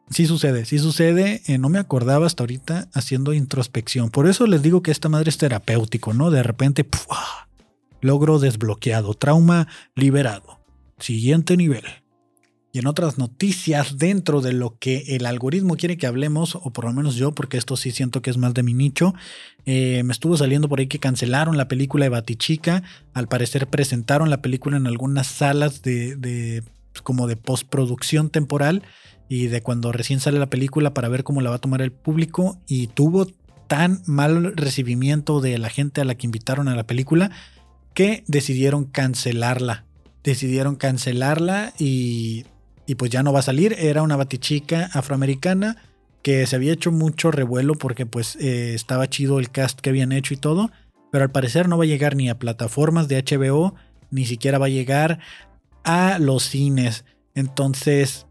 sí 0.09 0.25
sucede, 0.25 0.65
sí 0.65 0.79
sucede. 0.79 1.41
Eh, 1.47 1.57
no 1.57 1.69
me 1.69 1.79
acordaba 1.79 2.25
hasta 2.25 2.43
ahorita 2.43 2.89
haciendo 2.93 3.33
introspección. 3.33 4.09
Por 4.09 4.27
eso 4.27 4.47
les 4.47 4.61
digo 4.61 4.81
que 4.81 4.91
esta 4.91 5.09
madre 5.09 5.29
es 5.29 5.37
terapéutico, 5.37 6.13
¿no? 6.13 6.31
De 6.31 6.43
repente, 6.43 6.87
logro 8.01 8.39
desbloqueado, 8.39 9.13
trauma 9.13 9.67
liberado. 9.95 10.59
Siguiente 10.99 11.57
nivel. 11.57 11.83
Y 12.71 12.79
en 12.79 12.87
otras 12.87 13.17
noticias, 13.17 13.97
dentro 13.97 14.41
de 14.41 14.51
lo 14.51 14.77
que 14.77 15.15
el 15.15 15.25
algoritmo 15.25 15.77
quiere 15.77 15.97
que 15.97 16.07
hablemos, 16.07 16.55
o 16.55 16.71
por 16.71 16.83
lo 16.83 16.91
menos 16.91 17.15
yo, 17.15 17.31
porque 17.31 17.57
esto 17.57 17.77
sí 17.77 17.91
siento 17.91 18.21
que 18.21 18.29
es 18.29 18.35
más 18.35 18.53
de 18.53 18.63
mi 18.63 18.73
nicho, 18.73 19.13
eh, 19.65 20.03
me 20.03 20.11
estuvo 20.11 20.35
saliendo 20.35 20.67
por 20.67 20.79
ahí 20.79 20.87
que 20.87 20.99
cancelaron 20.99 21.55
la 21.55 21.69
película 21.69 22.03
de 22.03 22.09
Batichica. 22.09 22.83
Al 23.13 23.29
parecer 23.29 23.67
presentaron 23.67 24.29
la 24.29 24.41
película 24.41 24.75
en 24.75 24.87
algunas 24.87 25.27
salas 25.27 25.83
de, 25.83 26.17
de 26.17 26.63
pues, 26.91 27.01
como 27.01 27.27
de 27.27 27.37
postproducción 27.37 28.29
temporal 28.29 28.83
y 29.27 29.47
de 29.47 29.61
cuando 29.61 29.91
recién 29.91 30.19
sale 30.19 30.39
la 30.39 30.49
película 30.49 30.93
para 30.93 31.09
ver 31.09 31.23
cómo 31.23 31.41
la 31.41 31.49
va 31.49 31.57
a 31.57 31.61
tomar 31.61 31.81
el 31.81 31.91
público. 31.91 32.57
Y 32.67 32.87
tuvo 32.87 33.27
tan 33.67 34.01
mal 34.05 34.55
recibimiento 34.55 35.41
de 35.41 35.57
la 35.57 35.69
gente 35.69 36.01
a 36.01 36.05
la 36.05 36.15
que 36.15 36.27
invitaron 36.27 36.67
a 36.67 36.75
la 36.75 36.85
película 36.85 37.31
que 37.93 38.23
decidieron 38.27 38.85
cancelarla. 38.85 39.85
Decidieron 40.23 40.75
cancelarla 40.75 41.73
y 41.77 42.45
y 42.85 42.95
pues 42.95 43.11
ya 43.11 43.23
no 43.23 43.33
va 43.33 43.39
a 43.39 43.43
salir. 43.43 43.75
Era 43.77 44.03
una 44.03 44.15
batichica 44.15 44.89
afroamericana 44.93 45.77
que 46.21 46.45
se 46.47 46.55
había 46.55 46.73
hecho 46.73 46.91
mucho 46.91 47.31
revuelo 47.31 47.75
porque 47.75 48.05
pues 48.05 48.35
eh, 48.37 48.73
estaba 48.73 49.09
chido 49.09 49.39
el 49.39 49.51
cast 49.51 49.79
que 49.79 49.89
habían 49.89 50.11
hecho 50.11 50.33
y 50.33 50.37
todo, 50.37 50.71
pero 51.11 51.23
al 51.23 51.31
parecer 51.31 51.67
no 51.67 51.77
va 51.77 51.83
a 51.83 51.87
llegar 51.87 52.15
ni 52.15 52.29
a 52.29 52.39
plataformas 52.39 53.07
de 53.07 53.23
HBO, 53.23 53.75
ni 54.09 54.25
siquiera 54.25 54.57
va 54.57 54.65
a 54.67 54.69
llegar 54.69 55.19
a 55.83 56.17
los 56.19 56.43
cines. 56.43 57.05
Entonces, 57.35 58.25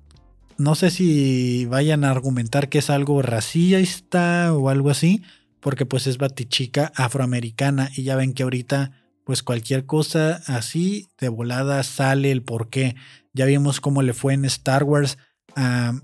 no 0.59 0.75
sé 0.75 0.91
si 0.91 1.67
vayan 1.67 2.05
a 2.05 2.11
argumentar 2.11 2.69
que 2.69 2.79
es 2.79 2.91
algo 2.91 3.23
racista 3.23 4.53
o 4.53 4.69
algo 4.69 4.91
así, 4.91 5.23
porque 5.61 5.87
pues 5.87 6.07
es 6.07 6.19
batichica 6.19 6.93
afroamericana 6.95 7.91
y 7.95 8.03
ya 8.03 8.17
ven 8.17 8.35
que 8.35 8.43
ahorita 8.43 8.93
pues 9.25 9.43
cualquier 9.43 9.87
cosa 9.87 10.43
así 10.47 11.09
de 11.19 11.29
volada 11.29 11.83
sale 11.83 12.31
el 12.31 12.43
porqué. 12.43 12.95
Ya 13.33 13.47
vimos 13.47 13.81
cómo 13.81 14.03
le 14.03 14.13
fue 14.13 14.35
en 14.35 14.45
Star 14.45 14.85
Wars 14.85 15.19
a, 15.57 15.95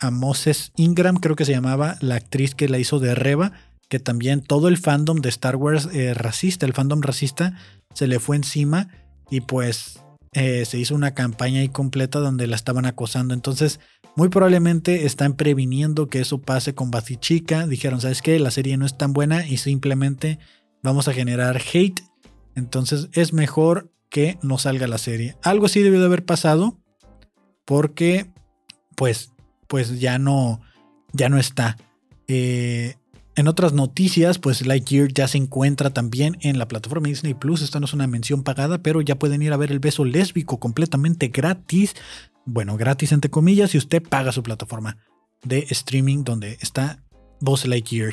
a 0.00 0.10
Moses 0.10 0.72
Ingram, 0.76 1.16
creo 1.16 1.36
que 1.36 1.44
se 1.44 1.52
llamaba, 1.52 1.96
la 2.00 2.16
actriz 2.16 2.54
que 2.54 2.68
la 2.68 2.78
hizo 2.78 2.98
de 2.98 3.14
Reba, 3.14 3.52
que 3.88 3.98
también 3.98 4.40
todo 4.40 4.68
el 4.68 4.78
fandom 4.78 5.18
de 5.18 5.28
Star 5.28 5.56
Wars 5.56 5.88
eh, 5.92 6.14
racista, 6.14 6.64
el 6.64 6.72
fandom 6.72 7.02
racista, 7.02 7.58
se 7.92 8.06
le 8.06 8.20
fue 8.20 8.36
encima 8.36 8.88
y 9.30 9.42
pues 9.42 10.00
eh, 10.32 10.64
se 10.64 10.78
hizo 10.78 10.94
una 10.94 11.14
campaña 11.14 11.60
ahí 11.60 11.68
completa 11.68 12.20
donde 12.20 12.46
la 12.46 12.56
estaban 12.56 12.86
acosando. 12.86 13.34
Entonces, 13.34 13.80
muy 14.16 14.28
probablemente 14.28 15.06
están 15.06 15.34
previniendo 15.34 16.08
que 16.08 16.20
eso 16.20 16.38
pase 16.38 16.74
con 16.74 16.90
Batichica. 16.90 17.66
Dijeron, 17.66 18.00
¿sabes 18.00 18.22
qué? 18.22 18.38
La 18.38 18.50
serie 18.50 18.76
no 18.76 18.86
es 18.86 18.96
tan 18.96 19.12
buena 19.12 19.46
y 19.46 19.56
simplemente 19.56 20.38
vamos 20.82 21.08
a 21.08 21.12
generar 21.12 21.60
hate. 21.72 22.02
Entonces 22.54 23.08
es 23.12 23.32
mejor 23.32 23.92
que 24.08 24.38
no 24.42 24.58
salga 24.58 24.86
la 24.86 24.98
serie. 24.98 25.36
Algo 25.42 25.66
así 25.66 25.80
debió 25.80 26.00
de 26.00 26.06
haber 26.06 26.24
pasado 26.24 26.78
porque 27.64 28.30
pues, 28.96 29.32
pues 29.68 30.00
ya 30.00 30.18
no, 30.18 30.60
ya 31.12 31.28
no 31.28 31.38
está. 31.38 31.76
Eh, 32.28 32.96
en 33.40 33.48
otras 33.48 33.72
noticias, 33.72 34.38
pues 34.38 34.66
Lightyear 34.66 35.08
ya 35.12 35.26
se 35.26 35.38
encuentra 35.38 35.90
también 35.90 36.36
en 36.40 36.58
la 36.58 36.68
plataforma 36.68 37.08
Disney 37.08 37.34
Plus. 37.34 37.62
Esta 37.62 37.80
no 37.80 37.86
es 37.86 37.94
una 37.94 38.06
mención 38.06 38.42
pagada, 38.42 38.82
pero 38.82 39.00
ya 39.00 39.18
pueden 39.18 39.40
ir 39.40 39.52
a 39.52 39.56
ver 39.56 39.72
el 39.72 39.78
beso 39.78 40.04
lésbico 40.04 40.60
completamente 40.60 41.28
gratis. 41.28 41.94
Bueno, 42.44 42.76
gratis 42.76 43.12
entre 43.12 43.30
comillas, 43.30 43.70
si 43.70 43.78
usted 43.78 44.02
paga 44.02 44.32
su 44.32 44.42
plataforma 44.42 44.98
de 45.42 45.66
streaming 45.70 46.22
donde 46.22 46.58
está 46.60 47.02
Buzz 47.40 47.66
Lightyear. 47.66 48.12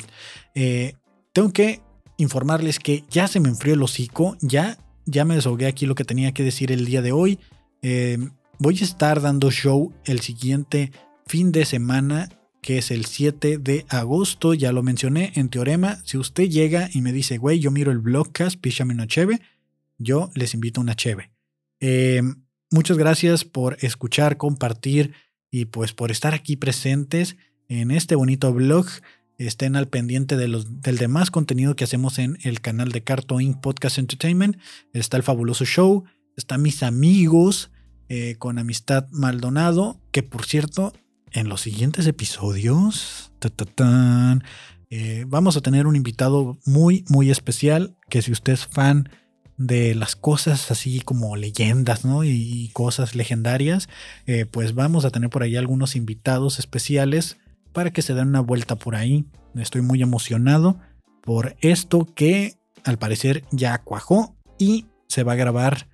Eh, 0.54 0.94
tengo 1.34 1.52
que 1.52 1.82
informarles 2.16 2.78
que 2.78 3.04
ya 3.10 3.28
se 3.28 3.38
me 3.38 3.50
enfrió 3.50 3.74
el 3.74 3.82
hocico, 3.82 4.36
ya, 4.40 4.78
ya 5.04 5.26
me 5.26 5.34
desahogué 5.34 5.66
aquí 5.66 5.84
lo 5.84 5.94
que 5.94 6.04
tenía 6.04 6.32
que 6.32 6.42
decir 6.42 6.72
el 6.72 6.86
día 6.86 7.02
de 7.02 7.12
hoy. 7.12 7.38
Eh, 7.82 8.18
voy 8.58 8.78
a 8.80 8.84
estar 8.84 9.20
dando 9.20 9.50
show 9.50 9.92
el 10.06 10.20
siguiente 10.20 10.90
fin 11.26 11.52
de 11.52 11.66
semana, 11.66 12.30
que 12.60 12.78
es 12.78 12.90
el 12.90 13.04
7 13.04 13.58
de 13.58 13.86
agosto, 13.88 14.54
ya 14.54 14.72
lo 14.72 14.82
mencioné 14.82 15.32
en 15.36 15.48
Teorema. 15.48 15.98
Si 16.04 16.18
usted 16.18 16.48
llega 16.48 16.88
y 16.92 17.00
me 17.00 17.12
dice, 17.12 17.38
güey, 17.38 17.60
yo 17.60 17.70
miro 17.70 17.92
el 17.92 17.98
blogcast, 17.98 18.60
píchame 18.60 18.94
una 18.94 19.06
yo 19.98 20.30
les 20.34 20.54
invito 20.54 20.80
una 20.80 20.94
cheve. 20.94 21.30
Eh, 21.80 22.22
muchas 22.70 22.96
gracias 22.96 23.44
por 23.44 23.76
escuchar, 23.80 24.36
compartir 24.36 25.12
y 25.50 25.66
pues 25.66 25.92
por 25.92 26.10
estar 26.10 26.34
aquí 26.34 26.56
presentes 26.56 27.36
en 27.68 27.90
este 27.90 28.14
bonito 28.14 28.52
blog 28.52 28.86
estén 29.38 29.76
al 29.76 29.88
pendiente 29.88 30.36
de 30.36 30.48
los, 30.48 30.82
del 30.82 30.98
demás 30.98 31.30
contenido 31.30 31.76
que 31.76 31.84
hacemos 31.84 32.18
en 32.18 32.38
el 32.42 32.60
canal 32.60 32.90
de 32.90 33.02
Carto 33.02 33.40
Inc. 33.40 33.60
Podcast 33.60 33.98
Entertainment. 33.98 34.56
Está 34.92 35.16
el 35.16 35.22
fabuloso 35.22 35.64
show, 35.64 36.04
están 36.36 36.62
mis 36.62 36.82
amigos 36.82 37.70
eh, 38.08 38.36
con 38.38 38.58
Amistad 38.58 39.08
Maldonado, 39.10 40.00
que 40.10 40.22
por 40.22 40.44
cierto, 40.44 40.92
en 41.32 41.48
los 41.48 41.60
siguientes 41.62 42.06
episodios 42.06 43.32
eh, 44.90 45.24
vamos 45.28 45.56
a 45.56 45.60
tener 45.60 45.86
un 45.86 45.96
invitado 45.96 46.58
muy, 46.64 47.04
muy 47.08 47.30
especial, 47.30 47.96
que 48.08 48.22
si 48.22 48.32
usted 48.32 48.54
es 48.54 48.66
fan 48.66 49.10
de 49.56 49.94
las 49.94 50.16
cosas 50.16 50.70
así 50.70 51.00
como 51.00 51.36
leyendas, 51.36 52.04
¿no? 52.04 52.24
Y, 52.24 52.30
y 52.30 52.68
cosas 52.70 53.14
legendarias, 53.14 53.88
eh, 54.26 54.46
pues 54.46 54.74
vamos 54.74 55.04
a 55.04 55.10
tener 55.10 55.30
por 55.30 55.42
ahí 55.42 55.56
algunos 55.56 55.96
invitados 55.96 56.58
especiales 56.58 57.36
para 57.72 57.90
que 57.90 58.02
se 58.02 58.14
den 58.14 58.28
una 58.28 58.40
vuelta 58.40 58.76
por 58.76 58.94
ahí. 58.94 59.26
Estoy 59.56 59.82
muy 59.82 60.00
emocionado 60.00 60.78
por 61.22 61.56
esto 61.60 62.06
que 62.14 62.54
al 62.84 62.98
parecer 62.98 63.44
ya 63.50 63.78
cuajó 63.78 64.36
y 64.58 64.86
se 65.08 65.24
va 65.24 65.32
a 65.32 65.36
grabar 65.36 65.88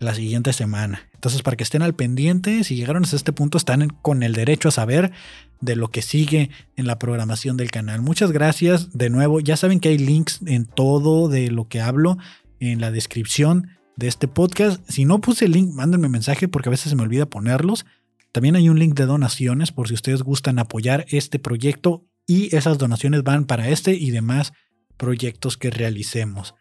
la 0.00 0.14
siguiente 0.14 0.52
semana. 0.52 1.08
Entonces, 1.14 1.42
para 1.42 1.56
que 1.56 1.62
estén 1.62 1.82
al 1.82 1.94
pendiente, 1.94 2.64
si 2.64 2.74
llegaron 2.74 3.04
hasta 3.04 3.16
este 3.16 3.32
punto, 3.32 3.58
están 3.58 3.88
con 4.02 4.22
el 4.22 4.32
derecho 4.32 4.68
a 4.68 4.72
saber 4.72 5.12
de 5.60 5.76
lo 5.76 5.88
que 5.88 6.02
sigue 6.02 6.50
en 6.76 6.86
la 6.86 6.98
programación 6.98 7.56
del 7.56 7.70
canal. 7.70 8.00
Muchas 8.00 8.32
gracias 8.32 8.96
de 8.96 9.10
nuevo. 9.10 9.40
Ya 9.40 9.56
saben 9.56 9.78
que 9.78 9.90
hay 9.90 9.98
links 9.98 10.40
en 10.46 10.64
todo 10.64 11.28
de 11.28 11.50
lo 11.50 11.68
que 11.68 11.80
hablo 11.80 12.16
en 12.58 12.80
la 12.80 12.90
descripción 12.90 13.68
de 13.96 14.08
este 14.08 14.26
podcast. 14.26 14.82
Si 14.90 15.04
no 15.04 15.20
puse 15.20 15.44
el 15.44 15.52
link, 15.52 15.72
mándenme 15.72 16.08
mensaje 16.08 16.48
porque 16.48 16.70
a 16.70 16.72
veces 16.72 16.90
se 16.90 16.96
me 16.96 17.02
olvida 17.02 17.26
ponerlos. 17.26 17.84
También 18.32 18.56
hay 18.56 18.68
un 18.70 18.78
link 18.78 18.94
de 18.94 19.06
donaciones 19.06 19.70
por 19.70 19.88
si 19.88 19.94
ustedes 19.94 20.22
gustan 20.22 20.58
apoyar 20.58 21.04
este 21.10 21.38
proyecto 21.38 22.06
y 22.26 22.54
esas 22.56 22.78
donaciones 22.78 23.22
van 23.22 23.44
para 23.44 23.68
este 23.68 23.94
y 23.94 24.10
demás 24.12 24.52
proyectos 24.96 25.56
que 25.56 25.70
realicemos. 25.70 26.54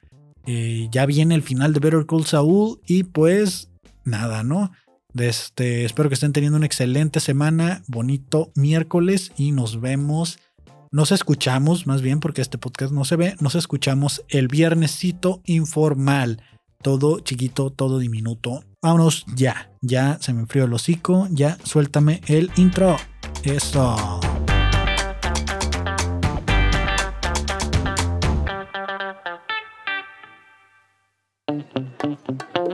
Eh, 0.46 0.88
ya 0.92 1.06
viene 1.06 1.36
el 1.36 1.44
final 1.44 1.74
de 1.74 1.80
Better 1.80 2.06
Call 2.06 2.26
Saul 2.26 2.80
y 2.88 3.04
pues 3.04 3.70
nada, 4.04 4.44
¿no? 4.44 4.72
Este, 5.16 5.86
espero 5.86 6.10
que 6.10 6.16
estén 6.16 6.34
teniendo 6.34 6.58
una 6.58 6.66
excelente 6.66 7.20
semana, 7.20 7.84
bonito 7.88 8.52
miércoles 8.56 9.32
y 9.38 9.52
nos 9.52 9.82
vemos, 9.82 10.40
nos 10.92 11.12
escuchamos 11.12 11.88
más 11.88 12.02
bien 12.02 12.20
porque 12.20 12.42
este 12.42 12.58
podcast 12.58 12.94
no 12.94 13.06
se 13.06 13.16
ve, 13.16 13.36
nos 13.40 13.56
escuchamos 13.56 14.24
el 14.30 14.48
viernesito 14.48 15.42
informal, 15.46 16.42
todo 16.82 17.20
chiquito, 17.20 17.72
todo 17.72 18.00
diminuto. 18.00 18.64
Vámonos 18.82 19.26
ya, 19.36 19.72
ya 19.82 20.18
se 20.22 20.34
me 20.34 20.42
enfrió 20.42 20.66
el 20.66 20.74
hocico, 20.74 21.28
ya 21.32 21.58
suéltame 21.64 22.22
el 22.28 22.52
intro. 22.56 22.98
Eso. 23.44 24.20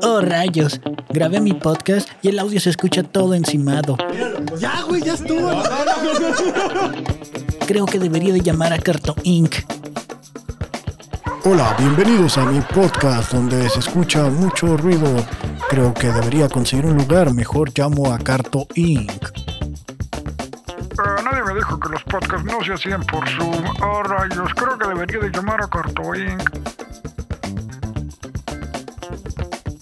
Oh, 0.01 0.21
rayos. 0.21 0.79
Grabé 1.09 1.39
mi 1.39 1.53
podcast 1.53 2.09
y 2.21 2.29
el 2.29 2.39
audio 2.39 2.59
se 2.59 2.69
escucha 2.69 3.03
todo 3.03 3.33
encimado. 3.33 3.97
Ya, 4.59 4.81
güey, 4.83 5.01
ya 5.01 5.13
estuvo. 5.13 5.51
Creo 7.65 7.85
que 7.85 7.99
debería 7.99 8.33
de 8.33 8.41
llamar 8.41 8.73
a 8.73 8.77
Carto 8.77 9.15
Inc. 9.23 9.55
Hola, 11.43 11.75
bienvenidos 11.77 12.37
a 12.37 12.45
mi 12.45 12.59
podcast 12.61 13.31
donde 13.31 13.69
se 13.69 13.79
escucha 13.79 14.29
mucho 14.29 14.77
ruido. 14.77 15.07
Creo 15.69 15.93
que 15.93 16.07
debería 16.07 16.49
conseguir 16.49 16.85
un 16.85 16.97
lugar. 16.97 17.33
Mejor 17.33 17.71
llamo 17.75 18.13
a 18.13 18.19
Carto 18.19 18.67
Inc. 18.75 19.45
Nadie 21.23 21.43
me 21.43 21.55
dijo 21.55 21.79
que 21.79 21.89
los 21.89 22.03
podcasts 22.03 22.45
no 22.45 22.63
se 22.63 22.73
hacían 22.73 23.03
por 23.03 23.27
Zoom. 23.27 23.63
Oh, 23.83 24.03
rayos, 24.03 24.53
creo 24.55 24.77
que 24.77 24.87
debería 24.87 25.19
de 25.19 25.29
llamar 25.29 25.61
a 25.63 25.67
Cartoon 25.67 26.15
Inc. 26.15 27.14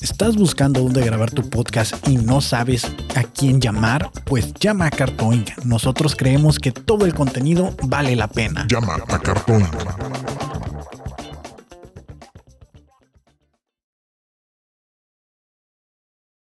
¿Estás 0.04 0.36
buscando 0.36 0.82
dónde 0.82 1.02
grabar 1.02 1.32
tu 1.32 1.50
podcast 1.50 2.06
y 2.10 2.18
no 2.18 2.42
sabes 2.42 2.84
a 3.16 3.24
quién 3.24 3.62
llamar? 3.62 4.12
Pues 4.26 4.54
llama 4.56 4.88
a 4.88 4.92
Cartoon. 4.92 5.46
Nosotros 5.64 6.18
creemos 6.18 6.60
que 6.60 6.74
todo 6.74 7.06
el 7.06 7.14
contenido 7.14 7.74
vale 7.84 8.14
la 8.18 8.28
pena. 8.28 8.68
Llama 8.70 8.96
a 9.08 9.20
Cartón. 9.20 9.64